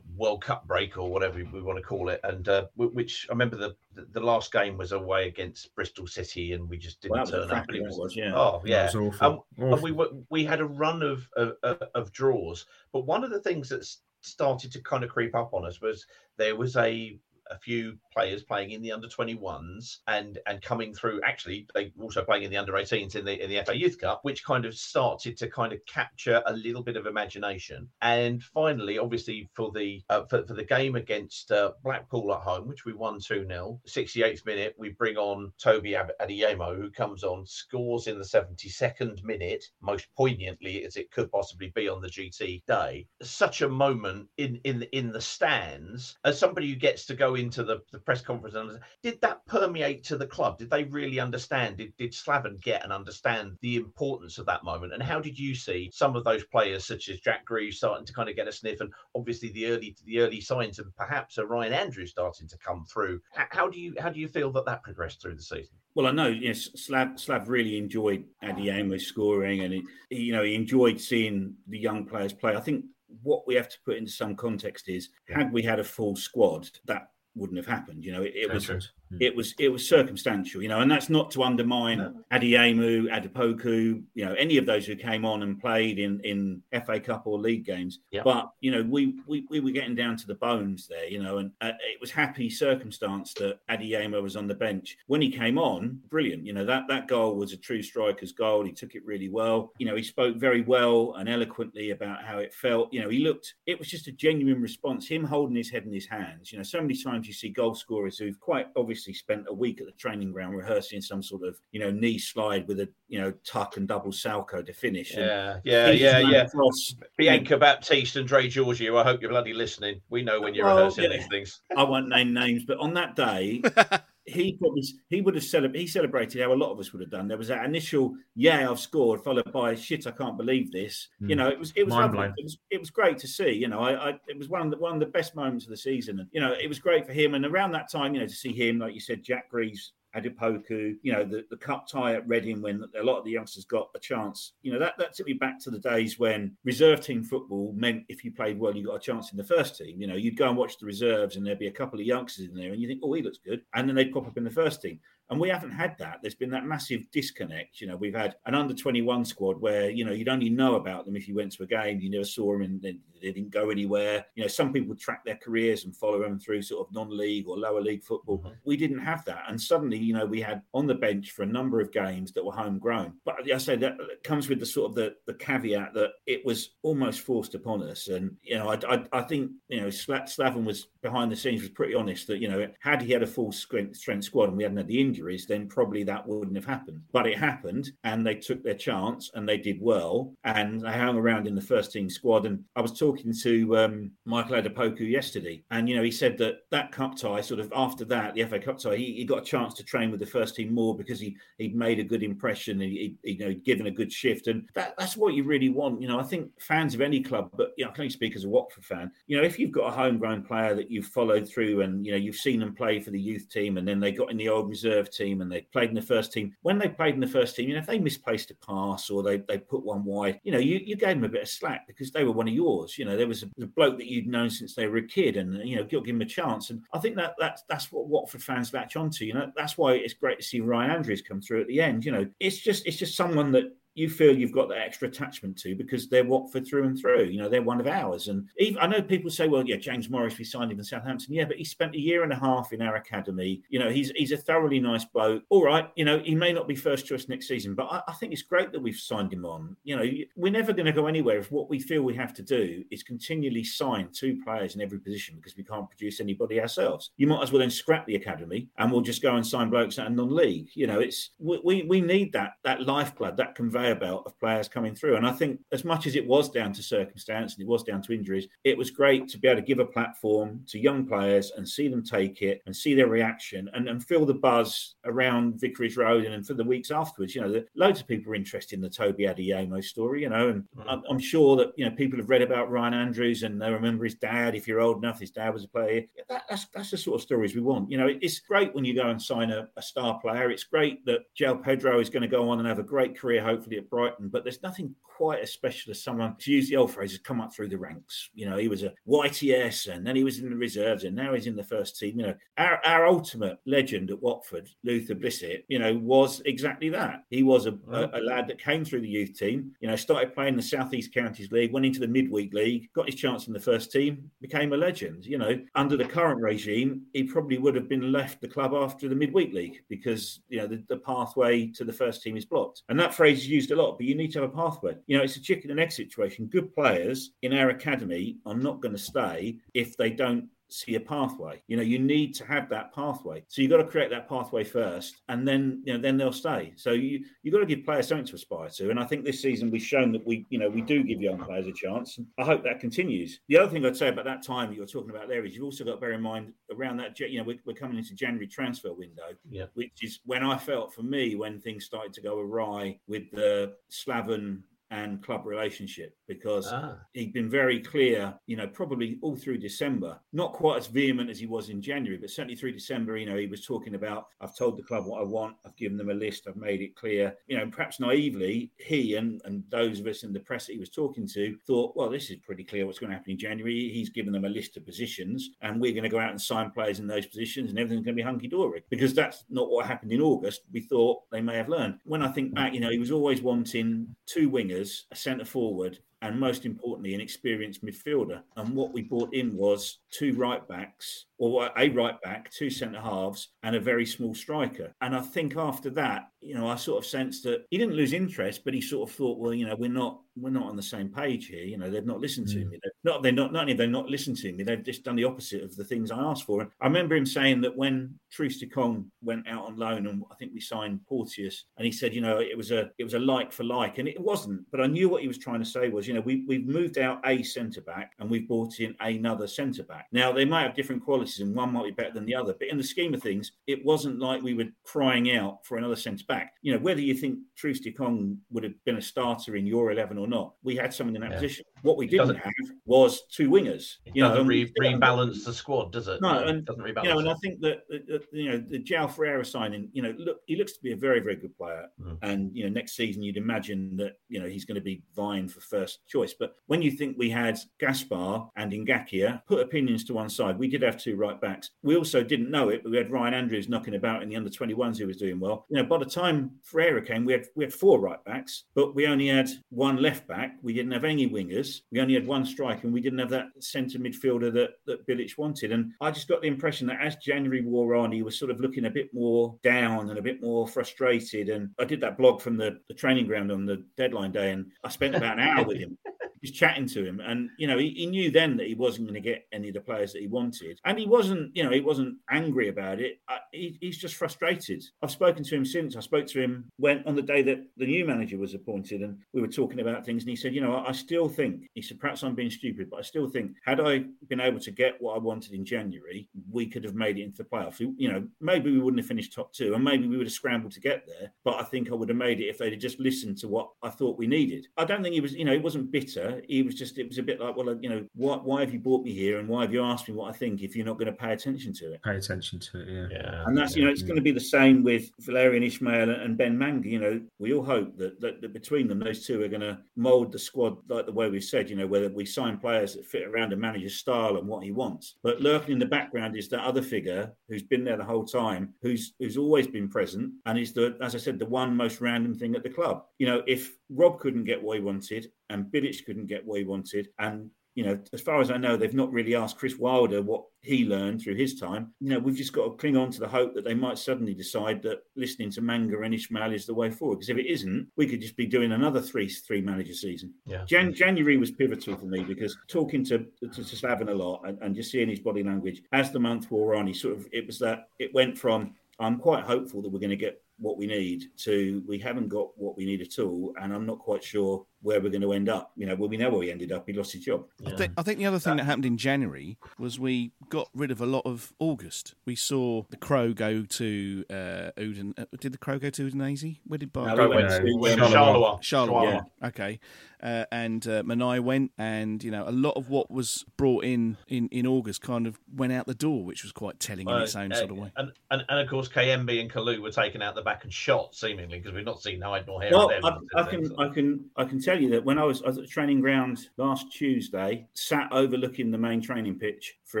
World 0.16 0.42
Cup 0.42 0.66
break 0.66 0.96
or 0.96 1.10
whatever 1.10 1.42
we 1.52 1.62
want 1.62 1.78
to 1.78 1.82
call 1.82 2.08
it, 2.08 2.20
and 2.24 2.48
uh, 2.48 2.66
which 2.76 3.26
I 3.28 3.32
remember 3.32 3.56
the 3.56 3.76
the 4.12 4.20
last 4.20 4.52
game 4.52 4.76
was 4.76 4.92
away 4.92 5.28
against 5.28 5.74
Bristol 5.74 6.06
City, 6.06 6.52
and 6.52 6.68
we 6.68 6.78
just 6.78 7.00
didn't 7.00 7.12
Well, 7.12 7.26
that 7.26 7.32
was 7.36 7.44
a 7.44 7.48
turn 7.48 7.58
up. 7.58 7.66
cracker, 7.66 7.82
and 7.82 7.92
that 7.92 7.98
was, 7.98 8.16
yeah. 8.16 8.34
Oh 8.34 8.62
yeah, 8.64 8.84
was 8.86 8.94
awful. 8.94 9.46
And, 9.58 9.72
and 9.74 9.82
we 9.82 9.92
were, 9.92 10.08
we 10.30 10.44
had 10.44 10.60
a 10.60 10.66
run 10.66 11.02
of, 11.02 11.28
of 11.36 11.54
of 11.62 11.82
of 11.94 12.12
draws, 12.12 12.66
but 12.92 13.06
one 13.06 13.24
of 13.24 13.30
the 13.30 13.40
things 13.40 13.68
that 13.68 13.86
started 14.22 14.70
to 14.72 14.82
kind 14.82 15.02
of 15.02 15.10
creep 15.10 15.34
up 15.34 15.54
on 15.54 15.64
us 15.64 15.80
was 15.80 16.06
there 16.36 16.56
was 16.56 16.76
a 16.76 17.18
a 17.50 17.58
few 17.58 17.98
players 18.12 18.42
playing 18.42 18.70
in 18.70 18.82
the 18.82 18.92
under 18.92 19.08
21s 19.08 19.98
and 20.06 20.38
and 20.46 20.62
coming 20.62 20.94
through 20.94 21.20
actually 21.24 21.66
they 21.74 21.92
also 22.00 22.24
playing 22.24 22.44
in 22.44 22.50
the 22.50 22.56
under 22.56 22.72
18s 22.72 23.16
in 23.16 23.24
the 23.24 23.42
in 23.42 23.50
the 23.50 23.62
FA 23.64 23.76
Youth 23.76 23.98
Cup 23.98 24.20
which 24.22 24.44
kind 24.44 24.64
of 24.64 24.74
started 24.74 25.36
to 25.36 25.48
kind 25.48 25.72
of 25.72 25.84
capture 25.86 26.42
a 26.46 26.52
little 26.52 26.82
bit 26.82 26.96
of 26.96 27.06
imagination. 27.06 27.88
And 28.02 28.42
finally 28.42 28.98
obviously 28.98 29.48
for 29.54 29.70
the 29.72 30.02
uh, 30.08 30.24
for, 30.24 30.46
for 30.46 30.54
the 30.54 30.64
game 30.64 30.96
against 30.96 31.50
uh, 31.50 31.72
Blackpool 31.82 32.32
at 32.32 32.40
home 32.40 32.68
which 32.68 32.84
we 32.84 32.92
won 32.92 33.18
2-0 33.18 33.80
68th 33.88 34.46
minute 34.46 34.74
we 34.78 34.90
bring 34.90 35.16
on 35.16 35.52
Toby 35.58 35.96
Adeyemo 36.20 36.76
who 36.76 36.90
comes 36.90 37.24
on 37.24 37.46
scores 37.46 38.06
in 38.06 38.18
the 38.18 38.24
72nd 38.24 39.22
minute 39.24 39.64
most 39.80 40.06
poignantly 40.16 40.84
as 40.84 40.96
it 40.96 41.10
could 41.10 41.30
possibly 41.30 41.72
be 41.74 41.88
on 41.88 42.00
the 42.00 42.08
GT 42.08 42.64
day. 42.66 43.06
Such 43.22 43.62
a 43.62 43.68
moment 43.68 44.28
in 44.36 44.60
in 44.64 44.82
in 44.92 45.12
the 45.12 45.20
stands. 45.20 46.16
As 46.24 46.38
somebody 46.38 46.68
who 46.70 46.76
gets 46.76 47.06
to 47.06 47.14
go 47.14 47.34
into 47.40 47.64
the, 47.64 47.80
the 47.90 47.98
press 47.98 48.20
conference 48.20 48.54
and 48.54 48.78
did 49.02 49.20
that 49.20 49.44
permeate 49.46 50.04
to 50.04 50.16
the 50.16 50.26
club? 50.26 50.58
Did 50.58 50.70
they 50.70 50.84
really 50.84 51.18
understand? 51.18 51.78
Did, 51.78 51.96
did 51.96 52.12
Slaven 52.12 52.60
get 52.62 52.84
and 52.84 52.92
understand 52.92 53.56
the 53.60 53.76
importance 53.76 54.38
of 54.38 54.46
that 54.46 54.64
moment? 54.64 54.92
And 54.92 55.02
how 55.02 55.20
did 55.20 55.38
you 55.38 55.54
see 55.54 55.90
some 55.92 56.14
of 56.14 56.24
those 56.24 56.44
players 56.44 56.86
such 56.86 57.08
as 57.08 57.20
Jack 57.20 57.44
Grieves 57.44 57.78
starting 57.78 58.06
to 58.06 58.12
kind 58.12 58.28
of 58.28 58.36
get 58.36 58.48
a 58.48 58.52
sniff 58.52 58.80
and 58.80 58.92
obviously 59.14 59.50
the 59.50 59.66
early 59.66 59.96
the 60.04 60.20
early 60.20 60.40
signs 60.40 60.78
of 60.78 60.94
perhaps 60.96 61.38
a 61.38 61.46
Ryan 61.46 61.72
Andrews 61.72 62.10
starting 62.10 62.48
to 62.48 62.58
come 62.58 62.84
through. 62.84 63.20
How 63.34 63.68
do 63.68 63.80
you 63.80 63.94
how 63.98 64.10
do 64.10 64.20
you 64.20 64.28
feel 64.28 64.52
that 64.52 64.66
that 64.66 64.82
progressed 64.82 65.20
through 65.20 65.36
the 65.36 65.42
season? 65.42 65.74
Well, 65.94 66.06
I 66.06 66.12
know 66.12 66.28
yes, 66.28 66.68
Slav 66.76 67.18
Slav 67.18 67.48
really 67.48 67.76
enjoyed 67.76 68.24
Adeyemo 68.44 69.00
scoring, 69.00 69.62
and 69.62 69.74
he, 69.74 69.82
you 70.10 70.32
know 70.32 70.42
he 70.42 70.54
enjoyed 70.54 71.00
seeing 71.00 71.54
the 71.66 71.78
young 71.78 72.06
players 72.06 72.32
play. 72.32 72.54
I 72.54 72.60
think 72.60 72.84
what 73.22 73.46
we 73.46 73.54
have 73.56 73.68
to 73.68 73.76
put 73.84 73.96
into 73.96 74.12
some 74.12 74.36
context 74.36 74.88
is, 74.88 75.08
had 75.28 75.52
we 75.52 75.62
had 75.62 75.80
a 75.80 75.84
full 75.84 76.14
squad, 76.14 76.68
that 76.86 77.08
wouldn't 77.34 77.56
have 77.56 77.66
happened. 77.66 78.04
You 78.04 78.12
know, 78.12 78.22
it, 78.22 78.32
it 78.34 78.52
was 78.52 78.64
True. 78.64 78.80
Hmm. 79.10 79.16
it 79.20 79.34
was 79.34 79.54
it 79.58 79.68
was 79.68 79.88
circumstantial. 79.88 80.62
You 80.62 80.68
know, 80.68 80.80
and 80.80 80.90
that's 80.90 81.10
not 81.10 81.30
to 81.32 81.42
undermine 81.42 82.22
Adeyemo, 82.32 83.10
Adu-Poku, 83.10 84.02
you 84.14 84.24
know, 84.24 84.34
any 84.34 84.56
of 84.56 84.66
those 84.66 84.86
who 84.86 84.94
came 84.94 85.24
on 85.24 85.42
and 85.42 85.60
played 85.60 85.98
in 85.98 86.20
in 86.20 86.62
FA 86.84 87.00
Cup 87.00 87.26
or 87.26 87.38
league 87.38 87.64
games. 87.64 88.00
Yeah. 88.10 88.22
But 88.24 88.50
you 88.60 88.70
know, 88.70 88.82
we, 88.82 89.18
we 89.26 89.46
we 89.50 89.60
were 89.60 89.72
getting 89.72 89.94
down 89.94 90.16
to 90.18 90.26
the 90.26 90.36
bones 90.36 90.86
there. 90.86 91.06
You 91.08 91.22
know, 91.22 91.38
and 91.38 91.50
uh, 91.60 91.72
it 91.80 92.00
was 92.00 92.10
happy 92.10 92.48
circumstance 92.48 93.34
that 93.34 93.58
Adeyemo 93.68 94.22
was 94.22 94.36
on 94.36 94.46
the 94.46 94.54
bench 94.54 94.96
when 95.06 95.20
he 95.20 95.30
came 95.30 95.58
on. 95.58 95.98
Brilliant. 96.08 96.46
You 96.46 96.52
know 96.52 96.64
that 96.64 96.84
that 96.88 97.08
goal 97.08 97.34
was 97.36 97.52
a 97.52 97.56
true 97.56 97.82
striker's 97.82 98.32
goal. 98.32 98.64
He 98.64 98.72
took 98.72 98.94
it 98.94 99.04
really 99.04 99.28
well. 99.28 99.72
You 99.78 99.86
know, 99.86 99.96
he 99.96 100.04
spoke 100.04 100.36
very 100.36 100.62
well 100.62 101.14
and 101.18 101.28
eloquently 101.28 101.90
about 101.90 102.22
how 102.22 102.38
it 102.38 102.54
felt. 102.54 102.92
You 102.92 103.02
know, 103.02 103.08
he 103.08 103.18
looked. 103.18 103.54
It 103.66 103.78
was 103.78 103.88
just 103.88 104.06
a 104.06 104.12
genuine 104.12 104.62
response. 104.62 105.08
Him 105.08 105.24
holding 105.24 105.56
his 105.56 105.70
head 105.70 105.84
in 105.84 105.92
his 105.92 106.06
hands. 106.06 106.52
You 106.52 106.58
know, 106.58 106.64
so 106.64 106.80
many 106.80 106.96
times 106.96 107.26
you 107.26 107.32
see 107.32 107.48
goal 107.48 107.74
scorers 107.74 108.16
who've 108.16 108.38
quite 108.38 108.68
obviously 108.76 108.99
spent 109.14 109.46
a 109.48 109.52
week 109.54 109.80
at 109.80 109.86
the 109.86 109.92
training 109.92 110.32
ground 110.32 110.56
rehearsing 110.56 111.00
some 111.00 111.22
sort 111.22 111.42
of 111.46 111.56
you 111.72 111.80
know 111.80 111.90
knee 111.90 112.18
slide 112.18 112.66
with 112.68 112.80
a 112.80 112.88
you 113.08 113.20
know 113.20 113.32
tuck 113.44 113.76
and 113.76 113.88
double 113.88 114.12
salchow 114.12 114.64
to 114.64 114.72
finish. 114.72 115.12
And 115.14 115.22
yeah 115.26 115.58
yeah 115.64 115.90
yeah 115.90 116.18
yeah 116.18 116.42
across- 116.42 116.94
Bianca 117.16 117.56
Baptiste 117.56 118.16
and 118.16 118.26
Dre 118.28 118.48
Giorgio 118.48 118.96
I 118.96 119.02
hope 119.04 119.20
you're 119.20 119.30
bloody 119.30 119.52
listening 119.52 120.00
we 120.10 120.22
know 120.22 120.40
when 120.40 120.54
you're 120.54 120.64
Well, 120.66 120.76
rehearsing 120.76 121.04
yeah. 121.04 121.16
these 121.18 121.26
things 121.28 121.60
I 121.76 121.82
won't 121.84 122.08
name 122.08 122.32
names, 122.34 122.64
but 122.66 122.78
on 122.78 122.94
that 122.94 123.16
day, 123.16 123.62
he 124.26 124.52
probably 124.58 124.82
he 125.08 125.20
would 125.20 125.34
have 125.34 125.44
celebrated. 125.44 125.80
He 125.80 125.86
celebrated 125.86 126.42
how 126.42 126.52
a 126.52 126.54
lot 126.54 126.70
of 126.72 126.78
us 126.78 126.92
would 126.92 127.00
have 127.00 127.10
done. 127.10 127.26
There 127.26 127.38
was 127.38 127.48
that 127.48 127.64
initial 127.64 128.14
"Yeah, 128.34 128.70
I've 128.70 128.78
scored," 128.78 129.22
followed 129.24 129.50
by 129.52 129.74
"Shit, 129.74 130.06
I 130.06 130.10
can't 130.10 130.36
believe 130.36 130.70
this." 130.72 131.08
You 131.20 131.34
Mm. 131.34 131.38
know, 131.38 131.48
it 131.48 131.58
was 131.58 131.72
it 131.74 131.84
was 131.84 131.92
Mind 131.94 132.02
lovely. 132.14 132.18
blown. 132.28 132.34
It 132.38 132.44
was 132.44 132.58
it 132.70 132.78
was 132.80 132.90
great 132.90 133.18
to 133.18 133.26
see. 133.28 133.50
You 133.50 133.68
know, 133.68 133.80
I, 133.80 134.10
I 134.10 134.20
it 134.28 134.36
was 134.38 134.48
one 134.48 134.62
of 134.62 134.70
the 134.70 134.76
one 134.76 134.94
of 134.94 135.00
the 135.00 135.06
best 135.06 135.34
moments 135.34 135.64
of 135.64 135.70
the 135.70 135.76
season, 135.76 136.20
and 136.20 136.28
you 136.32 136.40
know, 136.40 136.52
it 136.52 136.68
was 136.68 136.78
great 136.78 137.06
for 137.06 137.12
him. 137.12 137.34
And 137.34 137.44
around 137.46 137.72
that 137.72 137.90
time, 137.90 138.14
you 138.14 138.20
know, 138.20 138.26
to 138.26 138.32
see 138.34 138.52
him, 138.52 138.78
like 138.78 138.94
you 138.94 139.00
said, 139.00 139.22
Jack 139.22 139.48
Grieves. 139.50 139.92
Adu-Poku, 140.16 140.96
you 141.02 141.12
know, 141.12 141.24
the, 141.24 141.44
the 141.50 141.56
cup 141.56 141.86
tie 141.86 142.14
at 142.14 142.26
Reading 142.26 142.60
when 142.60 142.84
a 142.98 143.02
lot 143.02 143.18
of 143.18 143.24
the 143.24 143.30
youngsters 143.30 143.64
got 143.64 143.90
a 143.94 143.98
chance. 143.98 144.52
You 144.62 144.72
know, 144.72 144.78
that, 144.78 144.98
that 144.98 145.14
took 145.14 145.26
me 145.26 145.34
back 145.34 145.60
to 145.60 145.70
the 145.70 145.78
days 145.78 146.18
when 146.18 146.56
reserve 146.64 147.00
team 147.00 147.22
football 147.22 147.72
meant 147.76 148.04
if 148.08 148.24
you 148.24 148.32
played 148.32 148.58
well, 148.58 148.76
you 148.76 148.86
got 148.86 148.96
a 148.96 149.00
chance 149.00 149.30
in 149.30 149.38
the 149.38 149.44
first 149.44 149.76
team. 149.78 150.00
You 150.00 150.06
know, 150.06 150.16
you'd 150.16 150.36
go 150.36 150.48
and 150.48 150.56
watch 150.56 150.78
the 150.78 150.86
reserves 150.86 151.36
and 151.36 151.46
there'd 151.46 151.58
be 151.58 151.68
a 151.68 151.72
couple 151.72 152.00
of 152.00 152.06
youngsters 152.06 152.48
in 152.48 152.54
there 152.54 152.72
and 152.72 152.80
you 152.80 152.88
think, 152.88 153.00
oh, 153.04 153.12
he 153.12 153.22
looks 153.22 153.38
good. 153.38 153.62
And 153.74 153.88
then 153.88 153.96
they'd 153.96 154.12
pop 154.12 154.26
up 154.26 154.36
in 154.36 154.44
the 154.44 154.50
first 154.50 154.82
team. 154.82 154.98
And 155.30 155.38
we 155.40 155.48
haven't 155.48 155.70
had 155.70 155.96
that. 155.98 156.18
There's 156.20 156.34
been 156.34 156.50
that 156.50 156.66
massive 156.66 157.02
disconnect. 157.12 157.80
You 157.80 157.86
know, 157.86 157.96
we've 157.96 158.14
had 158.14 158.34
an 158.46 158.54
under 158.56 158.74
21 158.74 159.24
squad 159.24 159.60
where, 159.60 159.88
you 159.88 160.04
know, 160.04 160.12
you'd 160.12 160.28
only 160.28 160.50
know 160.50 160.74
about 160.74 161.06
them 161.06 161.14
if 161.14 161.28
you 161.28 161.36
went 161.36 161.52
to 161.52 161.62
a 161.62 161.66
game, 161.66 162.00
you 162.00 162.10
never 162.10 162.24
saw 162.24 162.52
them 162.52 162.62
and 162.62 162.82
they, 162.82 162.98
they 163.22 163.32
didn't 163.32 163.50
go 163.50 163.70
anywhere. 163.70 164.24
You 164.34 164.42
know, 164.42 164.48
some 164.48 164.72
people 164.72 164.94
track 164.96 165.24
their 165.24 165.36
careers 165.36 165.84
and 165.84 165.96
follow 165.96 166.20
them 166.20 166.40
through 166.40 166.62
sort 166.62 166.86
of 166.86 166.94
non 166.94 167.16
league 167.16 167.46
or 167.46 167.56
lower 167.56 167.80
league 167.80 168.02
football. 168.02 168.38
Mm-hmm. 168.38 168.54
We 168.64 168.76
didn't 168.76 168.98
have 168.98 169.24
that. 169.26 169.44
And 169.48 169.60
suddenly, 169.60 169.98
you 169.98 170.14
know, 170.14 170.26
we 170.26 170.40
had 170.40 170.62
on 170.74 170.86
the 170.86 170.94
bench 170.94 171.30
for 171.30 171.42
a 171.42 171.46
number 171.46 171.80
of 171.80 171.92
games 171.92 172.32
that 172.32 172.44
were 172.44 172.52
homegrown. 172.52 173.14
But 173.24 173.36
I 173.52 173.58
say 173.58 173.76
that 173.76 173.98
comes 174.24 174.48
with 174.48 174.58
the 174.58 174.66
sort 174.66 174.90
of 174.90 174.94
the, 174.96 175.14
the 175.26 175.34
caveat 175.34 175.94
that 175.94 176.10
it 176.26 176.44
was 176.44 176.70
almost 176.82 177.20
forced 177.20 177.54
upon 177.54 177.82
us. 177.82 178.08
And, 178.08 178.36
you 178.42 178.56
know, 178.56 178.68
I, 178.68 178.78
I, 178.88 179.04
I 179.12 179.22
think, 179.22 179.52
you 179.68 179.80
know, 179.80 179.88
Sla- 179.88 180.24
Slaven 180.24 180.64
was 180.64 180.88
behind 181.02 181.30
the 181.30 181.36
scenes 181.36 181.60
was 181.60 181.70
pretty 181.70 181.94
honest 181.94 182.26
that, 182.26 182.38
you 182.38 182.48
know, 182.48 182.66
had 182.80 183.02
he 183.02 183.12
had 183.12 183.22
a 183.22 183.26
full 183.26 183.52
strength, 183.52 183.96
strength 183.96 184.24
squad 184.24 184.48
and 184.48 184.56
we 184.56 184.64
hadn't 184.64 184.78
had 184.78 184.88
the 184.88 184.98
injuries, 185.20 185.46
then 185.46 185.68
probably 185.68 186.02
that 186.04 186.26
wouldn't 186.26 186.56
have 186.56 186.64
happened. 186.64 187.02
But 187.12 187.26
it 187.26 187.38
happened 187.38 187.90
and 188.04 188.26
they 188.26 188.34
took 188.34 188.62
their 188.62 188.74
chance 188.74 189.30
and 189.34 189.48
they 189.48 189.58
did 189.58 189.78
well 189.80 190.32
and 190.44 190.80
they 190.80 190.92
hung 190.92 191.16
around 191.16 191.46
in 191.46 191.54
the 191.54 191.60
first 191.60 191.92
team 191.92 192.08
squad. 192.08 192.46
And 192.46 192.64
I 192.74 192.80
was 192.80 192.98
talking 192.98 193.34
to 193.42 193.78
um, 193.78 194.10
Michael 194.24 194.56
Adu-Poku 194.56 195.08
yesterday 195.08 195.62
and, 195.70 195.88
you 195.88 195.96
know, 195.96 196.02
he 196.02 196.10
said 196.10 196.38
that 196.38 196.60
that 196.70 196.92
cup 196.92 197.16
tie, 197.16 197.40
sort 197.40 197.60
of 197.60 197.72
after 197.76 198.04
that, 198.06 198.34
the 198.34 198.44
FA 198.44 198.58
Cup 198.58 198.78
tie, 198.78 198.96
he, 198.96 199.12
he 199.12 199.24
got 199.24 199.42
a 199.42 199.44
chance 199.44 199.74
to 199.74 199.84
train 199.84 200.10
with 200.10 200.20
the 200.20 200.26
first 200.26 200.56
team 200.56 200.72
more 200.72 200.96
because 200.96 201.20
he, 201.20 201.36
he'd 201.58 201.74
made 201.74 201.98
a 201.98 202.04
good 202.04 202.22
impression, 202.22 202.80
he, 202.80 203.16
he, 203.22 203.32
you 203.32 203.38
know, 203.38 203.54
given 203.64 203.86
a 203.86 203.90
good 203.90 204.12
shift. 204.12 204.46
And 204.46 204.68
that, 204.74 204.94
that's 204.98 205.16
what 205.16 205.34
you 205.34 205.44
really 205.44 205.68
want. 205.68 206.00
You 206.00 206.08
know, 206.08 206.18
I 206.18 206.22
think 206.22 206.50
fans 206.60 206.94
of 206.94 207.00
any 207.00 207.20
club, 207.20 207.50
but, 207.54 207.72
you 207.76 207.84
know, 207.84 207.90
I 207.90 207.94
can 207.94 208.02
only 208.02 208.12
speak 208.12 208.36
as 208.36 208.44
a 208.44 208.48
Watford 208.48 208.84
fan, 208.84 209.10
you 209.26 209.36
know, 209.36 209.44
if 209.44 209.58
you've 209.58 209.72
got 209.72 209.88
a 209.88 209.96
homegrown 209.96 210.42
player 210.44 210.74
that 210.74 210.90
you've 210.90 211.06
followed 211.06 211.48
through 211.48 211.82
and, 211.82 212.06
you 212.06 212.12
know, 212.12 212.18
you've 212.18 212.36
seen 212.36 212.60
them 212.60 212.74
play 212.74 213.00
for 213.00 213.10
the 213.10 213.20
youth 213.20 213.48
team 213.50 213.76
and 213.76 213.86
then 213.86 214.00
they 214.00 214.12
got 214.12 214.30
in 214.30 214.36
the 214.36 214.48
old 214.48 214.68
reserve 214.68 215.09
team 215.12 215.40
and 215.40 215.50
they 215.50 215.62
played 215.62 215.88
in 215.88 215.94
the 215.94 216.02
first 216.02 216.32
team, 216.32 216.54
when 216.62 216.78
they 216.78 216.88
played 216.88 217.14
in 217.14 217.20
the 217.20 217.26
first 217.26 217.56
team, 217.56 217.68
you 217.68 217.74
know, 217.74 217.80
if 217.80 217.86
they 217.86 217.98
misplaced 217.98 218.50
a 218.50 218.54
pass 218.54 219.10
or 219.10 219.22
they, 219.22 219.38
they 219.38 219.58
put 219.58 219.84
one 219.84 220.04
wide, 220.04 220.40
you 220.42 220.52
know, 220.52 220.58
you, 220.58 220.80
you 220.84 220.96
gave 220.96 221.16
them 221.16 221.24
a 221.24 221.28
bit 221.28 221.42
of 221.42 221.48
slack 221.48 221.86
because 221.86 222.10
they 222.10 222.24
were 222.24 222.32
one 222.32 222.48
of 222.48 222.54
yours. 222.54 222.98
You 222.98 223.04
know, 223.04 223.16
there 223.16 223.28
was 223.28 223.42
a, 223.42 223.46
a 223.62 223.66
bloke 223.66 223.98
that 223.98 224.10
you'd 224.10 224.26
known 224.26 224.50
since 224.50 224.74
they 224.74 224.86
were 224.86 224.98
a 224.98 225.06
kid 225.06 225.36
and, 225.36 225.68
you 225.68 225.76
know, 225.76 225.86
you'll 225.88 226.02
give 226.02 226.14
him 226.14 226.22
a 226.22 226.26
chance. 226.26 226.70
And 226.70 226.82
I 226.92 226.98
think 226.98 227.16
that 227.16 227.34
that's, 227.38 227.62
that's 227.68 227.90
what 227.92 228.08
Watford 228.08 228.42
fans 228.42 228.72
latch 228.72 228.96
onto. 228.96 229.24
You 229.24 229.34
know, 229.34 229.52
that's 229.56 229.76
why 229.78 229.92
it's 229.92 230.14
great 230.14 230.38
to 230.38 230.44
see 230.44 230.60
Ryan 230.60 230.90
Andrews 230.90 231.22
come 231.22 231.40
through 231.40 231.62
at 231.62 231.68
the 231.68 231.80
end. 231.80 232.04
You 232.04 232.12
know, 232.12 232.26
it's 232.38 232.58
just, 232.58 232.86
it's 232.86 232.96
just 232.96 233.16
someone 233.16 233.52
that 233.52 233.74
you 233.94 234.08
feel 234.08 234.36
you've 234.36 234.52
got 234.52 234.68
that 234.68 234.78
extra 234.78 235.08
attachment 235.08 235.58
to 235.58 235.74
because 235.74 236.08
they're 236.08 236.24
Watford 236.24 236.66
through 236.66 236.84
and 236.84 236.98
through. 236.98 237.24
You 237.24 237.42
know, 237.42 237.48
they're 237.48 237.62
one 237.62 237.80
of 237.80 237.86
ours. 237.86 238.28
And 238.28 238.48
even, 238.58 238.78
I 238.78 238.86
know 238.86 239.02
people 239.02 239.30
say, 239.30 239.48
well, 239.48 239.64
yeah, 239.66 239.76
James 239.76 240.08
Morris, 240.08 240.38
we 240.38 240.44
signed 240.44 240.70
him 240.70 240.78
in 240.78 240.84
Southampton. 240.84 241.34
Yeah, 241.34 241.44
but 241.44 241.56
he 241.56 241.64
spent 241.64 241.94
a 241.94 242.00
year 242.00 242.22
and 242.22 242.32
a 242.32 242.36
half 242.36 242.72
in 242.72 242.82
our 242.82 242.96
academy. 242.96 243.62
You 243.68 243.78
know, 243.78 243.90
he's 243.90 244.10
he's 244.16 244.32
a 244.32 244.36
thoroughly 244.36 244.80
nice 244.80 245.04
bloke. 245.04 245.42
All 245.50 245.64
right, 245.64 245.90
you 245.96 246.04
know, 246.04 246.20
he 246.20 246.34
may 246.34 246.52
not 246.52 246.68
be 246.68 246.76
first 246.76 247.06
choice 247.06 247.28
next 247.28 247.48
season, 247.48 247.74
but 247.74 247.84
I, 247.90 248.02
I 248.08 248.12
think 248.14 248.32
it's 248.32 248.42
great 248.42 248.72
that 248.72 248.82
we've 248.82 248.96
signed 248.96 249.32
him 249.32 249.44
on. 249.44 249.76
You 249.84 249.96
know, 249.96 250.04
we're 250.36 250.52
never 250.52 250.72
going 250.72 250.86
to 250.86 250.92
go 250.92 251.06
anywhere 251.06 251.38
if 251.38 251.50
what 251.50 251.68
we 251.68 251.80
feel 251.80 252.02
we 252.02 252.14
have 252.14 252.34
to 252.34 252.42
do 252.42 252.84
is 252.90 253.02
continually 253.02 253.64
sign 253.64 254.08
two 254.12 254.40
players 254.44 254.74
in 254.74 254.80
every 254.80 255.00
position 255.00 255.36
because 255.36 255.56
we 255.56 255.64
can't 255.64 255.88
produce 255.88 256.20
anybody 256.20 256.60
ourselves. 256.60 257.10
You 257.16 257.26
might 257.26 257.42
as 257.42 257.52
well 257.52 257.60
then 257.60 257.70
scrap 257.70 258.06
the 258.06 258.16
academy 258.16 258.68
and 258.78 258.90
we'll 258.90 259.00
just 259.00 259.22
go 259.22 259.36
and 259.36 259.46
sign 259.46 259.70
blokes 259.70 259.98
out 259.98 260.06
of 260.06 260.12
non-league. 260.12 260.68
You 260.74 260.86
know, 260.86 261.00
it's 261.00 261.30
we 261.38 261.60
we, 261.64 261.82
we 261.82 262.00
need 262.00 262.32
that 262.32 262.52
that 262.64 262.82
lifeblood, 262.82 263.36
that 263.36 263.54
conveyor 263.54 263.79
conveyor 263.80 263.94
belt 263.94 264.22
of 264.26 264.38
players 264.38 264.68
coming 264.68 264.94
through. 264.94 265.16
And 265.16 265.26
I 265.26 265.32
think, 265.32 265.60
as 265.72 265.84
much 265.84 266.06
as 266.06 266.16
it 266.16 266.26
was 266.26 266.50
down 266.50 266.72
to 266.74 266.82
circumstance 266.82 267.54
and 267.54 267.62
it 267.62 267.68
was 267.68 267.82
down 267.82 268.02
to 268.02 268.12
injuries, 268.12 268.48
it 268.64 268.76
was 268.76 268.90
great 268.90 269.28
to 269.28 269.38
be 269.38 269.48
able 269.48 269.60
to 269.60 269.66
give 269.66 269.78
a 269.78 269.84
platform 269.84 270.62
to 270.68 270.78
young 270.78 271.06
players 271.06 271.52
and 271.56 271.68
see 271.68 271.88
them 271.88 272.02
take 272.02 272.42
it 272.42 272.62
and 272.66 272.74
see 272.74 272.94
their 272.94 273.08
reaction 273.08 273.70
and, 273.74 273.88
and 273.88 274.04
feel 274.04 274.26
the 274.26 274.34
buzz 274.34 274.96
around 275.04 275.60
Vicarage 275.60 275.96
Road 275.96 276.24
and 276.24 276.46
for 276.46 276.54
the 276.54 276.64
weeks 276.64 276.90
afterwards. 276.90 277.34
You 277.34 277.42
know, 277.42 277.52
the, 277.52 277.66
loads 277.74 278.00
of 278.00 278.06
people 278.06 278.32
are 278.32 278.36
interested 278.36 278.76
in 278.76 278.82
the 278.82 278.90
Toby 278.90 279.24
Adeyemo 279.24 279.82
story, 279.82 280.22
you 280.22 280.28
know, 280.28 280.48
and 280.48 280.64
mm. 280.76 280.84
I'm, 280.88 281.02
I'm, 281.08 281.18
sure 281.18 281.56
that, 281.56 281.72
you 281.76 281.84
know, 281.84 281.94
people 281.94 282.18
have 282.18 282.30
read 282.30 282.42
about 282.42 282.70
Ryan 282.70 282.94
Andrews 282.94 283.42
and 283.42 283.60
they 283.60 283.70
remember 283.70 284.04
his 284.04 284.14
dad. 284.14 284.54
If 284.54 284.66
you're 284.66 284.80
old 284.80 284.98
enough, 284.98 285.20
his 285.20 285.30
dad 285.30 285.52
was 285.52 285.64
a 285.64 285.68
player. 285.68 286.02
That, 286.28 286.44
that's, 286.48 286.66
that's 286.74 286.90
the 286.90 286.98
sort 286.98 287.16
of 287.16 287.22
stories 287.22 287.54
we 287.54 287.60
want. 287.60 287.90
You 287.90 287.98
know, 287.98 288.08
it's 288.20 288.40
great 288.40 288.74
when 288.74 288.84
you 288.84 288.94
go 288.94 289.10
and 289.10 289.20
sign 289.20 289.50
a, 289.50 289.68
a 289.76 289.82
star 289.82 290.18
player. 290.20 290.50
It's 290.50 290.64
great 290.64 291.04
that 291.06 291.20
João 291.38 291.62
Pedro 291.62 292.00
is 292.00 292.10
going 292.10 292.22
to 292.22 292.28
go 292.28 292.48
on 292.48 292.58
and 292.58 292.66
have 292.66 292.78
a 292.78 292.84
great 292.84 293.18
career, 293.18 293.42
hopefully 293.42 293.69
at 293.78 293.90
Brighton, 293.90 294.28
but 294.28 294.44
there's 294.44 294.62
nothing 294.62 294.94
quite 295.20 295.40
as 295.40 295.52
special 295.52 295.90
as 295.90 296.02
someone, 296.02 296.34
to 296.38 296.50
use 296.50 296.70
the 296.70 296.76
old 296.76 296.90
phrase, 296.90 297.10
has 297.10 297.18
come 297.18 297.42
up 297.42 297.52
through 297.52 297.68
the 297.68 297.76
ranks. 297.76 298.30
You 298.32 298.48
know, 298.48 298.56
he 298.56 298.68
was 298.68 298.82
a 298.82 298.94
YTS 299.06 299.94
and 299.94 300.06
then 300.06 300.16
he 300.16 300.24
was 300.24 300.38
in 300.38 300.48
the 300.48 300.56
reserves 300.56 301.04
and 301.04 301.14
now 301.14 301.34
he's 301.34 301.46
in 301.46 301.56
the 301.56 301.62
first 301.62 301.98
team. 301.98 302.18
You 302.18 302.26
know, 302.28 302.34
our, 302.56 302.80
our 302.86 303.06
ultimate 303.06 303.58
legend 303.66 304.10
at 304.10 304.22
Watford, 304.22 304.70
Luther 304.82 305.14
Blissett, 305.14 305.64
you 305.68 305.78
know, 305.78 305.94
was 305.94 306.40
exactly 306.46 306.88
that. 306.88 307.24
He 307.28 307.42
was 307.42 307.66
a, 307.66 307.74
a, 307.92 308.18
a 308.18 308.20
lad 308.20 308.48
that 308.48 308.58
came 308.58 308.82
through 308.82 309.02
the 309.02 309.08
youth 309.08 309.38
team, 309.38 309.72
you 309.80 309.88
know, 309.88 309.96
started 309.96 310.34
playing 310.34 310.56
the 310.56 310.62
Southeast 310.62 311.12
Counties 311.12 311.52
League, 311.52 311.72
went 311.72 311.84
into 311.84 312.00
the 312.00 312.08
midweek 312.08 312.54
league, 312.54 312.88
got 312.94 313.04
his 313.04 313.14
chance 313.14 313.46
in 313.46 313.52
the 313.52 313.60
first 313.60 313.92
team, 313.92 314.30
became 314.40 314.72
a 314.72 314.76
legend. 314.78 315.26
You 315.26 315.36
know, 315.36 315.60
under 315.74 315.98
the 315.98 316.06
current 316.06 316.40
regime, 316.40 317.02
he 317.12 317.24
probably 317.24 317.58
would 317.58 317.74
have 317.74 317.90
been 317.90 318.10
left 318.10 318.40
the 318.40 318.48
club 318.48 318.72
after 318.72 319.06
the 319.06 319.14
midweek 319.14 319.52
league 319.52 319.82
because, 319.90 320.40
you 320.48 320.58
know, 320.60 320.66
the, 320.66 320.82
the 320.88 320.96
pathway 320.96 321.66
to 321.72 321.84
the 321.84 321.92
first 321.92 322.22
team 322.22 322.38
is 322.38 322.46
blocked. 322.46 322.84
And 322.88 322.98
that 322.98 323.12
phrase 323.12 323.40
is 323.40 323.48
used 323.48 323.59
a 323.68 323.76
lot, 323.76 323.98
but 323.98 324.06
you 324.06 324.14
need 324.14 324.32
to 324.32 324.40
have 324.40 324.50
a 324.50 324.54
pathway. 324.54 324.96
You 325.06 325.18
know, 325.18 325.24
it's 325.24 325.36
a 325.36 325.42
chicken 325.42 325.70
and 325.70 325.80
egg 325.80 325.92
situation. 325.92 326.46
Good 326.46 326.74
players 326.74 327.32
in 327.42 327.52
our 327.52 327.70
academy 327.70 328.38
are 328.46 328.54
not 328.54 328.80
going 328.80 328.92
to 328.92 328.98
stay 328.98 329.58
if 329.74 329.96
they 329.96 330.10
don't 330.10 330.48
see 330.72 330.94
a 330.94 331.00
pathway. 331.00 331.62
You 331.66 331.76
know, 331.76 331.82
you 331.82 331.98
need 331.98 332.34
to 332.36 332.46
have 332.46 332.68
that 332.70 332.94
pathway. 332.94 333.44
So 333.48 333.62
you've 333.62 333.70
got 333.70 333.78
to 333.78 333.84
create 333.84 334.10
that 334.10 334.28
pathway 334.28 334.64
first, 334.64 335.22
and 335.28 335.46
then 335.46 335.82
you 335.84 335.94
know, 335.94 336.00
then 336.00 336.16
they'll 336.16 336.32
stay. 336.32 336.72
So 336.76 336.92
you 336.92 337.24
you've 337.42 337.52
got 337.52 337.60
to 337.60 337.66
give 337.66 337.84
players 337.84 338.08
something 338.08 338.26
to 338.26 338.36
aspire 338.36 338.68
to. 338.70 338.90
And 338.90 338.98
I 338.98 339.04
think 339.04 339.24
this 339.24 339.40
season 339.40 339.70
we've 339.70 339.82
shown 339.82 340.12
that 340.12 340.26
we, 340.26 340.46
you 340.50 340.58
know, 340.58 340.68
we 340.68 340.82
do 340.82 341.02
give 341.02 341.20
young 341.20 341.38
players 341.38 341.66
a 341.66 341.72
chance. 341.72 342.18
I 342.38 342.44
hope 342.44 342.62
that 342.64 342.80
continues. 342.80 343.40
The 343.48 343.58
other 343.58 343.70
thing 343.70 343.84
I'd 343.84 343.96
say 343.96 344.08
about 344.08 344.24
that 344.24 344.42
time 344.42 344.68
that 344.68 344.76
you're 344.76 344.86
talking 344.86 345.10
about 345.10 345.28
there 345.28 345.44
is 345.44 345.54
you've 345.54 345.64
also 345.64 345.84
got 345.84 345.92
to 345.92 346.00
bear 346.00 346.12
in 346.12 346.22
mind 346.22 346.52
around 346.72 346.98
that, 346.98 347.18
you 347.18 347.38
know, 347.38 347.44
we're, 347.44 347.58
we're 347.64 347.74
coming 347.74 347.98
into 347.98 348.14
January 348.14 348.46
transfer 348.46 348.92
window, 348.92 349.34
yeah. 349.48 349.66
which 349.74 350.02
is 350.02 350.20
when 350.24 350.42
I 350.42 350.56
felt 350.56 350.94
for 350.94 351.02
me 351.02 351.34
when 351.34 351.60
things 351.60 351.84
started 351.84 352.12
to 352.14 352.20
go 352.20 352.38
awry 352.38 352.98
with 353.06 353.30
the 353.32 353.74
Slaven 353.90 354.62
and 354.90 355.22
club 355.22 355.46
relationship 355.46 356.16
because 356.30 356.68
ah. 356.72 356.94
he'd 357.12 357.32
been 357.32 357.50
very 357.50 357.80
clear, 357.80 358.32
you 358.46 358.56
know, 358.56 358.68
probably 358.68 359.18
all 359.20 359.34
through 359.34 359.58
December, 359.58 360.16
not 360.32 360.52
quite 360.52 360.78
as 360.78 360.86
vehement 360.86 361.28
as 361.28 361.40
he 361.40 361.46
was 361.46 361.70
in 361.70 361.82
January, 361.82 362.16
but 362.16 362.30
certainly 362.30 362.54
through 362.54 362.70
December, 362.70 363.16
you 363.16 363.26
know, 363.26 363.36
he 363.36 363.48
was 363.48 363.66
talking 363.66 363.96
about, 363.96 364.28
I've 364.40 364.56
told 364.56 364.78
the 364.78 364.84
club 364.84 365.06
what 365.06 365.20
I 365.20 365.24
want, 365.24 365.56
I've 365.66 365.74
given 365.76 365.98
them 365.98 366.08
a 366.08 366.14
list, 366.14 366.46
I've 366.46 366.54
made 366.54 366.82
it 366.82 366.94
clear, 366.94 367.34
you 367.48 367.58
know, 367.58 367.66
perhaps 367.66 367.98
naively, 367.98 368.70
he 368.76 369.16
and, 369.16 369.42
and 369.44 369.64
those 369.70 369.98
of 369.98 370.06
us 370.06 370.22
in 370.22 370.32
the 370.32 370.38
press 370.38 370.66
that 370.66 370.74
he 370.74 370.78
was 370.78 370.88
talking 370.88 371.26
to 371.26 371.56
thought, 371.66 371.96
well, 371.96 372.08
this 372.08 372.30
is 372.30 372.36
pretty 372.36 372.62
clear 372.62 372.86
what's 372.86 373.00
going 373.00 373.10
to 373.10 373.16
happen 373.16 373.32
in 373.32 373.38
January. 373.38 373.90
He's 373.92 374.10
given 374.10 374.32
them 374.32 374.44
a 374.44 374.48
list 374.48 374.76
of 374.76 374.86
positions 374.86 375.50
and 375.62 375.80
we're 375.80 375.94
going 375.94 376.04
to 376.04 376.08
go 376.08 376.20
out 376.20 376.30
and 376.30 376.40
sign 376.40 376.70
players 376.70 377.00
in 377.00 377.08
those 377.08 377.26
positions 377.26 377.70
and 377.70 377.78
everything's 377.80 378.04
going 378.04 378.16
to 378.16 378.22
be 378.22 378.26
hunky 378.26 378.46
dory 378.46 378.84
because 378.88 379.14
that's 379.14 379.44
not 379.50 379.68
what 379.68 379.86
happened 379.86 380.12
in 380.12 380.20
August. 380.20 380.60
We 380.72 380.80
thought 380.80 381.22
they 381.32 381.40
may 381.40 381.56
have 381.56 381.68
learned. 381.68 381.98
When 382.04 382.22
I 382.22 382.28
think 382.28 382.54
back, 382.54 382.72
you 382.72 382.78
know, 382.78 382.90
he 382.90 382.98
was 382.98 383.10
always 383.10 383.42
wanting 383.42 384.14
two 384.26 384.48
wingers 384.48 385.00
a 385.10 385.16
centre 385.16 385.44
forward, 385.44 385.98
and 386.22 386.38
most 386.38 386.66
importantly, 386.66 387.14
an 387.14 387.20
experienced 387.20 387.84
midfielder. 387.84 388.42
And 388.56 388.74
what 388.74 388.92
we 388.92 389.02
brought 389.02 389.32
in 389.34 389.56
was 389.56 389.98
two 390.10 390.34
right 390.34 390.66
backs, 390.68 391.26
or 391.40 391.70
a 391.78 391.88
right 391.88 392.20
back, 392.20 392.50
two 392.50 392.68
centre 392.68 393.00
halves, 393.00 393.48
and 393.62 393.74
a 393.74 393.80
very 393.80 394.04
small 394.04 394.34
striker. 394.34 394.94
And 395.00 395.16
I 395.16 395.22
think 395.22 395.56
after 395.56 395.88
that, 395.90 396.28
you 396.42 396.54
know, 396.54 396.68
I 396.68 396.76
sort 396.76 397.02
of 397.02 397.08
sensed 397.08 397.44
that 397.44 397.64
he 397.70 397.78
didn't 397.78 397.96
lose 397.96 398.12
interest, 398.12 398.62
but 398.64 398.74
he 398.74 398.80
sort 398.80 399.08
of 399.08 399.16
thought, 399.16 399.38
well, 399.38 399.54
you 399.54 399.66
know, 399.66 399.74
we're 399.74 399.90
not 399.90 400.20
we're 400.36 400.50
not 400.50 400.68
on 400.68 400.76
the 400.76 400.82
same 400.82 401.08
page 401.08 401.46
here. 401.46 401.64
You 401.64 401.76
know, 401.76 401.90
they've 401.90 402.06
not 402.06 402.20
listened 402.20 402.48
to 402.48 402.56
mm. 402.56 402.70
me. 402.70 402.78
They're 402.82 402.92
not 403.12 403.22
they're 403.22 403.32
not 403.32 403.52
not 403.52 403.62
only 403.62 403.72
they've 403.74 403.88
not 403.88 404.08
listened 404.08 404.36
to 404.38 404.52
me, 404.52 404.62
they've 404.62 404.82
just 404.82 405.02
done 405.02 405.16
the 405.16 405.24
opposite 405.24 405.62
of 405.62 405.76
the 405.76 405.84
things 405.84 406.10
I 406.10 406.18
asked 406.18 406.44
for. 406.44 406.62
And 406.62 406.70
I 406.80 406.86
remember 406.86 407.16
him 407.16 407.26
saying 407.26 407.60
that 407.62 407.76
when 407.76 408.18
Troost-Ekong 408.30 409.06
went 409.22 409.48
out 409.48 409.66
on 409.66 409.76
loan, 409.76 410.06
and 410.06 410.22
I 410.30 410.34
think 410.36 410.52
we 410.54 410.60
signed 410.60 411.00
Porteous, 411.06 411.64
and 411.76 411.84
he 411.84 411.92
said, 411.92 412.14
you 412.14 412.20
know, 412.20 412.38
it 412.38 412.56
was 412.56 412.70
a 412.70 412.90
it 412.98 413.04
was 413.04 413.14
a 413.14 413.18
like 413.18 413.52
for 413.52 413.64
like, 413.64 413.98
and 413.98 414.08
it 414.08 414.20
wasn't. 414.20 414.64
But 414.70 414.80
I 414.80 414.86
knew 414.86 415.08
what 415.08 415.22
he 415.22 415.28
was 415.28 415.38
trying 415.38 415.60
to 415.60 415.66
say 415.66 415.88
was, 415.88 416.06
you 416.06 416.14
know, 416.14 416.20
we 416.20 416.44
we've 416.46 416.66
moved 416.66 416.98
out 416.98 417.20
a 417.26 417.42
centre 417.42 417.82
back 417.82 418.12
and 418.18 418.30
we've 418.30 418.48
brought 418.48 418.80
in 418.80 418.94
another 419.00 419.46
centre 419.46 419.84
back. 419.84 420.08
Now 420.12 420.32
they 420.32 420.44
might 420.44 420.62
have 420.62 420.74
different 420.74 421.04
qualities, 421.04 421.29
and 421.38 421.54
one 421.54 421.72
might 421.72 421.84
be 421.84 422.02
better 422.02 422.12
than 422.12 422.26
the 422.26 422.34
other, 422.34 422.54
but 422.58 422.68
in 422.68 422.76
the 422.76 422.82
scheme 422.82 423.14
of 423.14 423.22
things, 423.22 423.52
it 423.66 423.84
wasn't 423.84 424.18
like 424.18 424.42
we 424.42 424.54
were 424.54 424.66
crying 424.84 425.30
out 425.30 425.64
for 425.64 425.78
another 425.78 425.96
centre 425.96 426.24
back. 426.26 426.54
You 426.62 426.72
know, 426.72 426.80
whether 426.80 427.00
you 427.00 427.14
think 427.14 427.38
Troost-Ekong 427.56 428.38
would 428.50 428.64
have 428.64 428.74
been 428.84 428.96
a 428.96 429.02
starter 429.02 429.54
in 429.54 429.66
your 429.66 429.92
eleven 429.92 430.18
or 430.18 430.26
not, 430.26 430.54
we 430.62 430.76
had 430.76 430.92
someone 430.92 431.14
in 431.14 431.22
that 431.22 431.30
yeah. 431.30 431.36
position. 431.36 431.64
What 431.82 431.96
we 431.96 432.06
didn't 432.06 432.36
have 432.36 432.52
was 432.84 433.22
two 433.30 433.50
wingers. 433.50 433.96
You 434.12 434.22
know, 434.22 434.42
re- 434.42 434.72
rebalance 434.80 435.44
the 435.44 435.52
squad, 435.52 435.92
does 435.92 436.08
it? 436.08 436.20
No, 436.20 436.38
and 436.44 436.64
doesn't 436.64 436.82
rebalance. 436.82 437.04
You 437.04 437.10
know, 437.10 437.18
and 437.20 437.30
I 437.30 437.34
think 437.34 437.60
that, 437.60 437.82
that 437.88 438.26
you 438.32 438.50
know 438.50 438.58
the 438.58 438.78
João 438.78 439.10
Ferreira 439.10 439.44
signing. 439.44 439.88
You 439.92 440.02
know, 440.02 440.14
look, 440.18 440.40
he 440.46 440.56
looks 440.56 440.72
to 440.74 440.82
be 440.82 440.92
a 440.92 440.96
very, 440.96 441.20
very 441.20 441.36
good 441.36 441.56
player, 441.56 441.86
mm. 442.00 442.18
and 442.22 442.54
you 442.56 442.64
know, 442.64 442.70
next 442.70 442.96
season 442.96 443.22
you'd 443.22 443.36
imagine 443.36 443.96
that 443.96 444.18
you 444.28 444.40
know 444.40 444.46
he's 444.46 444.64
going 444.64 444.76
to 444.76 444.80
be 444.80 445.02
vying 445.14 445.48
for 445.48 445.60
first 445.60 446.06
choice. 446.06 446.34
But 446.34 446.56
when 446.66 446.82
you 446.82 446.90
think 446.90 447.16
we 447.18 447.30
had 447.30 447.58
Gaspar 447.78 448.48
and 448.56 448.72
Ngakia, 448.72 449.42
put 449.46 449.60
opinions 449.60 450.04
to 450.04 450.14
one 450.14 450.28
side, 450.28 450.58
we 450.58 450.68
did 450.68 450.82
have 450.82 450.96
two 450.96 451.16
right 451.16 451.40
backs. 451.40 451.70
We 451.82 451.96
also 451.96 452.22
didn't 452.22 452.50
know 452.50 452.68
it, 452.68 452.82
but 452.82 452.90
we 452.90 452.98
had 452.98 453.10
Ryan 453.10 453.34
Andrews 453.34 453.68
knocking 453.68 453.94
about 453.94 454.22
in 454.22 454.28
the 454.28 454.36
under 454.36 454.50
21s 454.50 454.98
who 454.98 455.06
was 455.06 455.16
doing 455.16 455.40
well. 455.40 455.66
You 455.68 455.78
know, 455.78 455.84
by 455.84 455.98
the 455.98 456.04
time 456.04 456.52
Ferreira 456.62 457.02
came, 457.02 457.24
we 457.24 457.32
had 457.32 457.46
we 457.54 457.64
had 457.64 457.72
four 457.72 458.00
right 458.00 458.22
backs, 458.24 458.64
but 458.74 458.94
we 458.94 459.06
only 459.06 459.28
had 459.28 459.50
one 459.70 459.96
left 459.96 460.26
back. 460.26 460.56
We 460.62 460.72
didn't 460.72 460.92
have 460.92 461.04
any 461.04 461.28
wingers. 461.28 461.69
We 461.90 462.00
only 462.00 462.14
had 462.14 462.26
one 462.26 462.44
strike 462.44 462.84
and 462.84 462.92
we 462.92 463.00
didn't 463.00 463.18
have 463.18 463.30
that 463.30 463.48
centre 463.58 463.98
midfielder 463.98 464.52
that 464.52 464.70
that 464.86 465.06
Bilic 465.06 465.36
wanted. 465.38 465.72
And 465.72 465.92
I 466.00 466.10
just 466.10 466.28
got 466.28 466.42
the 466.42 466.48
impression 466.48 466.86
that 466.88 467.00
as 467.00 467.16
January 467.16 467.62
wore 467.62 467.94
on, 467.94 468.12
he 468.12 468.22
was 468.22 468.38
sort 468.38 468.50
of 468.50 468.60
looking 468.60 468.86
a 468.86 468.90
bit 468.90 469.12
more 469.12 469.56
down 469.62 470.10
and 470.10 470.18
a 470.18 470.22
bit 470.22 470.40
more 470.40 470.66
frustrated. 470.66 471.48
And 471.48 471.70
I 471.78 471.84
did 471.84 472.00
that 472.00 472.18
blog 472.18 472.40
from 472.40 472.56
the, 472.56 472.78
the 472.88 472.94
training 472.94 473.26
ground 473.26 473.52
on 473.52 473.66
the 473.66 473.84
deadline 473.96 474.32
day, 474.32 474.52
and 474.52 474.66
I 474.84 474.88
spent 474.88 475.14
about 475.14 475.38
an 475.38 475.48
hour 475.48 475.64
with 475.64 475.78
him 475.78 475.96
just 476.42 476.54
chatting 476.54 476.86
to 476.86 477.04
him, 477.04 477.20
and 477.20 477.50
you 477.58 477.66
know, 477.66 477.78
he, 477.78 477.90
he 477.90 478.06
knew 478.06 478.30
then 478.30 478.56
that 478.56 478.66
he 478.66 478.74
wasn't 478.74 479.06
going 479.06 479.20
to 479.20 479.28
get 479.28 479.46
any 479.52 479.68
of 479.68 479.74
the 479.74 479.80
players 479.80 480.12
that 480.12 480.20
he 480.20 480.26
wanted, 480.26 480.80
and 480.84 480.98
he 480.98 481.06
wasn't, 481.06 481.54
you 481.54 481.62
know, 481.62 481.70
he 481.70 481.80
wasn't 481.80 482.16
angry 482.30 482.68
about 482.68 483.00
it. 483.00 483.20
I, 483.28 483.38
he, 483.52 483.76
he's 483.80 483.98
just 483.98 484.14
frustrated. 484.14 484.82
I've 485.02 485.10
spoken 485.10 485.44
to 485.44 485.54
him 485.54 485.64
since. 485.64 485.96
I 485.96 486.00
spoke 486.00 486.26
to 486.28 486.40
him 486.40 486.70
when 486.76 487.02
on 487.06 487.14
the 487.14 487.22
day 487.22 487.42
that 487.42 487.64
the 487.76 487.86
new 487.86 488.04
manager 488.04 488.38
was 488.38 488.54
appointed, 488.54 489.02
and 489.02 489.18
we 489.32 489.40
were 489.40 489.48
talking 489.48 489.80
about 489.80 490.04
things, 490.04 490.22
and 490.22 490.30
he 490.30 490.36
said, 490.36 490.54
you 490.54 490.60
know, 490.60 490.74
I, 490.74 490.88
I 490.88 490.92
still 490.92 491.28
think 491.28 491.68
he 491.74 491.82
said 491.82 492.00
perhaps 492.00 492.22
I'm 492.22 492.34
being 492.34 492.50
stupid, 492.50 492.88
but 492.90 492.98
I 493.00 493.02
still 493.02 493.28
think 493.28 493.52
had 493.64 493.80
I 493.80 494.04
been 494.28 494.40
able 494.40 494.60
to 494.60 494.70
get 494.70 494.96
what 495.00 495.16
I 495.16 495.18
wanted 495.18 495.52
in 495.52 495.64
January, 495.64 496.28
we 496.50 496.66
could 496.66 496.84
have 496.84 496.94
made 496.94 497.18
it 497.18 497.24
into 497.24 497.38
the 497.38 497.44
playoffs. 497.44 497.80
You 497.80 498.12
know, 498.12 498.26
maybe 498.40 498.70
we 498.70 498.78
wouldn't 498.78 499.00
have 499.00 499.08
finished 499.08 499.32
top 499.32 499.52
two, 499.52 499.74
and 499.74 499.84
maybe 499.84 500.06
we 500.06 500.16
would 500.16 500.26
have 500.26 500.32
scrambled 500.32 500.72
to 500.72 500.80
get 500.80 501.06
there, 501.06 501.32
but 501.44 501.60
I 501.60 501.64
think 501.64 501.90
I 501.90 501.94
would 501.94 502.08
have 502.08 502.18
made 502.18 502.40
it 502.40 502.48
if 502.48 502.58
they'd 502.58 502.76
just 502.80 503.00
listened 503.00 503.38
to 503.38 503.48
what 503.48 503.68
I 503.82 503.90
thought 503.90 504.18
we 504.18 504.26
needed. 504.26 504.68
I 504.76 504.84
don't 504.84 505.02
think 505.02 505.14
he 505.14 505.20
was, 505.20 505.34
you 505.34 505.44
know, 505.44 505.52
he 505.52 505.58
wasn't 505.58 505.90
bitter 505.90 506.29
he 506.46 506.62
was 506.62 506.74
just, 506.74 506.98
it 506.98 507.08
was 507.08 507.18
a 507.18 507.22
bit 507.22 507.40
like, 507.40 507.56
well, 507.56 507.76
you 507.80 507.88
know, 507.88 508.06
why, 508.14 508.36
why 508.36 508.60
have 508.60 508.72
you 508.72 508.78
brought 508.78 509.04
me 509.04 509.12
here 509.12 509.38
and 509.38 509.48
why 509.48 509.62
have 509.62 509.72
you 509.72 509.82
asked 509.82 510.08
me 510.08 510.14
what 510.14 510.34
I 510.34 510.36
think 510.36 510.62
if 510.62 510.76
you're 510.76 510.86
not 510.86 510.98
going 510.98 511.06
to 511.06 511.12
pay 511.12 511.32
attention 511.32 511.72
to 511.74 511.92
it? 511.92 512.02
Pay 512.02 512.16
attention 512.16 512.58
to 512.60 512.80
it, 512.80 512.88
yeah. 512.88 513.06
yeah. 513.10 513.44
And 513.46 513.56
that's, 513.56 513.76
you 513.76 513.84
know, 513.84 513.90
it's 513.90 514.02
going 514.02 514.16
to 514.16 514.22
be 514.22 514.32
the 514.32 514.40
same 514.40 514.82
with 514.82 515.10
Valérien 515.22 515.64
Ismaël 515.64 516.24
and 516.24 516.36
Ben 516.36 516.56
Manga. 516.56 516.88
You 516.88 516.98
know, 516.98 517.20
we 517.38 517.52
all 517.52 517.64
hope 517.64 517.96
that, 517.98 518.20
that, 518.20 518.40
that 518.40 518.52
between 518.52 518.88
them, 518.88 518.98
those 518.98 519.26
two 519.26 519.42
are 519.42 519.48
going 519.48 519.60
to 519.60 519.78
mould 519.96 520.32
the 520.32 520.38
squad 520.38 520.78
like 520.88 521.06
the 521.06 521.12
way 521.12 521.28
we 521.30 521.40
said, 521.40 521.70
you 521.70 521.76
know, 521.76 521.86
whether 521.86 522.08
we 522.08 522.24
sign 522.24 522.58
players 522.58 522.94
that 522.94 523.06
fit 523.06 523.26
around 523.26 523.52
a 523.52 523.56
manager's 523.56 523.96
style 523.96 524.36
and 524.36 524.46
what 524.46 524.64
he 524.64 524.72
wants. 524.72 525.16
But 525.22 525.40
lurking 525.40 525.72
in 525.72 525.78
the 525.78 525.86
background 525.86 526.36
is 526.36 526.48
that 526.48 526.60
other 526.60 526.82
figure 526.82 527.32
who's 527.48 527.62
been 527.62 527.84
there 527.84 527.96
the 527.96 528.04
whole 528.04 528.24
time, 528.24 528.74
who's 528.82 529.14
who's 529.18 529.36
always 529.36 529.66
been 529.66 529.88
present 529.88 530.32
and 530.46 530.58
is 530.58 530.72
the, 530.72 530.96
as 531.00 531.14
I 531.14 531.18
said, 531.18 531.38
the 531.38 531.46
one 531.46 531.76
most 531.76 532.00
random 532.00 532.34
thing 532.34 532.54
at 532.54 532.62
the 532.62 532.70
club. 532.70 533.04
You 533.18 533.26
know, 533.26 533.42
if 533.46 533.76
Rob 533.90 534.20
couldn't 534.20 534.44
get 534.44 534.62
what 534.62 534.78
he 534.78 534.82
wanted 534.82 535.30
and 535.48 535.66
Bilic 535.66 536.04
couldn't 536.04 536.26
get 536.26 536.44
what 536.44 536.58
he 536.58 536.64
wanted. 536.64 537.08
And 537.18 537.50
you 537.76 537.84
know, 537.84 537.98
as 538.12 538.20
far 538.20 538.40
as 538.40 538.50
I 538.50 538.56
know, 538.56 538.76
they've 538.76 538.92
not 538.92 539.12
really 539.12 539.36
asked 539.36 539.56
Chris 539.56 539.76
Wilder 539.76 540.22
what 540.22 540.44
he 540.60 540.84
learned 540.84 541.22
through 541.22 541.36
his 541.36 541.58
time. 541.58 541.94
You 542.00 542.10
know, 542.10 542.18
we've 542.18 542.34
just 542.34 542.52
got 542.52 542.64
to 542.64 542.70
cling 542.72 542.96
on 542.96 543.10
to 543.12 543.20
the 543.20 543.28
hope 543.28 543.54
that 543.54 543.64
they 543.64 543.74
might 543.74 543.96
suddenly 543.96 544.34
decide 544.34 544.82
that 544.82 545.02
listening 545.14 545.50
to 545.52 545.60
Manga 545.60 546.00
and 546.00 546.12
Ismaël 546.12 546.52
is 546.52 546.66
the 546.66 546.74
way 546.74 546.90
forward. 546.90 547.16
Because 547.16 547.30
if 547.30 547.38
it 547.38 547.46
isn't, 547.46 547.86
we 547.96 548.06
could 548.08 548.20
just 548.20 548.36
be 548.36 548.46
doing 548.46 548.72
another 548.72 549.00
three 549.00 549.28
three 549.28 549.62
manager 549.62 549.94
season. 549.94 550.34
Yeah. 550.46 550.64
Jan- 550.64 550.92
January 550.92 551.36
was 551.36 551.52
pivotal 551.52 551.96
for 551.96 552.06
me 552.06 552.24
because 552.24 552.56
talking 552.68 553.04
to 553.04 553.18
to, 553.18 553.48
to 553.48 553.62
Slaven 553.62 554.10
a 554.10 554.14
lot 554.14 554.42
and, 554.46 554.58
and 554.60 554.74
just 554.74 554.90
seeing 554.90 555.08
his 555.08 555.20
body 555.20 555.44
language 555.44 555.82
as 555.92 556.10
the 556.10 556.20
month 556.20 556.50
wore 556.50 556.74
on, 556.74 556.88
he 556.88 556.92
sort 556.92 557.16
of 557.16 557.28
it 557.32 557.46
was 557.46 557.58
that 557.60 557.88
it 558.00 558.12
went 558.12 558.36
from 558.36 558.74
I'm 558.98 559.18
quite 559.18 559.44
hopeful 559.44 559.80
that 559.82 559.90
we're 559.90 560.00
going 560.00 560.10
to 560.10 560.16
get 560.16 560.42
what 560.60 560.76
we 560.76 560.86
need 560.86 561.24
to 561.38 561.82
we 561.88 561.98
haven't 561.98 562.28
got 562.28 562.48
what 562.56 562.76
we 562.76 562.84
need 562.84 563.00
at 563.00 563.18
all, 563.18 563.54
and 563.60 563.72
I'm 563.74 563.86
not 563.86 563.98
quite 563.98 564.22
sure 564.22 564.64
where 564.82 565.00
we're 565.00 565.10
going 565.10 565.20
to 565.22 565.32
end 565.32 565.48
up. 565.48 565.72
You 565.76 565.86
know, 565.86 565.94
well, 565.94 566.08
we 566.08 566.16
know 566.16 566.30
where 566.30 566.38
we 566.38 566.50
ended 566.50 566.72
up. 566.72 566.86
He 566.86 566.92
lost 566.92 567.12
his 567.12 567.24
job. 567.24 567.44
I, 567.66 567.72
think, 567.76 567.92
I 567.98 568.02
think 568.02 568.18
the 568.18 568.26
other 568.26 568.38
thing 568.38 568.56
that 568.56 568.64
happened 568.64 568.86
in 568.86 568.96
January 568.96 569.58
was 569.78 569.98
we 569.98 570.32
got 570.48 570.68
rid 570.74 570.90
of 570.90 571.00
a 571.00 571.06
lot 571.06 571.22
of 571.26 571.52
August. 571.58 572.14
We 572.24 572.34
saw 572.36 572.84
the 572.90 572.96
Crow 572.96 573.32
go 573.32 573.62
to 573.64 574.24
uh, 574.30 574.70
Uden. 574.78 575.18
Uh, 575.18 575.24
did 575.38 575.52
the 575.52 575.58
Crow 575.58 575.78
go 575.78 575.90
to 575.90 576.10
Udinese? 576.10 576.60
Where 576.66 576.78
did 576.78 576.92
Bar- 576.92 577.14
No, 577.14 577.28
we 577.28 577.36
went 577.36 577.48
No, 577.48 577.58
to, 577.58 577.64
we 577.64 577.76
went 577.76 578.00
Charleroi. 578.00 578.60
Charleroi. 578.62 579.20
Okay. 579.44 579.80
Uh, 580.22 580.44
and 580.52 580.86
uh, 580.86 581.02
Manaj 581.02 581.40
went, 581.40 581.72
and 581.78 582.22
you 582.22 582.30
know 582.30 582.48
a 582.48 582.52
lot 582.52 582.76
of 582.76 582.90
what 582.90 583.10
was 583.10 583.44
brought 583.56 583.84
in, 583.84 584.16
in 584.28 584.48
in 584.48 584.66
August 584.66 585.02
kind 585.02 585.26
of 585.26 585.38
went 585.54 585.72
out 585.72 585.86
the 585.86 585.94
door, 585.94 586.24
which 586.24 586.42
was 586.42 586.52
quite 586.52 586.78
telling 586.78 587.08
in 587.08 587.16
its 587.22 587.34
own 587.36 587.52
Uh, 587.52 587.56
sort 587.56 587.70
of 587.70 587.76
way. 587.78 587.92
And, 587.96 588.12
and 588.30 588.44
and 588.48 588.60
of 588.60 588.68
course, 588.68 588.88
Kayembe 588.88 589.40
and 589.40 589.50
Kalu 589.50 589.80
were 589.80 589.90
taken 589.90 590.22
out 590.22 590.34
the 590.34 590.42
back 590.42 590.64
and 590.64 590.72
shot 590.72 591.14
seemingly 591.14 591.58
because 591.58 591.72
we've 591.74 591.84
not 591.84 592.02
seen 592.02 592.20
hide 592.20 592.46
nor 592.46 592.60
hair 592.60 592.70
Well, 592.72 592.90
of 592.90 593.02
them. 593.02 593.18
I, 593.34 593.40
I 593.40 593.44
can, 593.44 593.74
I 593.78 593.88
can, 593.88 594.24
I 594.36 594.44
can 594.44 594.60
tell 594.60 594.80
you 594.80 594.90
that 594.90 595.04
when 595.04 595.18
I 595.18 595.24
was, 595.24 595.42
I 595.42 595.46
was 595.48 595.58
at 595.58 595.64
the 595.64 595.68
training 595.68 596.00
ground 596.00 596.48
last 596.56 596.92
Tuesday, 596.92 597.66
sat 597.74 598.08
overlooking 598.12 598.70
the 598.70 598.78
main 598.78 599.00
training 599.00 599.38
pitch 599.38 599.78
for 599.84 600.00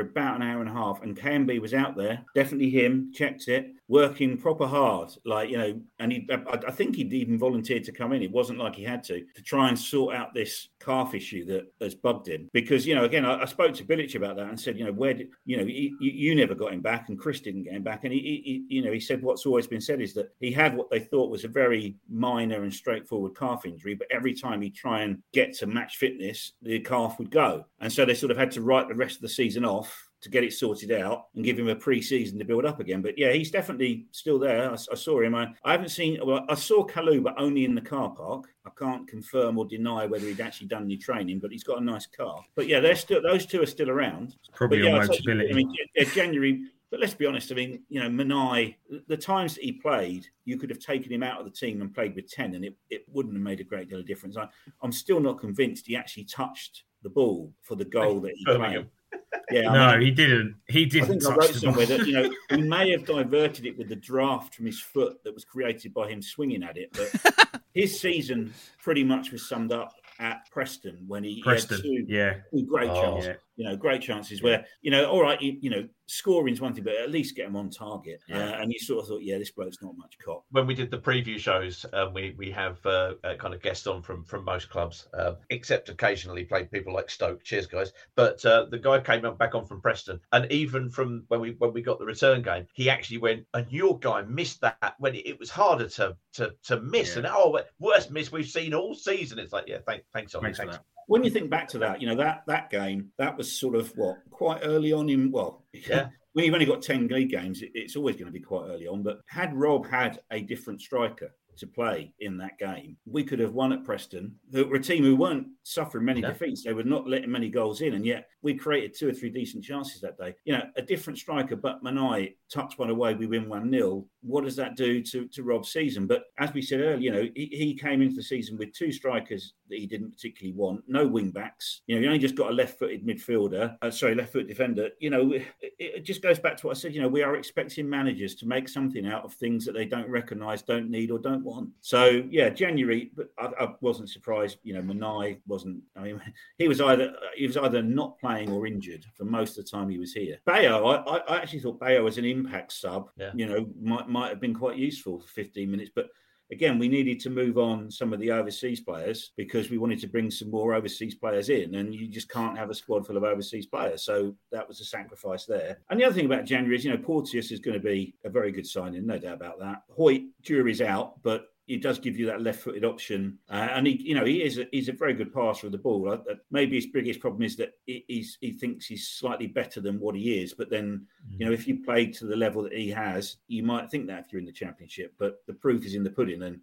about 0.00 0.36
an 0.36 0.42
hour 0.42 0.60
and 0.60 0.68
a 0.68 0.72
half, 0.72 1.02
and 1.02 1.16
Kayembe 1.16 1.60
was 1.60 1.74
out 1.74 1.96
there, 1.96 2.24
definitely 2.34 2.70
him, 2.70 3.10
checked 3.14 3.48
it, 3.48 3.72
working 3.90 4.38
proper 4.38 4.68
hard, 4.68 5.10
like 5.24 5.50
you 5.50 5.58
know, 5.58 5.80
and 5.98 6.12
he, 6.12 6.28
I, 6.30 6.58
I 6.68 6.70
think 6.70 6.94
he'd 6.94 7.12
even 7.12 7.36
volunteered 7.36 7.82
to 7.84 7.92
come 7.92 8.12
in. 8.12 8.22
It 8.22 8.30
wasn't 8.30 8.60
like 8.60 8.76
he 8.76 8.84
had 8.84 9.02
to 9.04 9.24
to 9.34 9.42
try 9.42 9.68
and 9.68 9.76
sort 9.76 10.14
out 10.14 10.32
this 10.32 10.68
calf 10.78 11.12
issue 11.12 11.44
that 11.46 11.64
has 11.80 11.96
bugged 11.96 12.28
him, 12.28 12.48
because 12.52 12.86
you 12.86 12.94
know, 12.94 13.04
again, 13.04 13.26
I, 13.26 13.42
I 13.42 13.44
spoke 13.46 13.74
to 13.74 13.84
Bilic 13.84 14.14
about 14.14 14.36
that 14.36 14.48
and 14.48 14.58
said, 14.58 14.78
you 14.78 14.84
know, 14.84 14.92
where 14.92 15.12
did 15.12 15.28
you 15.44 15.56
know, 15.56 15.64
you, 15.64 15.96
you 15.98 16.36
never 16.36 16.54
got 16.54 16.72
him 16.72 16.80
back, 16.80 17.08
and 17.08 17.18
Chris 17.18 17.40
didn't 17.40 17.64
get 17.64 17.74
him 17.74 17.82
back, 17.82 18.04
and 18.04 18.12
he, 18.12 18.20
he, 18.20 18.64
he, 18.68 18.76
you 18.76 18.82
know, 18.82 18.92
he 18.92 19.00
said 19.00 19.22
what's 19.22 19.44
always 19.44 19.66
been 19.66 19.80
said 19.80 20.00
is 20.00 20.14
that 20.14 20.32
he 20.38 20.52
had 20.52 20.76
what 20.76 20.88
they 20.88 21.00
thought 21.00 21.28
was 21.28 21.44
a 21.44 21.48
very 21.48 21.96
minor 22.08 22.62
and 22.62 22.72
straightforward 22.72 23.36
calf 23.36 23.66
injury, 23.66 23.94
but 23.94 24.06
every 24.12 24.34
time 24.34 24.62
he'd 24.62 24.76
try 24.76 25.00
and 25.00 25.20
get 25.32 25.52
to 25.54 25.66
match 25.66 25.96
fitness, 25.96 26.52
the 26.62 26.78
calf 26.78 27.18
would 27.18 27.32
go, 27.32 27.64
and 27.80 27.92
so 27.92 28.04
they 28.04 28.14
sort 28.14 28.30
of 28.30 28.38
had 28.38 28.52
to 28.52 28.62
write 28.62 28.86
the 28.86 28.94
rest 28.94 29.16
of 29.16 29.22
the 29.22 29.28
season 29.28 29.64
off 29.64 30.06
to 30.22 30.28
get 30.28 30.44
it 30.44 30.52
sorted 30.52 30.92
out 30.92 31.28
and 31.34 31.44
give 31.44 31.58
him 31.58 31.68
a 31.68 31.74
pre-season 31.74 32.38
to 32.38 32.44
build 32.44 32.66
up 32.66 32.78
again. 32.78 33.00
But 33.00 33.16
yeah, 33.16 33.32
he's 33.32 33.50
definitely 33.50 34.06
still 34.10 34.38
there. 34.38 34.70
I, 34.70 34.74
I 34.74 34.94
saw 34.94 35.20
him. 35.20 35.34
I, 35.34 35.54
I 35.64 35.72
haven't 35.72 35.88
seen. 35.88 36.18
Well, 36.24 36.44
I 36.48 36.54
saw 36.54 36.86
Kalu, 36.86 37.22
but 37.22 37.34
only 37.38 37.64
in 37.64 37.74
the 37.74 37.80
car 37.80 38.10
park. 38.10 38.52
I 38.66 38.70
can't 38.78 39.08
confirm 39.08 39.58
or 39.58 39.64
deny 39.64 40.06
whether 40.06 40.26
he'd 40.26 40.40
actually 40.40 40.68
done 40.68 40.84
any 40.84 40.98
training, 40.98 41.38
but 41.38 41.50
he's 41.50 41.64
got 41.64 41.80
a 41.80 41.84
nice 41.84 42.06
car. 42.06 42.42
But 42.54 42.68
yeah, 42.68 42.80
they're 42.80 42.96
still 42.96 43.22
those 43.22 43.46
two 43.46 43.62
are 43.62 43.66
still 43.66 43.90
around. 43.90 44.36
Probably 44.54 44.80
but 44.80 44.84
yeah, 44.84 44.94
on 44.94 45.00
I 45.00 45.06
tell 45.06 45.16
you, 45.16 45.22
Motability. 45.22 45.50
I 45.50 45.54
mean, 45.54 45.74
yeah, 45.94 46.04
January. 46.04 46.64
But 46.90 46.98
let's 46.98 47.14
be 47.14 47.24
honest. 47.24 47.52
I 47.52 47.54
mean, 47.54 47.82
you 47.88 48.00
know, 48.00 48.08
Manaj. 48.08 48.74
The 49.06 49.16
times 49.16 49.54
that 49.54 49.64
he 49.64 49.72
played, 49.72 50.26
you 50.44 50.58
could 50.58 50.70
have 50.70 50.80
taken 50.80 51.12
him 51.12 51.22
out 51.22 51.38
of 51.38 51.44
the 51.44 51.50
team 51.52 51.80
and 51.80 51.94
played 51.94 52.14
with 52.16 52.28
ten, 52.28 52.54
and 52.54 52.64
it, 52.64 52.76
it 52.90 53.04
wouldn't 53.08 53.34
have 53.34 53.42
made 53.42 53.60
a 53.60 53.64
great 53.64 53.88
deal 53.88 54.00
of 54.00 54.06
difference. 54.06 54.36
I, 54.36 54.48
I'm 54.82 54.92
still 54.92 55.20
not 55.20 55.38
convinced 55.38 55.86
he 55.86 55.96
actually 55.96 56.24
touched 56.24 56.82
the 57.02 57.08
ball 57.08 57.52
for 57.62 57.76
the 57.76 57.84
goal 57.84 58.20
that 58.20 58.32
he 58.34 58.44
Birmingham. 58.44 58.82
played. 58.82 58.90
Yeah, 59.52 59.70
I 59.70 59.74
no, 59.92 59.98
mean, 59.98 60.06
he 60.06 60.10
didn't. 60.12 60.56
He 60.68 60.86
didn't 60.86 61.08
think 61.08 61.26
I 61.26 61.34
wrote 61.34 61.54
somewhere 61.54 61.86
that 61.86 62.06
you 62.06 62.12
know 62.12 62.30
he 62.50 62.62
may 62.62 62.90
have 62.90 63.04
diverted 63.04 63.66
it 63.66 63.76
with 63.76 63.88
the 63.88 63.96
draft 63.96 64.54
from 64.54 64.66
his 64.66 64.80
foot 64.80 65.24
that 65.24 65.34
was 65.34 65.44
created 65.44 65.92
by 65.92 66.08
him 66.08 66.22
swinging 66.22 66.62
at 66.62 66.76
it, 66.76 66.90
but 66.92 67.60
his 67.74 68.00
season 68.00 68.52
pretty 68.80 69.02
much 69.02 69.32
was 69.32 69.48
summed 69.48 69.72
up 69.72 69.92
at 70.20 70.48
Preston 70.52 71.02
when 71.08 71.24
he, 71.24 71.34
he 71.34 71.42
Preston, 71.42 71.78
had 71.78 71.82
two, 71.82 72.04
yeah. 72.06 72.34
two 72.52 72.64
great 72.64 72.90
Oh. 72.90 73.02
chances. 73.02 73.26
Yeah. 73.26 73.34
You 73.56 73.64
know, 73.64 73.76
great 73.76 74.02
chances 74.02 74.40
where 74.40 74.64
you 74.82 74.92
know, 74.92 75.06
all 75.10 75.22
right, 75.22 75.40
you, 75.42 75.56
you 75.60 75.70
know, 75.70 75.88
scoring's 76.10 76.60
one 76.60 76.74
thing, 76.74 76.84
but 76.84 76.94
at 76.94 77.10
least 77.10 77.36
get 77.36 77.46
him 77.46 77.56
on 77.56 77.70
target. 77.70 78.20
Yeah. 78.26 78.50
Uh, 78.50 78.62
and 78.62 78.72
you 78.72 78.78
sort 78.78 79.02
of 79.02 79.08
thought, 79.08 79.22
yeah, 79.22 79.38
this 79.38 79.50
bloke's 79.50 79.80
not 79.80 79.96
much 79.96 80.16
cop. 80.24 80.44
when 80.50 80.66
we 80.66 80.74
did 80.74 80.90
the 80.90 80.98
preview 80.98 81.38
shows, 81.38 81.86
um, 81.92 82.12
we 82.12 82.34
we 82.36 82.50
have 82.50 82.84
uh, 82.84 83.14
uh, 83.24 83.36
kind 83.36 83.54
of 83.54 83.62
guests 83.62 83.86
on 83.86 84.02
from 84.02 84.24
from 84.24 84.44
most 84.44 84.68
clubs, 84.70 85.08
uh, 85.14 85.34
except 85.50 85.88
occasionally 85.88 86.44
played 86.44 86.70
people 86.70 86.92
like 86.92 87.08
Stoke. 87.10 87.42
Cheers, 87.44 87.66
guys. 87.66 87.92
But 88.16 88.44
uh, 88.44 88.66
the 88.70 88.78
guy 88.78 89.00
came 89.00 89.22
back 89.36 89.54
on 89.54 89.64
from 89.66 89.80
Preston, 89.80 90.20
and 90.32 90.50
even 90.50 90.90
from 90.90 91.24
when 91.28 91.40
we 91.40 91.50
when 91.58 91.72
we 91.72 91.82
got 91.82 91.98
the 91.98 92.06
return 92.06 92.42
game, 92.42 92.66
he 92.74 92.90
actually 92.90 93.18
went, 93.18 93.46
and 93.54 93.66
your 93.70 93.98
guy 93.98 94.22
missed 94.22 94.60
that 94.62 94.94
when 94.98 95.14
it, 95.14 95.26
it 95.26 95.38
was 95.38 95.50
harder 95.50 95.88
to 95.88 96.16
to 96.34 96.52
to 96.64 96.80
miss, 96.80 97.12
Yeah. 97.12 97.18
and 97.18 97.26
oh, 97.30 97.60
worst 97.78 98.10
miss 98.10 98.32
we've 98.32 98.46
seen 98.48 98.74
all 98.74 98.94
season. 98.94 99.38
It's 99.38 99.52
like, 99.52 99.64
yeah, 99.68 99.78
thank, 99.86 100.02
thanks, 100.12 100.34
Ollie, 100.34 100.46
Thanks 100.52 100.58
thanks. 100.58 100.78
When 101.10 101.24
you 101.24 101.30
think 101.30 101.50
back 101.50 101.66
to 101.70 101.78
that, 101.78 102.00
you 102.00 102.06
know 102.06 102.14
that 102.14 102.44
that 102.46 102.70
game 102.70 103.10
that 103.18 103.36
was 103.36 103.50
sort 103.50 103.74
of 103.74 103.90
what 103.96 104.18
quite 104.30 104.60
early 104.62 104.92
on 104.92 105.08
in 105.08 105.32
well, 105.32 105.64
Yeah. 105.72 106.06
when 106.34 106.44
you've 106.44 106.54
only 106.54 106.66
got 106.66 106.82
ten 106.82 107.08
league 107.08 107.30
games, 107.30 107.62
it, 107.62 107.72
it's 107.74 107.96
always 107.96 108.14
going 108.14 108.26
to 108.26 108.32
be 108.32 108.38
quite 108.38 108.68
early 108.68 108.86
on. 108.86 109.02
But 109.02 109.18
had 109.26 109.52
Rob 109.52 109.88
had 109.88 110.20
a 110.30 110.40
different 110.40 110.80
striker 110.80 111.34
to 111.60 111.66
play 111.66 112.12
in 112.20 112.36
that 112.38 112.58
game, 112.58 112.96
we 113.06 113.22
could 113.24 113.38
have 113.38 113.54
won 113.54 113.72
at 113.72 113.84
Preston. 113.84 114.34
Who 114.52 114.64
were 114.66 114.76
a 114.76 114.82
team 114.82 115.04
who 115.04 115.16
weren't 115.16 115.46
suffering 115.62 116.04
many 116.04 116.20
No. 116.20 116.28
defeats; 116.28 116.64
they 116.64 116.72
were 116.72 116.82
not 116.82 117.08
letting 117.08 117.30
many 117.30 117.48
goals 117.48 117.80
in, 117.80 117.94
and 117.94 118.04
yet 118.04 118.28
we 118.42 118.54
created 118.54 118.94
two 118.94 119.08
or 119.08 119.12
three 119.12 119.30
decent 119.30 119.62
chances 119.64 120.00
that 120.00 120.18
day. 120.18 120.34
You 120.44 120.54
know, 120.54 120.64
a 120.76 120.82
different 120.82 121.18
striker, 121.18 121.56
but 121.56 121.82
Manaj 121.84 122.34
tucks 122.52 122.78
one 122.78 122.90
away, 122.90 123.14
we 123.14 123.26
win 123.26 123.48
one 123.48 123.70
0 123.70 124.06
What 124.22 124.44
does 124.44 124.56
that 124.56 124.76
do 124.76 125.02
to 125.02 125.28
to 125.28 125.42
Rob's 125.42 125.72
season? 125.72 126.06
But 126.06 126.24
as 126.38 126.52
we 126.52 126.62
said 126.62 126.80
earlier, 126.80 126.96
you 126.96 127.12
know, 127.12 127.28
he, 127.34 127.46
he 127.46 127.74
came 127.74 128.02
into 128.02 128.16
the 128.16 128.22
season 128.22 128.56
with 128.58 128.72
two 128.72 128.90
strikers 128.92 129.54
that 129.68 129.78
he 129.78 129.86
didn't 129.86 130.10
particularly 130.10 130.56
want, 130.56 130.82
no 130.88 131.06
wing 131.06 131.30
backs. 131.30 131.82
You 131.86 131.94
know, 131.94 132.00
he 132.00 132.06
only 132.08 132.18
just 132.18 132.34
got 132.34 132.50
a 132.50 132.54
left-footed 132.54 133.06
midfielder, 133.06 133.76
uh, 133.82 133.90
sorry, 133.90 134.14
left-footed 134.16 134.48
defender. 134.48 134.88
You 134.98 135.10
know, 135.10 135.32
it, 135.32 135.44
it 135.78 136.04
just 136.04 136.22
goes 136.22 136.38
back 136.40 136.56
to 136.56 136.66
what 136.66 136.76
I 136.76 136.80
said. 136.80 136.94
You 136.94 137.02
know, 137.02 137.08
we 137.08 137.22
are 137.22 137.36
expecting 137.36 137.88
managers 137.88 138.34
to 138.36 138.46
make 138.46 138.68
something 138.68 139.06
out 139.06 139.24
of 139.24 139.32
things 139.34 139.64
that 139.66 139.72
they 139.72 139.84
don't 139.84 140.08
recognise, 140.08 140.62
don't 140.62 140.90
need, 140.90 141.10
or 141.10 141.18
don't 141.18 141.44
want. 141.44 141.49
So 141.80 142.22
yeah, 142.30 142.48
January, 142.50 143.10
but 143.16 143.28
I, 143.38 143.46
I 143.64 143.68
wasn't 143.80 144.10
surprised. 144.10 144.58
You 144.62 144.74
know, 144.74 144.82
Manaj 144.82 145.38
wasn't. 145.46 145.82
I 145.96 146.00
mean, 146.02 146.20
he 146.58 146.68
was 146.68 146.80
either 146.80 147.14
he 147.36 147.46
was 147.46 147.56
either 147.56 147.82
not 147.82 148.18
playing 148.18 148.50
or 148.50 148.66
injured 148.66 149.04
for 149.16 149.24
most 149.24 149.58
of 149.58 149.64
the 149.64 149.70
time 149.70 149.88
he 149.88 149.98
was 149.98 150.12
here. 150.12 150.38
Bayo, 150.46 150.84
I, 150.86 150.96
I- 151.16 151.34
I 151.34 151.36
actually 151.38 151.60
thought 151.60 151.80
Bayo 151.80 152.06
as 152.06 152.18
an 152.18 152.24
impact 152.24 152.72
sub, 152.72 153.10
Yeah. 153.16 153.32
you 153.34 153.46
know, 153.46 153.66
might 153.80 154.08
might 154.08 154.28
have 154.30 154.40
been 154.40 154.54
quite 154.54 154.76
useful 154.76 155.20
for 155.20 155.28
15 155.28 155.70
minutes, 155.70 155.90
but 155.94 156.06
again, 156.52 156.78
we 156.78 156.88
needed 156.88 157.20
to 157.20 157.30
move 157.30 157.58
on 157.58 157.90
some 157.90 158.12
of 158.12 158.20
the 158.20 158.30
overseas 158.30 158.80
players 158.80 159.32
because 159.36 159.70
we 159.70 159.78
wanted 159.78 160.00
to 160.00 160.08
bring 160.08 160.30
some 160.30 160.50
more 160.50 160.74
overseas 160.74 161.14
players 161.14 161.48
in, 161.48 161.74
and 161.76 161.94
you 161.94 162.08
just 162.08 162.28
can't 162.28 162.58
have 162.58 162.70
a 162.70 162.74
squad 162.74 163.06
full 163.06 163.16
of 163.16 163.24
overseas 163.24 163.66
players. 163.66 164.04
So 164.04 164.34
that 164.52 164.66
was 164.66 164.80
a 164.80 164.84
sacrifice 164.84 165.46
there. 165.46 165.78
And 165.90 166.00
the 166.00 166.04
other 166.04 166.14
thing 166.14 166.26
about 166.26 166.44
January 166.44 166.76
is, 166.76 166.84
you 166.84 166.90
know, 166.90 166.98
Porteous 166.98 167.50
is 167.50 167.60
going 167.60 167.74
to 167.74 167.84
be 167.84 168.14
a 168.24 168.30
very 168.30 168.52
good 168.52 168.66
signing, 168.66 169.06
no 169.06 169.18
doubt 169.18 169.34
about 169.34 169.58
that. 169.60 169.82
Hoedt, 169.96 170.28
jury's 170.42 170.80
out, 170.80 171.22
but 171.22 171.46
it 171.74 171.82
does 171.82 171.98
give 171.98 172.18
you 172.18 172.26
that 172.26 172.42
left-footed 172.42 172.84
option, 172.84 173.38
uh, 173.48 173.68
and 173.72 173.86
he, 173.86 173.92
you 174.02 174.14
know, 174.14 174.24
he 174.24 174.42
is 174.42 174.58
a, 174.58 174.66
he's 174.72 174.88
a 174.88 174.92
very 174.92 175.14
good 175.14 175.32
passer 175.32 175.66
of 175.66 175.72
the 175.72 175.78
ball. 175.78 176.08
Uh, 176.08 176.14
uh, 176.30 176.34
maybe 176.50 176.74
his 176.76 176.86
biggest 176.86 177.20
problem 177.20 177.42
is 177.42 177.56
that 177.56 177.74
he, 177.86 178.04
he's, 178.08 178.38
he 178.40 178.52
thinks 178.52 178.86
he's 178.86 179.08
slightly 179.08 179.46
better 179.46 179.80
than 179.80 180.00
what 180.00 180.16
he 180.16 180.42
is. 180.42 180.52
But 180.52 180.68
then, 180.68 181.06
you 181.38 181.46
know, 181.46 181.52
if 181.52 181.68
you 181.68 181.82
play 181.82 182.06
to 182.06 182.26
the 182.26 182.36
level 182.36 182.62
that 182.64 182.72
he 182.72 182.90
has, 182.90 183.36
you 183.46 183.62
might 183.62 183.90
think 183.90 184.06
that 184.08 184.24
if 184.24 184.32
you're 184.32 184.40
in 184.40 184.46
the 184.46 184.52
championship. 184.52 185.14
But 185.18 185.42
the 185.46 185.54
proof 185.54 185.84
is 185.86 185.94
in 185.94 186.02
the 186.02 186.10
pudding, 186.10 186.42
and 186.42 186.60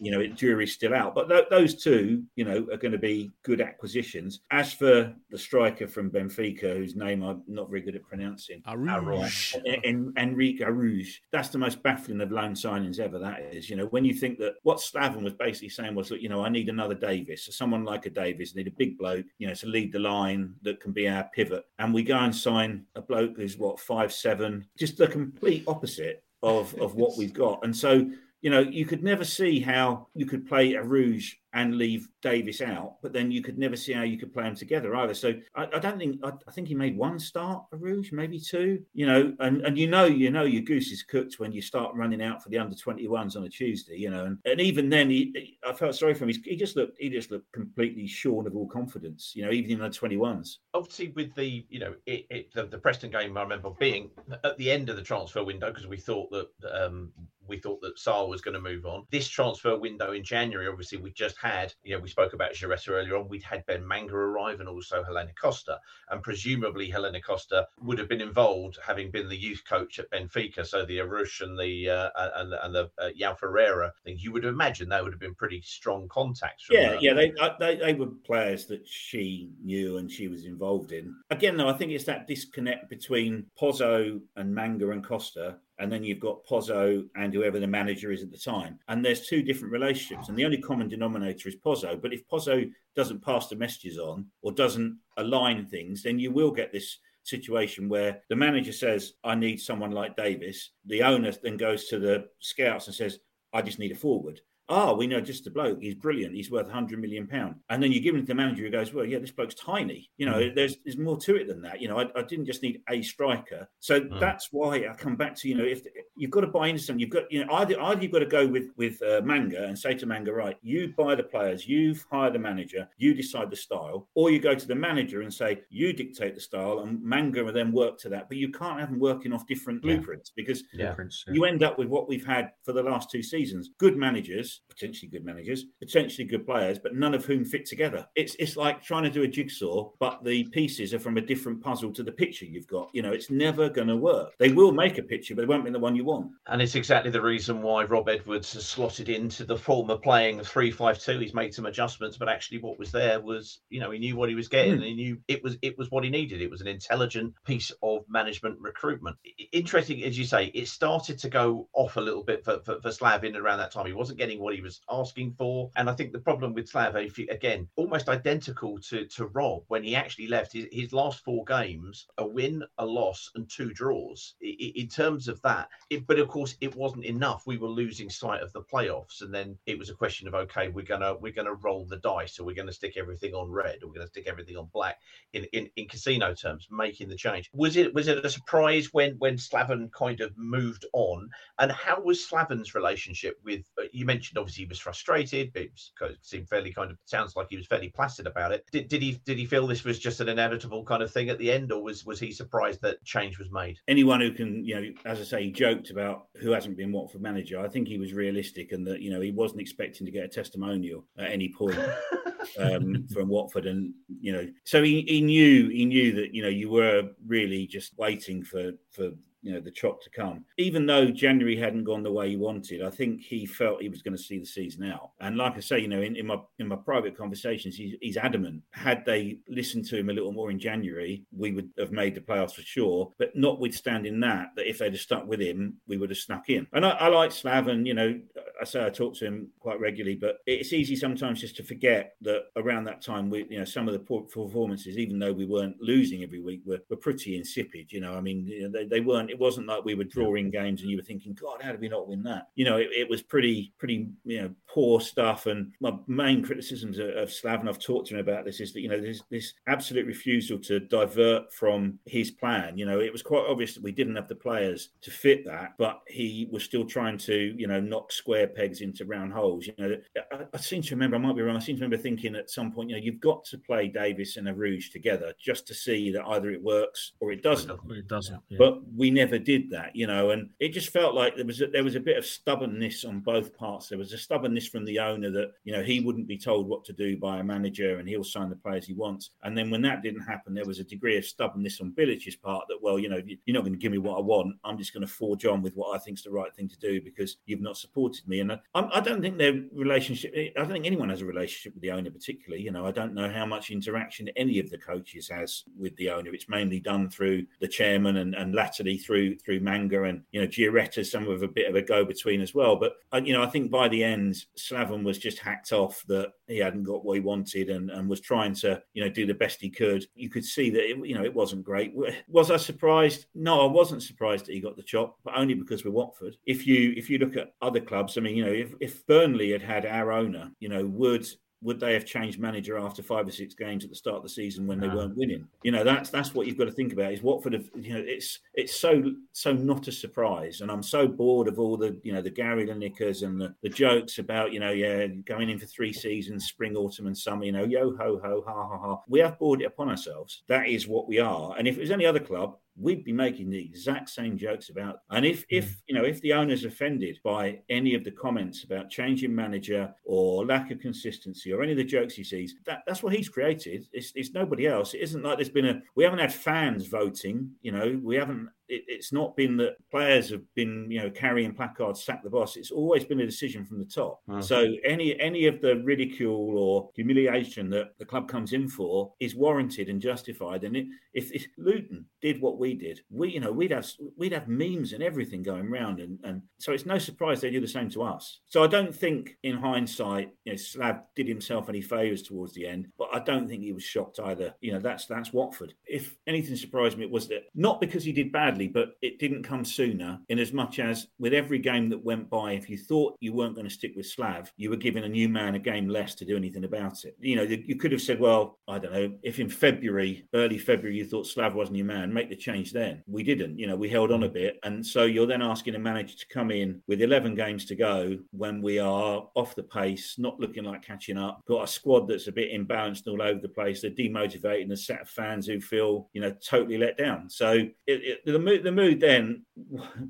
you 0.00 0.10
know, 0.10 0.20
it, 0.20 0.34
jury's 0.36 0.72
still 0.72 0.94
out. 0.94 1.14
But 1.14 1.28
th- 1.28 1.48
those 1.48 1.82
two, 1.82 2.22
you 2.36 2.44
know, 2.44 2.66
are 2.72 2.76
going 2.76 2.92
to 2.92 2.98
be 2.98 3.30
good 3.42 3.60
acquisitions. 3.60 4.40
As 4.50 4.72
for 4.72 5.14
the 5.30 5.38
striker 5.38 5.88
from 5.88 6.10
Benfica, 6.10 6.76
whose 6.76 6.94
name 6.94 7.22
I'm 7.22 7.42
not 7.46 7.70
very 7.70 7.80
good 7.80 7.96
at 7.96 8.02
pronouncing, 8.02 8.62
Araújo. 8.66 9.62
En- 9.84 10.12
Henrique 10.16 10.60
Araújo. 10.60 11.18
That's 11.30 11.48
the 11.48 11.58
most 11.58 11.82
baffling 11.82 12.20
of 12.20 12.32
loan 12.32 12.52
signings 12.54 12.98
ever. 12.98 13.18
That 13.18 13.40
is, 13.52 13.70
you 13.70 13.76
know, 13.76 13.86
when 13.86 14.04
you 14.04 14.14
think 14.14 14.38
that 14.42 14.54
what 14.62 14.78
Slaven 14.78 15.22
was 15.22 15.34
basically 15.34 15.68
saying 15.68 15.94
was, 15.94 16.10
look, 16.10 16.20
you 16.20 16.28
know, 16.28 16.44
I 16.44 16.48
need 16.48 16.68
another 16.68 16.94
Davis, 16.94 17.48
someone 17.50 17.84
like 17.84 18.06
a 18.06 18.10
Davis, 18.10 18.54
need 18.54 18.66
a 18.66 18.72
big 18.82 18.98
bloke, 18.98 19.26
you 19.38 19.46
know, 19.46 19.54
to 19.54 19.66
lead 19.66 19.92
the 19.92 19.98
line 19.98 20.54
that 20.62 20.80
can 20.80 20.92
be 20.92 21.08
our 21.08 21.24
pivot, 21.34 21.64
and 21.78 21.94
we 21.94 22.02
go 22.02 22.18
and 22.18 22.34
sign 22.34 22.84
a 22.96 23.02
bloke 23.02 23.36
who's 23.36 23.56
what 23.56 23.78
five 23.80 24.12
seven, 24.12 24.66
just 24.76 24.96
the 24.98 25.06
complete 25.06 25.64
opposite 25.66 26.24
of 26.42 26.74
of 26.80 26.96
what 26.96 27.16
we've 27.16 27.34
got, 27.34 27.64
and 27.64 27.74
so. 27.74 28.10
You 28.44 28.50
know, 28.50 28.58
you 28.58 28.86
could 28.86 29.04
never 29.04 29.24
see 29.24 29.60
how 29.60 30.08
you 30.16 30.26
could 30.26 30.48
play 30.48 30.72
Araújo 30.72 31.34
and 31.54 31.76
leave 31.76 32.08
Davis 32.22 32.60
out, 32.62 32.96
but 33.02 33.12
then 33.12 33.30
you 33.30 33.42
could 33.42 33.58
never 33.58 33.76
see 33.76 33.92
how 33.92 34.02
you 34.02 34.18
could 34.18 34.32
play 34.32 34.44
them 34.44 34.54
together 34.56 34.94
either. 34.96 35.14
So 35.14 35.34
I, 35.54 35.64
I 35.74 35.78
don't 35.78 35.98
think 35.98 36.16
I, 36.24 36.32
I 36.48 36.50
think 36.52 36.68
he 36.68 36.74
made 36.74 36.96
one 36.96 37.18
start 37.18 37.64
Araújo, 37.74 38.12
maybe 38.12 38.38
two. 38.40 38.82
You 38.94 39.06
know, 39.06 39.34
and, 39.40 39.60
and 39.62 39.76
you 39.76 39.86
know 39.88 40.04
you 40.04 40.30
know 40.30 40.44
your 40.44 40.62
goose 40.62 40.90
is 40.92 41.02
cooked 41.02 41.38
when 41.38 41.52
you 41.52 41.60
start 41.62 41.94
running 41.94 42.22
out 42.22 42.42
for 42.42 42.48
the 42.48 42.58
under 42.58 42.76
twenty 42.76 43.06
ones 43.08 43.36
on 43.36 43.44
a 43.44 43.48
Tuesday. 43.48 43.96
You 43.96 44.10
know, 44.10 44.24
and, 44.24 44.38
and 44.44 44.60
even 44.60 44.88
then 44.88 45.10
he, 45.10 45.30
he- 45.34 45.58
I 45.66 45.72
felt 45.72 45.94
sorry 45.94 46.14
for 46.14 46.24
him. 46.24 46.30
He, 46.30 46.42
he 46.44 46.56
just 46.56 46.76
looked 46.76 46.96
he 46.98 47.08
just 47.10 47.30
looked 47.30 47.52
completely 47.52 48.06
shorn 48.06 48.46
of 48.46 48.56
all 48.56 48.68
confidence. 48.68 49.32
You 49.34 49.44
know, 49.44 49.52
even 49.52 49.70
in 49.72 49.78
the 49.78 49.90
twenty 49.90 50.16
ones. 50.16 50.60
obviously 50.74 51.08
with 51.08 51.34
the 51.34 51.64
you 51.68 51.80
know 51.80 51.94
it, 52.06 52.26
it 52.30 52.52
the, 52.54 52.66
the 52.66 52.78
Preston 52.78 53.10
game 53.10 53.36
I 53.36 53.42
remember 53.42 53.70
being 53.78 54.10
at 54.44 54.56
the 54.56 54.70
end 54.70 54.88
of 54.88 54.96
the 54.96 55.02
transfer 55.02 55.44
window 55.44 55.70
because 55.70 55.86
we 55.86 55.96
thought 55.98 56.30
that 56.30 56.48
um 56.72 57.12
we 57.48 57.58
thought 57.58 57.80
that 57.82 57.96
Sarr 57.96 58.28
was 58.28 58.40
going 58.40 58.54
to 58.54 58.60
move 58.60 58.86
on. 58.86 59.04
This 59.10 59.26
transfer 59.28 59.76
window 59.76 60.12
in 60.12 60.22
January, 60.22 60.68
obviously, 60.68 60.98
we 60.98 61.10
just 61.10 61.36
had, 61.42 61.74
you 61.82 61.94
know, 61.94 62.00
we 62.00 62.08
spoke 62.08 62.32
about 62.32 62.52
Giaretta 62.52 62.90
earlier 62.90 63.16
on, 63.16 63.28
we'd 63.28 63.42
had 63.42 63.66
Ben 63.66 63.86
Manga 63.86 64.14
arrive 64.14 64.60
and 64.60 64.68
also 64.68 65.02
Helena 65.02 65.32
Costa. 65.40 65.80
And 66.10 66.22
presumably 66.22 66.88
Helena 66.88 67.20
Costa 67.20 67.66
would 67.80 67.98
have 67.98 68.08
been 68.08 68.20
involved, 68.20 68.78
having 68.84 69.10
been 69.10 69.28
the 69.28 69.36
youth 69.36 69.62
coach 69.68 69.98
at 69.98 70.10
Benfica. 70.10 70.64
So 70.64 70.84
the 70.84 70.98
Araújo 70.98 71.42
and 71.42 71.58
the 71.58 71.90
uh, 71.90 72.10
and, 72.36 72.54
and 72.54 72.74
the 72.74 72.90
uh, 72.98 73.10
João 73.18 73.38
Ferreira 73.38 73.92
thing, 74.04 74.16
you 74.18 74.32
would 74.32 74.44
imagine 74.44 74.88
that 74.88 75.02
would 75.02 75.12
have 75.12 75.20
been 75.20 75.34
pretty 75.34 75.60
strong 75.62 76.08
contacts. 76.08 76.66
yeah, 76.70 76.90
her. 76.90 76.98
yeah, 77.00 77.14
they, 77.14 77.32
uh, 77.40 77.50
they 77.58 77.76
they 77.76 77.94
were 77.94 78.06
players 78.06 78.66
that 78.66 78.86
she 78.86 79.50
knew 79.62 79.98
and 79.98 80.10
she 80.10 80.28
was 80.28 80.44
involved 80.44 80.92
in. 80.92 81.14
Again, 81.30 81.56
though, 81.56 81.68
I 81.68 81.72
think 81.72 81.90
it's 81.92 82.04
that 82.04 82.28
disconnect 82.28 82.88
between 82.88 83.46
Pozzo 83.60 84.20
and 84.36 84.54
Manga 84.54 84.90
and 84.90 85.04
Costa 85.04 85.56
and 85.82 85.90
then 85.90 86.04
you've 86.04 86.20
got 86.20 86.46
Pozzo 86.46 87.04
and 87.16 87.34
whoever 87.34 87.58
the 87.58 87.66
manager 87.66 88.12
is 88.12 88.22
at 88.22 88.30
the 88.30 88.38
time. 88.38 88.78
And 88.86 89.04
there's 89.04 89.26
two 89.26 89.42
different 89.42 89.72
relationships, 89.72 90.28
and 90.28 90.38
the 90.38 90.44
only 90.44 90.58
common 90.58 90.88
denominator 90.88 91.48
is 91.48 91.56
Pozzo. 91.56 92.00
But 92.00 92.12
if 92.14 92.26
Pozzo 92.28 92.70
doesn't 92.94 93.24
pass 93.24 93.48
the 93.48 93.56
messages 93.56 93.98
on 93.98 94.26
or 94.42 94.52
doesn't 94.52 94.96
align 95.16 95.66
things, 95.66 96.04
then 96.04 96.20
you 96.20 96.30
will 96.30 96.52
get 96.52 96.72
this 96.72 96.98
situation 97.24 97.88
where 97.88 98.22
the 98.28 98.36
manager 98.36 98.70
says, 98.70 99.14
I 99.24 99.34
need 99.34 99.60
someone 99.60 99.90
like 99.90 100.16
Davis. 100.16 100.70
The 100.86 101.02
owner 101.02 101.32
then 101.32 101.56
goes 101.56 101.86
to 101.88 101.98
the 101.98 102.26
scouts 102.38 102.86
and 102.86 102.94
says, 102.94 103.18
I 103.52 103.60
just 103.60 103.80
need 103.80 103.92
a 103.92 103.96
forward 103.96 104.40
oh, 104.72 104.94
we 104.94 105.06
know 105.06 105.20
just 105.20 105.44
the 105.44 105.50
bloke. 105.50 105.80
He's 105.80 105.94
brilliant. 105.94 106.34
He's 106.34 106.50
worth 106.50 106.66
100 106.66 107.00
million 107.00 107.26
pound. 107.26 107.56
And 107.68 107.82
then 107.82 107.92
you 107.92 108.00
give 108.00 108.14
him 108.14 108.22
to 108.22 108.26
the 108.26 108.34
manager 108.34 108.62
who 108.62 108.70
goes, 108.70 108.92
well, 108.92 109.04
yeah, 109.04 109.18
this 109.18 109.30
bloke's 109.30 109.54
tiny. 109.54 110.10
You 110.16 110.26
know, 110.26 110.38
mm. 110.38 110.54
there's 110.54 110.78
there's 110.84 110.98
more 110.98 111.18
to 111.18 111.36
it 111.36 111.46
than 111.46 111.60
that. 111.62 111.80
You 111.80 111.88
know, 111.88 111.98
I, 111.98 112.06
I 112.16 112.22
didn't 112.22 112.46
just 112.46 112.62
need 112.62 112.80
a 112.88 113.02
striker. 113.02 113.68
So 113.80 114.00
mm. 114.00 114.18
that's 114.18 114.48
why 114.50 114.86
I 114.88 114.94
come 114.94 115.16
back 115.16 115.34
to 115.36 115.48
you 115.48 115.54
know, 115.54 115.64
if 115.64 115.82
you've 116.16 116.30
got 116.30 116.40
to 116.40 116.46
buy 116.46 116.68
into 116.68 116.82
something, 116.82 117.00
you've 117.00 117.10
got 117.10 117.30
you 117.30 117.44
know 117.44 117.52
either 117.54 117.80
either 117.80 118.02
you've 118.02 118.12
got 118.12 118.20
to 118.20 118.26
go 118.26 118.46
with 118.46 118.70
with 118.76 119.00
uh, 119.02 119.20
Manga 119.24 119.64
and 119.64 119.78
say 119.78 119.94
to 119.94 120.06
Manga, 120.06 120.32
right, 120.32 120.56
you 120.62 120.92
buy 120.96 121.14
the 121.14 121.22
players, 121.22 121.68
you've 121.68 122.04
hired 122.10 122.34
the 122.34 122.38
manager, 122.38 122.88
you 122.96 123.14
decide 123.14 123.50
the 123.50 123.56
style, 123.56 124.08
or 124.14 124.30
you 124.30 124.38
go 124.38 124.54
to 124.54 124.66
the 124.66 124.74
manager 124.74 125.22
and 125.22 125.32
say 125.32 125.60
you 125.68 125.92
dictate 125.92 126.34
the 126.34 126.40
style, 126.40 126.80
and 126.80 127.02
Manga 127.02 127.44
will 127.44 127.52
then 127.52 127.72
work 127.72 127.98
to 127.98 128.08
that. 128.08 128.28
But 128.28 128.38
you 128.38 128.50
can't 128.50 128.80
have 128.80 128.90
them 128.90 128.98
working 128.98 129.32
off 129.32 129.46
different 129.46 129.84
yeah. 129.84 129.96
blueprints 129.96 130.30
because 130.34 130.64
yeah. 130.72 130.94
you 131.28 131.44
end 131.44 131.62
up 131.62 131.78
with 131.78 131.88
what 131.88 132.08
we've 132.08 132.26
had 132.26 132.52
for 132.62 132.72
the 132.72 132.82
last 132.82 133.10
two 133.10 133.22
seasons: 133.22 133.70
good 133.78 133.96
managers, 133.96 134.61
potentially 134.68 135.08
good 135.08 135.24
managers 135.24 135.66
potentially 135.80 136.26
good 136.26 136.46
players, 136.46 136.78
but 136.78 136.94
none 136.94 137.14
of 137.14 137.24
whom 137.24 137.44
fit 137.44 137.66
together. 137.66 138.06
It's 138.14 138.34
it's 138.36 138.56
like 138.56 138.82
trying 138.82 139.02
to 139.04 139.10
do 139.10 139.22
a 139.22 139.28
jigsaw, 139.28 139.90
but 139.98 140.22
the 140.24 140.44
pieces 140.44 140.94
are 140.94 140.98
from 140.98 141.16
a 141.16 141.20
different 141.20 141.60
puzzle 141.60 141.92
to 141.92 142.02
the 142.02 142.12
picture 142.12 142.44
you've 142.44 142.66
got. 142.66 142.90
You 142.92 143.02
know, 143.02 143.12
it's 143.12 143.30
never 143.30 143.68
going 143.68 143.88
to 143.88 143.96
work. 143.96 144.32
They 144.38 144.52
will 144.52 144.72
make 144.72 144.98
a 144.98 145.02
picture, 145.02 145.34
but 145.34 145.42
it 145.42 145.48
won't 145.48 145.64
be 145.64 145.70
the 145.70 145.78
one 145.78 145.96
you 145.96 146.04
want. 146.04 146.30
And 146.46 146.62
it's 146.62 146.74
exactly 146.74 147.10
the 147.10 147.20
reason 147.20 147.62
why 147.62 147.84
Rob 147.84 148.08
Edwards 148.08 148.52
has 148.54 148.66
slotted 148.66 149.08
into 149.08 149.44
the 149.44 149.56
former 149.56 149.96
playing 149.96 150.42
three 150.42 150.70
five 150.70 150.98
two. 150.98 151.18
He's 151.18 151.34
made 151.34 151.54
some 151.54 151.66
adjustments, 151.66 152.16
but 152.16 152.28
actually, 152.28 152.58
what 152.58 152.78
was 152.78 152.92
there 152.92 153.20
was 153.20 153.60
you 153.68 153.80
know 153.80 153.90
he 153.90 153.98
knew 153.98 154.16
what 154.16 154.28
he 154.28 154.34
was 154.34 154.48
getting. 154.48 154.78
Mm. 154.78 154.84
he 154.84 154.94
knew 154.94 155.18
it 155.28 155.42
was 155.42 155.56
it 155.62 155.76
was 155.78 155.90
what 155.90 156.04
he 156.04 156.10
needed. 156.10 156.40
It 156.40 156.50
was 156.50 156.60
an 156.60 156.68
intelligent 156.68 157.34
piece 157.44 157.72
of 157.82 158.02
management 158.08 158.58
recruitment. 158.60 159.16
Interesting, 159.52 160.02
as 160.04 160.18
you 160.18 160.24
say, 160.24 160.46
it 160.54 160.68
started 160.68 161.18
to 161.18 161.28
go 161.28 161.68
off 161.74 161.96
a 161.96 162.00
little 162.00 162.22
bit 162.22 162.44
for, 162.44 162.60
for, 162.64 162.80
for 162.80 162.92
Slav 162.92 163.24
in 163.24 163.36
around 163.36 163.58
that 163.58 163.72
time. 163.72 163.86
He 163.86 163.92
wasn't 163.92 164.18
getting 164.18 164.40
what 164.40 164.51
he 164.52 164.60
was 164.60 164.80
asking 164.90 165.34
for. 165.38 165.70
And 165.76 165.88
I 165.88 165.94
think 165.94 166.12
the 166.12 166.18
problem 166.18 166.54
with 166.54 166.68
Slava, 166.68 167.06
again, 167.30 167.68
almost 167.76 168.08
identical 168.08 168.78
to, 168.80 169.06
to 169.06 169.26
Rob 169.26 169.64
when 169.68 169.82
he 169.82 169.94
actually 169.94 170.28
left 170.28 170.52
his, 170.52 170.66
his 170.72 170.92
last 170.92 171.24
four 171.24 171.44
games, 171.44 172.06
a 172.18 172.26
win, 172.26 172.62
a 172.78 172.86
loss, 172.86 173.30
and 173.34 173.48
two 173.50 173.72
draws. 173.72 174.34
In, 174.40 174.88
terms 174.88 175.26
of 175.26 175.40
that, 175.42 175.68
it, 175.88 176.06
but 176.06 176.18
of 176.18 176.28
course, 176.28 176.56
it 176.60 176.74
wasn't 176.74 177.06
enough. 177.06 177.44
We 177.46 177.56
were 177.56 177.68
losing 177.68 178.10
sight 178.10 178.42
of 178.42 178.52
the 178.52 178.60
playoffs, 178.60 179.22
and 179.22 179.32
then 179.32 179.56
it 179.64 179.78
was 179.78 179.88
a 179.88 179.94
question 179.94 180.28
of 180.28 180.34
okay, 180.34 180.68
we're 180.68 180.84
gonna 180.84 181.14
we're 181.14 181.32
gonna 181.32 181.54
roll 181.54 181.86
the 181.86 181.96
dice, 181.96 182.38
or 182.38 182.44
we're 182.44 182.54
gonna 182.54 182.72
stick 182.72 182.96
everything 182.96 183.32
on 183.34 183.50
red, 183.50 183.78
or 183.82 183.88
we're 183.88 183.94
gonna 183.94 184.06
stick 184.06 184.26
everything 184.26 184.56
on 184.56 184.68
black. 184.72 184.98
In, 185.32 185.44
in 185.52 185.70
in 185.76 185.88
casino 185.88 186.34
terms, 186.34 186.68
making 186.70 187.08
the 187.08 187.16
change 187.16 187.48
was 187.54 187.76
it 187.76 187.94
was 187.94 188.08
it 188.08 188.24
a 188.24 188.30
surprise 188.30 188.88
when 188.92 189.12
when 189.18 189.36
Slaven 189.36 189.90
kind 189.92 190.20
of 190.20 190.36
moved 190.36 190.86
on, 190.92 191.30
and 191.58 191.70
how 191.70 192.00
was 192.00 192.26
Slaven's 192.26 192.74
relationship 192.74 193.38
with? 193.44 193.64
Uh, 193.78 193.84
you 193.92 194.04
mentioned 194.04 194.31
obviously 194.36 194.64
he 194.64 194.68
was 194.68 194.78
frustrated 194.78 195.02
frustrated, 195.02 195.52
but 195.52 196.10
it 196.10 196.18
seemed 196.22 196.48
fairly 196.48 196.72
kind 196.72 196.90
of 196.90 196.98
sounds 197.04 197.34
like 197.36 197.46
he 197.50 197.56
was 197.56 197.66
fairly 197.66 197.88
placid 197.88 198.26
about 198.26 198.52
it. 198.52 198.64
Did, 198.72 198.88
did 198.88 199.02
he 199.02 199.20
did 199.24 199.38
he 199.38 199.46
feel 199.46 199.66
this 199.66 199.84
was 199.84 199.98
just 199.98 200.20
an 200.20 200.28
inevitable 200.28 200.84
kind 200.84 201.02
of 201.02 201.10
thing 201.10 201.28
at 201.28 201.38
the 201.38 201.50
end, 201.50 201.72
or 201.72 201.82
was 201.82 202.04
was 202.04 202.20
he 202.20 202.32
surprised 202.32 202.80
that 202.82 203.02
change 203.04 203.38
was 203.38 203.50
made? 203.50 203.78
Anyone 203.88 204.20
who 204.20 204.32
can, 204.32 204.64
you 204.64 204.74
know, 204.74 204.90
as 205.04 205.20
I 205.20 205.24
say, 205.24 205.42
he 205.44 205.50
joked 205.50 205.90
about 205.90 206.26
who 206.36 206.50
hasn't 206.50 206.76
been 206.76 206.92
Watford 206.92 207.22
manager. 207.22 207.60
I 207.60 207.68
think 207.68 207.88
he 207.88 207.98
was 207.98 208.12
realistic 208.12 208.72
and 208.72 208.86
that 208.86 209.00
you 209.00 209.10
know 209.10 209.20
he 209.20 209.30
wasn't 209.30 209.60
expecting 209.60 210.06
to 210.06 210.12
get 210.12 210.24
a 210.24 210.28
testimonial 210.28 211.06
at 211.18 211.30
any 211.30 211.52
point. 211.52 211.78
um, 212.58 213.06
from 213.12 213.28
Watford, 213.28 213.66
and 213.66 213.94
you 214.20 214.32
know, 214.32 214.46
so 214.64 214.82
he, 214.82 215.02
he 215.06 215.20
knew 215.20 215.68
he 215.68 215.84
knew 215.84 216.12
that 216.12 216.34
you 216.34 216.42
know 216.42 216.48
you 216.48 216.70
were 216.70 217.04
really 217.26 217.66
just 217.66 217.96
waiting 217.96 218.42
for 218.42 218.72
for 218.90 219.10
you 219.42 219.52
know 219.52 219.60
the 219.60 219.70
chop 219.70 220.02
to 220.02 220.10
come. 220.10 220.44
Even 220.58 220.86
though 220.86 221.06
January 221.06 221.56
hadn't 221.56 221.84
gone 221.84 222.02
the 222.02 222.12
way 222.12 222.30
he 222.30 222.36
wanted, 222.36 222.82
I 222.82 222.90
think 222.90 223.20
he 223.20 223.44
felt 223.44 223.82
he 223.82 223.88
was 223.88 224.02
going 224.02 224.16
to 224.16 224.22
see 224.22 224.38
the 224.38 224.46
season 224.46 224.84
out. 224.84 225.10
And 225.20 225.36
like 225.36 225.56
I 225.56 225.60
say, 225.60 225.80
you 225.80 225.88
know, 225.88 226.00
in, 226.00 226.16
in 226.16 226.26
my 226.26 226.38
in 226.58 226.68
my 226.68 226.76
private 226.76 227.16
conversations, 227.16 227.76
he's, 227.76 227.96
he's, 228.00 228.16
adamant. 228.16 228.62
Had 228.70 229.04
they 229.04 229.38
listened 229.48 229.84
to 229.86 229.96
him 229.96 230.08
a 230.08 230.12
little 230.12 230.32
more 230.32 230.50
in 230.50 230.58
January, 230.58 231.24
we 231.36 231.50
would 231.52 231.70
have 231.78 231.90
made 231.90 232.14
the 232.14 232.20
playoffs 232.20 232.54
for 232.54 232.62
sure. 232.62 233.10
But 233.18 233.34
notwithstanding 233.34 234.20
that, 234.20 234.50
that 234.54 234.68
if 234.68 234.78
they'd 234.78 234.92
have 234.92 235.00
stuck 235.00 235.26
with 235.26 235.40
him, 235.40 235.78
we 235.88 235.96
would 235.96 236.10
have 236.10 236.18
snuck 236.18 236.48
in. 236.48 236.68
And 236.72 236.86
I, 236.86 236.90
I 236.90 237.08
like 237.08 237.32
Slav, 237.32 237.66
and 237.66 237.86
you 237.86 237.94
know, 237.94 238.20
I 238.60 238.64
say 238.64 238.86
I 238.86 238.90
talk 238.90 239.16
to 239.16 239.26
him 239.26 239.48
quite 239.58 239.80
regularly, 239.80 240.16
but 240.16 240.38
it's 240.46 240.72
easy 240.72 240.94
sometimes 240.94 241.40
just 241.40 241.56
to 241.56 241.64
forget 241.64 242.14
that 242.20 242.44
around 242.56 242.84
that 242.84 243.02
time, 243.02 243.28
we 243.28 243.44
you 243.50 243.58
know 243.58 243.64
some 243.64 243.88
of 243.88 243.94
the 243.94 244.22
performances, 244.32 244.98
even 244.98 245.18
though 245.18 245.32
we 245.32 245.46
weren't 245.46 245.80
losing 245.80 246.22
every 246.22 246.40
week, 246.40 246.62
were, 246.64 246.80
were 246.88 246.96
pretty 246.96 247.36
insipid. 247.36 247.90
You 247.90 248.00
know, 248.00 248.14
I 248.14 248.20
mean, 248.20 248.46
you 248.46 248.68
know, 248.68 248.78
they, 248.78 248.84
they 248.86 249.00
weren't 249.00 249.31
it 249.32 249.38
wasn't 249.38 249.66
like 249.66 249.82
we 249.82 249.94
were 249.94 250.04
drawing 250.04 250.50
games 250.50 250.82
and 250.82 250.90
you 250.90 250.98
were 250.98 251.02
thinking, 251.02 251.32
God, 251.32 251.62
how 251.62 251.72
did 251.72 251.80
we 251.80 251.88
not 251.88 252.06
win 252.06 252.22
that? 252.24 252.48
You 252.54 252.66
know, 252.66 252.76
it, 252.76 252.88
it 252.94 253.08
was 253.08 253.22
pretty, 253.22 253.72
pretty, 253.78 254.08
you 254.26 254.42
know, 254.42 254.50
poor 254.72 255.00
stuff. 255.00 255.46
And 255.46 255.72
my 255.80 255.92
main 256.06 256.42
criticisms 256.42 256.98
of, 256.98 257.08
of 257.10 257.28
Slaven, 257.30 257.68
I've 257.68 257.78
talked 257.78 258.08
to 258.08 258.14
him 258.14 258.20
about 258.20 258.44
this, 258.44 258.60
is 258.60 258.72
that, 258.72 258.80
you 258.80 258.88
know, 258.88 259.00
there's 259.00 259.22
this 259.30 259.54
absolute 259.66 260.06
refusal 260.06 260.58
to 260.60 260.80
divert 260.80 261.52
from 261.52 261.98
his 262.06 262.30
plan. 262.30 262.78
You 262.78 262.86
know, 262.86 263.00
it 263.00 263.12
was 263.12 263.22
quite 263.22 263.46
obvious 263.48 263.74
that 263.74 263.82
we 263.82 263.92
didn't 263.92 264.16
have 264.16 264.28
the 264.28 264.34
players 264.34 264.90
to 265.02 265.10
fit 265.10 265.44
that, 265.46 265.74
but 265.78 266.00
he 266.06 266.48
was 266.52 266.62
still 266.62 266.84
trying 266.84 267.18
to, 267.18 267.54
you 267.56 267.66
know, 267.66 267.80
knock 267.80 268.12
square 268.12 268.46
pegs 268.46 268.80
into 268.80 269.04
round 269.04 269.32
holes. 269.32 269.66
You 269.66 269.74
know, 269.78 269.96
I, 270.32 270.44
I 270.52 270.56
seem 270.58 270.82
to 270.82 270.94
remember, 270.94 271.16
I 271.16 271.20
might 271.20 271.36
be 271.36 271.42
wrong, 271.42 271.56
I 271.56 271.60
seem 271.60 271.76
to 271.76 271.82
remember 271.82 272.02
thinking 272.02 272.36
at 272.36 272.50
some 272.50 272.70
point, 272.70 272.90
you 272.90 272.96
know, 272.96 273.02
you've 273.02 273.20
got 273.20 273.44
to 273.46 273.58
play 273.58 273.88
Davis 273.88 274.36
and 274.36 274.46
Araújo 274.46 274.90
together 274.90 275.32
just 275.40 275.66
to 275.68 275.74
see 275.74 276.10
that 276.12 276.24
either 276.26 276.50
it 276.50 276.62
works 276.62 277.12
or 277.20 277.32
it 277.32 277.42
doesn't. 277.42 277.78
It 277.90 278.08
doesn't. 278.08 278.40
Yeah. 278.48 278.58
But 278.58 278.80
we 278.94 279.10
never 279.10 279.22
never 279.32 279.38
did 279.42 279.70
that, 279.70 279.94
you 279.94 280.06
know, 280.06 280.30
and 280.30 280.50
it 280.60 280.70
just 280.70 280.90
felt 280.90 281.14
like 281.14 281.36
there 281.36 281.46
was 281.46 281.60
a, 281.60 281.66
there 281.68 281.84
was 281.84 281.94
a 281.94 282.00
bit 282.00 282.18
of 282.18 282.26
stubbornness 282.26 283.04
on 283.04 283.20
both 283.20 283.56
parts. 283.56 283.88
There 283.88 283.98
was 283.98 284.12
a 284.12 284.18
stubbornness 284.18 284.61
from 284.66 284.84
the 284.84 284.98
owner 284.98 285.30
that 285.30 285.52
you 285.64 285.72
know 285.72 285.82
he 285.82 286.00
wouldn't 286.00 286.28
be 286.28 286.38
told 286.38 286.68
what 286.68 286.84
to 286.84 286.92
do 286.92 287.16
by 287.16 287.38
a 287.38 287.44
manager 287.44 287.98
and 287.98 288.08
he'll 288.08 288.24
sign 288.24 288.48
the 288.48 288.56
players 288.56 288.86
he 288.86 288.94
wants. 288.94 289.30
And 289.42 289.56
then 289.56 289.70
when 289.70 289.82
that 289.82 290.02
didn't 290.02 290.22
happen, 290.22 290.54
there 290.54 290.64
was 290.64 290.78
a 290.78 290.84
degree 290.84 291.16
of 291.16 291.24
stubbornness 291.24 291.80
on 291.80 291.92
Bilic's 291.92 292.36
part 292.36 292.64
that 292.68 292.82
well, 292.82 292.98
you 292.98 293.08
know, 293.08 293.20
you're 293.26 293.54
not 293.54 293.64
going 293.64 293.72
to 293.72 293.78
give 293.78 293.92
me 293.92 293.98
what 293.98 294.18
I 294.18 294.20
want. 294.20 294.56
I'm 294.64 294.78
just 294.78 294.92
going 294.92 295.06
to 295.06 295.12
forge 295.12 295.44
on 295.44 295.62
with 295.62 295.74
what 295.74 295.94
I 295.94 295.98
think 295.98 296.18
is 296.18 296.24
the 296.24 296.30
right 296.30 296.54
thing 296.54 296.68
to 296.68 296.78
do 296.78 297.00
because 297.00 297.36
you've 297.46 297.60
not 297.60 297.76
supported 297.76 298.26
me. 298.26 298.40
And 298.40 298.52
I, 298.52 298.58
I 298.74 299.00
don't 299.00 299.20
think 299.20 299.38
their 299.38 299.62
relationship. 299.74 300.32
I 300.34 300.60
don't 300.60 300.70
think 300.70 300.86
anyone 300.86 301.08
has 301.08 301.22
a 301.22 301.26
relationship 301.26 301.74
with 301.74 301.82
the 301.82 301.90
owner 301.90 302.10
particularly. 302.10 302.62
You 302.62 302.72
know, 302.72 302.86
I 302.86 302.90
don't 302.90 303.14
know 303.14 303.30
how 303.30 303.46
much 303.46 303.70
interaction 303.70 304.28
any 304.36 304.58
of 304.58 304.70
the 304.70 304.78
coaches 304.78 305.28
has 305.28 305.64
with 305.78 305.96
the 305.96 306.10
owner. 306.10 306.32
It's 306.32 306.48
mainly 306.48 306.80
done 306.80 307.08
through 307.08 307.46
the 307.60 307.68
chairman 307.68 308.18
and, 308.18 308.34
and 308.34 308.54
latterly 308.54 308.98
through 308.98 309.38
through 309.38 309.60
Manga 309.60 310.04
and 310.04 310.22
you 310.32 310.40
know 310.40 310.46
Giaretta, 310.46 311.04
some 311.04 311.28
of 311.28 311.42
a 311.42 311.48
bit 311.48 311.68
of 311.68 311.74
a 311.74 311.82
go 311.82 312.04
between 312.04 312.40
as 312.40 312.54
well. 312.54 312.76
But 312.76 312.96
uh, 313.12 313.20
you 313.24 313.32
know, 313.32 313.42
I 313.42 313.46
think 313.46 313.70
by 313.70 313.88
the 313.88 314.02
end, 314.02 314.44
Slaven 314.58 315.04
was 315.04 315.18
just 315.18 315.38
hacked 315.38 315.72
off 315.72 316.02
that 316.08 316.32
he 316.46 316.58
hadn't 316.58 316.84
got 316.84 317.04
what 317.04 317.14
he 317.14 317.20
wanted 317.20 317.70
and, 317.70 317.90
and 317.90 318.08
was 318.08 318.20
trying 318.20 318.54
to 318.56 318.82
you 318.92 319.02
know 319.02 319.10
do 319.10 319.26
the 319.26 319.34
best 319.34 319.60
he 319.60 319.70
could. 319.70 320.04
You 320.14 320.30
could 320.30 320.44
see 320.44 320.70
that 320.70 320.90
it, 320.90 321.06
you 321.06 321.14
know 321.14 321.24
it 321.24 321.34
wasn't 321.34 321.64
great. 321.64 321.94
Was 322.28 322.50
I 322.50 322.56
surprised? 322.56 323.26
No, 323.34 323.66
I 323.66 323.70
wasn't 323.70 324.02
surprised 324.02 324.46
that 324.46 324.52
he 324.52 324.60
got 324.60 324.76
the 324.76 324.82
chop, 324.82 325.16
but 325.24 325.36
only 325.36 325.54
because 325.54 325.84
we're 325.84 325.92
Watford. 325.92 326.36
If 326.46 326.66
you 326.66 326.92
if 326.96 327.08
you 327.08 327.18
look 327.18 327.36
at 327.36 327.54
other 327.62 327.80
clubs, 327.80 328.16
I 328.16 328.20
mean, 328.20 328.36
you 328.36 328.44
know, 328.44 328.52
if, 328.52 328.74
if 328.80 329.06
Burnley 329.06 329.52
had 329.52 329.62
had 329.62 329.86
our 329.86 330.12
owner, 330.12 330.50
you 330.60 330.68
know, 330.68 330.84
would 330.86 331.26
would 331.62 331.80
they 331.80 331.94
have 331.94 332.04
changed 332.04 332.40
manager 332.40 332.76
after 332.76 333.02
five 333.02 333.26
or 333.26 333.30
six 333.30 333.54
games 333.54 333.84
at 333.84 333.90
the 333.90 333.96
start 333.96 334.16
of 334.16 334.22
the 334.22 334.28
season 334.28 334.66
when 334.66 334.80
they 334.80 334.88
weren't 334.88 335.16
winning? 335.16 335.46
You 335.62 335.70
know, 335.70 335.84
that's 335.84 336.10
that's 336.10 336.34
what 336.34 336.46
you've 336.46 336.58
got 336.58 336.64
to 336.64 336.72
think 336.72 336.92
about. 336.92 337.12
Is 337.12 337.22
Watford 337.22 337.52
have 337.52 337.70
you 337.74 337.94
know 337.94 338.02
it's 338.04 338.40
it's 338.54 338.74
so 338.74 339.02
so 339.32 339.52
not 339.52 339.88
a 339.88 339.92
surprise, 339.92 340.60
and 340.60 340.70
I'm 340.70 340.82
so 340.82 341.06
bored 341.06 341.48
of 341.48 341.58
all 341.58 341.76
the 341.76 341.98
you 342.02 342.12
know 342.12 342.20
the 342.20 342.30
Gary 342.30 342.66
Linekers 342.66 343.22
and 343.22 343.40
the, 343.40 343.54
the 343.62 343.68
jokes 343.68 344.18
about 344.18 344.52
you 344.52 344.60
know 344.60 344.72
yeah 344.72 345.06
going 345.06 345.50
in 345.50 345.58
for 345.58 345.66
three 345.66 345.92
seasons, 345.92 346.46
spring, 346.46 346.76
autumn, 346.76 347.06
and 347.06 347.16
summer. 347.16 347.44
You 347.44 347.52
know, 347.52 347.64
yo 347.64 347.96
ho 347.96 348.20
ho 348.22 348.44
ha 348.46 348.68
ha 348.68 348.78
ha. 348.78 349.00
We 349.08 349.20
have 349.20 349.38
bored 349.38 349.62
it 349.62 349.66
upon 349.66 349.88
ourselves. 349.88 350.42
That 350.48 350.66
is 350.66 350.88
what 350.88 351.08
we 351.08 351.20
are. 351.20 351.54
And 351.56 351.68
if 351.68 351.76
it 351.76 351.80
was 351.80 351.90
any 351.90 352.06
other 352.06 352.20
club, 352.20 352.56
we'd 352.76 353.04
be 353.04 353.12
making 353.12 353.50
the 353.50 353.58
exact 353.58 354.08
same 354.08 354.36
jokes 354.36 354.70
about. 354.70 355.00
And 355.10 355.26
if, 355.26 355.44
if 355.48 355.70
mm. 355.70 355.76
you 355.86 355.94
know, 355.94 356.04
if 356.04 356.20
the 356.20 356.32
owner's 356.32 356.64
offended 356.64 357.18
by 357.22 357.60
any 357.68 357.94
of 357.94 358.04
the 358.04 358.10
comments 358.10 358.64
about 358.64 358.90
changing 358.90 359.34
manager 359.34 359.92
or 360.04 360.46
lack 360.46 360.70
of 360.70 360.80
consistency 360.80 361.52
or 361.52 361.62
any 361.62 361.72
of 361.72 361.78
the 361.78 361.84
jokes 361.84 362.14
he 362.14 362.24
sees, 362.24 362.54
that, 362.64 362.82
that's 362.86 363.02
what 363.02 363.14
he's 363.14 363.28
created. 363.28 363.86
It's, 363.92 364.12
it's 364.14 364.32
nobody 364.32 364.66
else. 364.66 364.94
It 364.94 365.00
isn't 365.02 365.22
like 365.22 365.36
there's 365.36 365.48
been 365.48 365.66
a. 365.66 365.82
We 365.94 366.04
haven't 366.04 366.20
had 366.20 366.32
fans 366.32 366.86
voting. 366.86 367.50
You 367.62 367.72
know, 367.72 368.00
we 368.02 368.16
haven't 368.16 368.48
it, 368.72 368.84
it's 368.88 369.12
not 369.12 369.36
been 369.36 369.56
that 369.58 369.76
players 369.90 370.30
have 370.30 370.42
been, 370.54 370.90
you 370.90 371.00
know, 371.00 371.10
carrying 371.10 371.54
placards, 371.54 372.02
sack 372.02 372.22
the 372.22 372.30
boss. 372.30 372.56
It's 372.56 372.70
always 372.70 373.04
been 373.04 373.20
a 373.20 373.26
decision 373.26 373.64
from 373.64 373.78
the 373.78 373.84
top. 373.84 374.20
Uh-huh. 374.28 374.42
So 374.42 374.74
any 374.84 375.18
any 375.20 375.46
of 375.46 375.60
the 375.60 375.76
ridicule 375.84 376.58
or 376.58 376.90
humiliation 376.94 377.68
that 377.70 377.98
the 377.98 378.04
club 378.04 378.28
comes 378.28 378.52
in 378.52 378.68
for 378.68 379.12
is 379.20 379.34
warranted 379.34 379.88
and 379.88 380.00
justified. 380.00 380.64
And 380.64 380.76
it, 380.76 380.86
if, 381.12 381.30
if 381.32 381.46
Luton 381.58 382.06
did 382.20 382.40
what 382.40 382.58
we 382.58 382.74
did, 382.74 383.00
we 383.10 383.30
you 383.30 383.40
know 383.40 383.52
we'd 383.52 383.70
have 383.70 383.90
we'd 384.16 384.32
have 384.32 384.48
memes 384.48 384.92
and 384.92 385.02
everything 385.02 385.42
going 385.42 385.70
round, 385.70 386.00
and 386.00 386.18
and 386.24 386.42
so 386.58 386.72
it's 386.72 386.86
no 386.86 386.98
surprise 386.98 387.40
they 387.40 387.50
do 387.50 387.60
the 387.60 387.68
same 387.68 387.90
to 387.90 388.02
us. 388.02 388.40
So 388.46 388.64
I 388.64 388.66
don't 388.66 388.94
think 388.94 389.36
in 389.42 389.56
hindsight, 389.56 390.30
you 390.44 390.52
know, 390.52 390.56
Slav 390.56 391.02
did 391.14 391.28
himself 391.28 391.68
any 391.68 391.82
favours 391.82 392.22
towards 392.22 392.54
the 392.54 392.66
end, 392.66 392.88
but 392.98 393.08
I 393.12 393.18
don't 393.18 393.48
think 393.48 393.62
he 393.62 393.72
was 393.72 393.82
shocked 393.82 394.18
either. 394.20 394.54
You 394.60 394.72
know, 394.72 394.80
that's 394.80 395.06
that's 395.06 395.32
Watford. 395.32 395.74
If 395.84 396.16
anything 396.26 396.56
surprised 396.56 396.96
me, 396.96 397.04
it 397.04 397.10
was 397.10 397.28
that 397.28 397.44
not 397.54 397.80
because 397.80 398.04
he 398.04 398.12
did 398.12 398.32
badly, 398.32 398.61
but 398.68 398.96
it 399.02 399.18
didn't 399.18 399.42
come 399.42 399.64
sooner. 399.64 400.20
In 400.28 400.38
as 400.38 400.52
much 400.52 400.78
as 400.78 401.08
with 401.18 401.34
every 401.34 401.58
game 401.58 401.88
that 401.90 402.04
went 402.04 402.28
by, 402.30 402.52
if 402.52 402.68
you 402.68 402.78
thought 402.78 403.16
you 403.20 403.32
weren't 403.32 403.54
going 403.54 403.68
to 403.68 403.72
stick 403.72 403.92
with 403.96 404.06
Slav, 404.06 404.52
you 404.56 404.70
were 404.70 404.76
giving 404.76 405.04
a 405.04 405.08
new 405.08 405.28
man 405.28 405.54
a 405.54 405.58
game 405.58 405.88
less 405.88 406.14
to 406.16 406.24
do 406.24 406.36
anything 406.36 406.64
about 406.64 407.04
it. 407.04 407.16
You 407.20 407.36
know, 407.36 407.42
you 407.42 407.76
could 407.76 407.92
have 407.92 408.02
said, 408.02 408.20
well, 408.20 408.58
I 408.68 408.78
don't 408.78 408.92
know, 408.92 409.12
if 409.22 409.38
in 409.38 409.48
February, 409.48 410.26
early 410.34 410.58
February, 410.58 410.96
you 410.96 411.04
thought 411.04 411.26
Slav 411.26 411.54
wasn't 411.54 411.76
your 411.76 411.86
man, 411.86 412.12
make 412.12 412.28
the 412.28 412.36
change 412.36 412.72
then. 412.72 413.02
We 413.06 413.22
didn't. 413.22 413.58
You 413.58 413.66
know, 413.66 413.76
we 413.76 413.88
held 413.88 414.12
on 414.12 414.24
a 414.24 414.28
bit, 414.28 414.58
and 414.62 414.84
so 414.84 415.04
you're 415.04 415.26
then 415.26 415.42
asking 415.42 415.74
a 415.74 415.78
manager 415.78 416.16
to 416.16 416.28
come 416.28 416.50
in 416.50 416.82
with 416.86 417.02
11 417.02 417.34
games 417.34 417.64
to 417.66 417.74
go 417.74 418.18
when 418.30 418.62
we 418.62 418.78
are 418.78 419.28
off 419.34 419.54
the 419.54 419.62
pace, 419.62 420.16
not 420.18 420.40
looking 420.40 420.64
like 420.64 420.82
catching 420.82 421.18
up. 421.18 421.42
Got 421.46 421.64
a 421.64 421.66
squad 421.66 422.08
that's 422.08 422.28
a 422.28 422.32
bit 422.32 422.52
imbalanced 422.52 423.06
all 423.06 423.22
over 423.22 423.40
the 423.40 423.48
place. 423.48 423.82
They're 423.82 423.90
demotivating 423.90 424.70
a 424.72 424.76
set 424.76 425.02
of 425.02 425.08
fans 425.08 425.46
who 425.46 425.60
feel, 425.60 426.08
you 426.12 426.20
know, 426.20 426.32
totally 426.32 426.78
let 426.78 426.96
down. 426.96 427.28
So 427.30 427.52
it, 427.52 427.72
it, 427.86 428.26
the 428.26 428.38
mood, 428.54 428.62
the 428.64 428.72
mood 428.72 429.00
then 429.00 429.44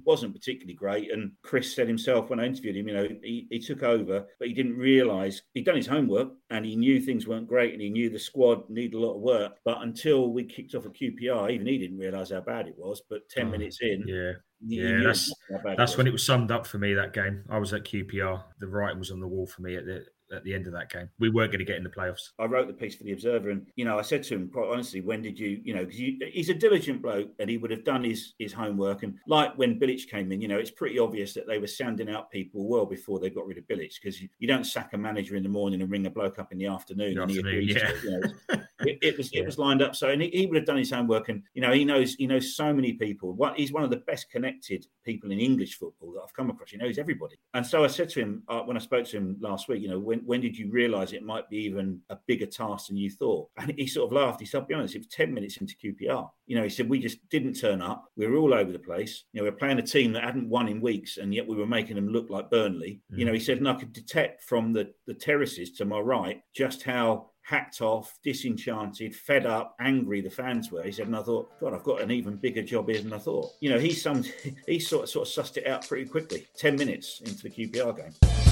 wasn't 0.05 0.35
particularly 0.35 0.75
great. 0.75 1.11
And 1.13 1.33
Chris 1.43 1.75
said 1.75 1.89
himself 1.89 2.31
when 2.31 2.41
I 2.41 2.47
interviewed 2.47 2.77
him, 2.77 2.89
you 2.89 2.95
know, 2.95 3.09
he, 3.23 3.47
he 3.51 3.59
took 3.59 3.83
over, 3.83 4.27
but 4.39 4.49
he 4.49 4.55
didn't 4.55 4.77
realise 4.77 5.43
he'd 5.55 5.65
done 5.65 5.77
his 5.77 5.87
homework 5.87 6.33
and 6.51 6.65
he 6.65 6.77
knew 6.77 7.01
things 7.01 7.27
weren't 7.27 7.49
great, 7.49 7.73
and 7.73 7.83
he 7.83 7.91
knew 7.91 8.11
the 8.11 8.19
squad 8.19 8.69
needed 8.69 8.95
a 8.95 9.01
lot 9.01 9.15
of 9.15 9.21
work. 9.23 9.59
But 9.65 9.83
until 9.83 10.33
we 10.33 10.45
kicked 10.45 10.75
off 10.75 10.87
a 10.87 10.91
QPR, 10.91 11.51
even 11.51 11.67
he 11.67 11.79
didn't 11.79 11.99
realise 11.99 12.31
how 12.31 12.41
bad 12.41 12.67
it 12.69 12.75
was. 12.77 13.03
But 13.09 13.29
10 13.29 13.47
Oh, 13.47 13.51
minutes 13.51 13.79
in, 13.81 14.05
Yeah. 14.07 14.33
Yeah, 14.65 15.01
that's 15.03 15.29
it 15.51 15.61
that's 15.77 15.93
was. 15.93 15.97
when 15.99 16.07
it 16.07 16.13
was 16.13 16.25
summed 16.25 16.53
up 16.53 16.69
for 16.69 16.79
me 16.79 16.95
that 16.95 17.13
game. 17.13 17.45
I 17.51 17.59
was 17.59 17.73
at 17.73 17.83
QPR. 17.85 18.45
The 18.61 18.69
writing 18.69 19.01
was 19.01 19.11
on 19.11 19.19
the 19.19 19.27
wall 19.27 19.45
for 19.45 19.61
me 19.63 19.75
at 19.75 19.87
the 19.87 20.07
at 20.33 20.45
the 20.45 20.55
end 20.55 20.67
of 20.67 20.73
that 20.73 20.91
game. 20.91 21.09
We 21.19 21.31
weren't 21.31 21.53
going 21.53 21.61
to 21.61 21.65
get 21.65 21.77
in 21.77 21.85
the 21.85 21.91
playoffs. 21.91 22.31
I 22.39 22.45
wrote 22.45 22.67
the 22.67 22.73
piece 22.73 22.95
for 22.95 23.05
the 23.05 23.13
Observer, 23.13 23.51
and 23.51 23.67
you 23.77 23.85
know, 23.85 23.99
I 23.99 24.03
said 24.03 24.23
to 24.25 24.35
him 24.35 24.49
quite 24.49 24.69
honestly, 24.69 25.01
when 25.01 25.23
did 25.23 25.39
you, 25.39 25.61
you 25.65 25.75
know, 25.75 25.85
because 25.85 26.01
he's 26.33 26.49
a 26.49 26.55
diligent 26.55 27.03
bloke, 27.03 27.31
and 27.39 27.49
he 27.49 27.59
would 27.59 27.71
have 27.71 27.85
done 27.85 28.05
his 28.05 28.35
his 28.39 28.53
homework. 28.53 29.03
And 29.03 29.17
like 29.27 29.57
when 29.57 29.79
Bilic 29.79 30.09
came 30.09 30.33
in, 30.33 30.41
you 30.41 30.49
know, 30.49 30.59
it's 30.59 30.71
pretty 30.71 30.99
obvious 30.99 31.35
that 31.35 31.47
they 31.47 31.59
were 31.59 31.67
sounding 31.67 32.09
out 32.09 32.31
people 32.31 32.67
well 32.67 32.87
before 32.87 33.19
they 33.19 33.31
got 33.31 33.47
rid 33.47 33.59
of 33.59 33.65
Bilic, 33.65 33.95
because 34.01 34.21
you, 34.21 34.29
you 34.39 34.49
don't 34.49 34.65
sack 34.65 34.91
a 34.93 34.99
manager 34.99 35.37
in 35.37 35.43
the 35.43 35.49
morning 35.49 35.83
and 35.83 35.91
ring 35.91 36.07
a 36.07 36.11
bloke 36.11 36.39
up 36.39 36.53
in 36.53 36.59
the 36.59 36.67
afternoon. 36.67 37.15
The 37.15 37.23
and 37.23 37.31
he 37.31 37.39
afternoon, 37.39 37.63
agrees 37.63 37.77
yeah. 37.77 37.89
it, 37.89 38.03
you 38.05 38.11
know. 38.11 38.63
it, 38.87 38.99
it 39.03 39.19
was 39.19 39.31
it 39.33 39.45
was 39.45 39.59
lined 39.59 39.83
up. 39.83 39.97
So 39.97 40.09
and 40.09 40.23
he, 40.23 40.29
he 40.29 40.47
would 40.47 40.57
have 40.57 40.67
done 40.67 40.79
his 40.79 40.91
homework, 40.91 41.29
and 41.29 41.43
you 41.55 41.63
know, 41.63 41.73
he 41.73 41.85
knows 41.85 42.15
he 42.15 42.27
knows 42.27 42.57
so 42.57 42.73
many 42.73 42.95
people. 42.95 43.33
What 43.33 43.57
he's 43.57 43.73
one 43.73 43.85
of 43.85 43.91
the 43.91 43.99
best 43.99 44.31
connected 44.31 44.87
people 45.05 45.31
in 45.33 45.39
English 45.39 45.79
football 45.79 46.13
that 46.13 46.21
I've 46.23 46.35
come 46.35 46.51
across. 46.51 46.71
He 46.71 46.77
knows 46.77 46.99
everybody. 46.99 47.37
And 47.55 47.67
so 47.67 47.85
I 47.85 47.89
said 47.89 48.09
to 48.11 48.21
him 48.21 48.43
uh, 48.49 48.61
when 48.61 48.77
I 48.77 48.81
spoke 48.81 49.07
to 49.07 49.17
him 49.17 49.37
last 49.41 49.69
week, 49.69 49.83
you 49.83 49.89
know, 49.89 49.99
when 49.99 50.22
when 50.25 50.41
did 50.41 50.57
you 50.57 50.71
realise 50.71 51.13
it 51.13 51.23
might 51.23 51.49
be 51.49 51.59
even 51.59 52.01
a 52.11 52.17
bigger 52.27 52.47
task 52.47 52.89
than 52.89 52.97
you 52.97 53.11
thought? 53.11 53.49
And 53.59 53.73
he 53.77 53.87
sort 53.87 54.09
of 54.09 54.13
laughed. 54.13 54.41
He 54.41 54.47
said, 54.47 54.61
"I'll 54.61 54.67
be 54.67 54.75
honest, 54.75 54.95
it 54.95 54.99
was 54.99 55.07
ten 55.09 55.33
minutes 55.33 55.57
into 55.59 55.77
QPR. 55.77 56.29
You 56.47 56.57
know, 56.57 56.63
he 56.63 56.69
said 56.69 56.89
we 56.89 56.99
just 56.99 57.29
didn't 57.31 57.55
turn 57.55 57.81
up. 57.81 58.05
We 58.17 58.27
were 58.27 58.37
all 58.37 58.55
over 58.55 58.73
the 58.73 58.79
place. 58.79 59.25
You 59.33 59.41
know, 59.41 59.45
we 59.45 59.51
were 59.51 59.57
playing 59.57 59.79
a 59.79 59.83
team 59.83 60.13
that 60.13 60.25
hadn't 60.25 60.49
won 60.49 60.69
in 60.69 60.81
weeks, 60.81 61.19
and 61.19 61.35
yet 61.35 61.47
we 61.47 61.57
were 61.57 61.67
making 61.67 61.97
them 61.97 62.09
look 62.09 62.31
like 62.31 62.51
Burnley. 62.51 63.01
Mm. 63.13 63.19
You 63.19 63.25
know, 63.27 63.33
he 63.33 63.41
said, 63.41 63.59
and 63.59 63.69
I 63.69 63.75
could 63.75 63.93
detect 63.93 64.43
from 64.45 64.73
the 64.73 64.93
the 65.07 65.15
terraces 65.15 65.73
to 65.73 65.85
my 65.85 65.99
right 65.99 66.43
just 66.55 66.83
how." 66.83 67.29
Hacked 67.45 67.81
off, 67.81 68.21
disenchanted, 68.23 69.17
fed 69.17 69.47
up, 69.47 69.75
angry 69.81 70.21
the 70.21 70.31
fans 70.31 70.71
were. 70.71 70.85
He 70.85 70.93
said, 70.93 71.09
and 71.09 71.17
I 71.17 71.23
thought, 71.23 71.51
God, 71.59 71.75
I've 71.75 71.83
got 71.83 72.01
an 72.01 72.13
even 72.13 72.37
bigger 72.37 72.63
job 72.63 72.89
here 72.89 73.03
than 73.03 73.13
I 73.13 73.19
thought. 73.19 73.51
You 73.59 73.71
know, 73.71 73.81
he 73.81 73.91
summed, 73.91 74.33
he 74.69 74.79
sort 74.79 75.03
of, 75.03 75.09
sort 75.09 75.27
of 75.27 75.35
sussed 75.35 75.57
it 75.57 75.67
out 75.67 75.89
pretty 75.89 76.09
quickly. 76.09 76.47
Ten 76.57 76.77
minutes 76.77 77.21
into 77.21 77.43
the 77.43 77.51
QPR 77.51 77.97
game. 77.97 78.52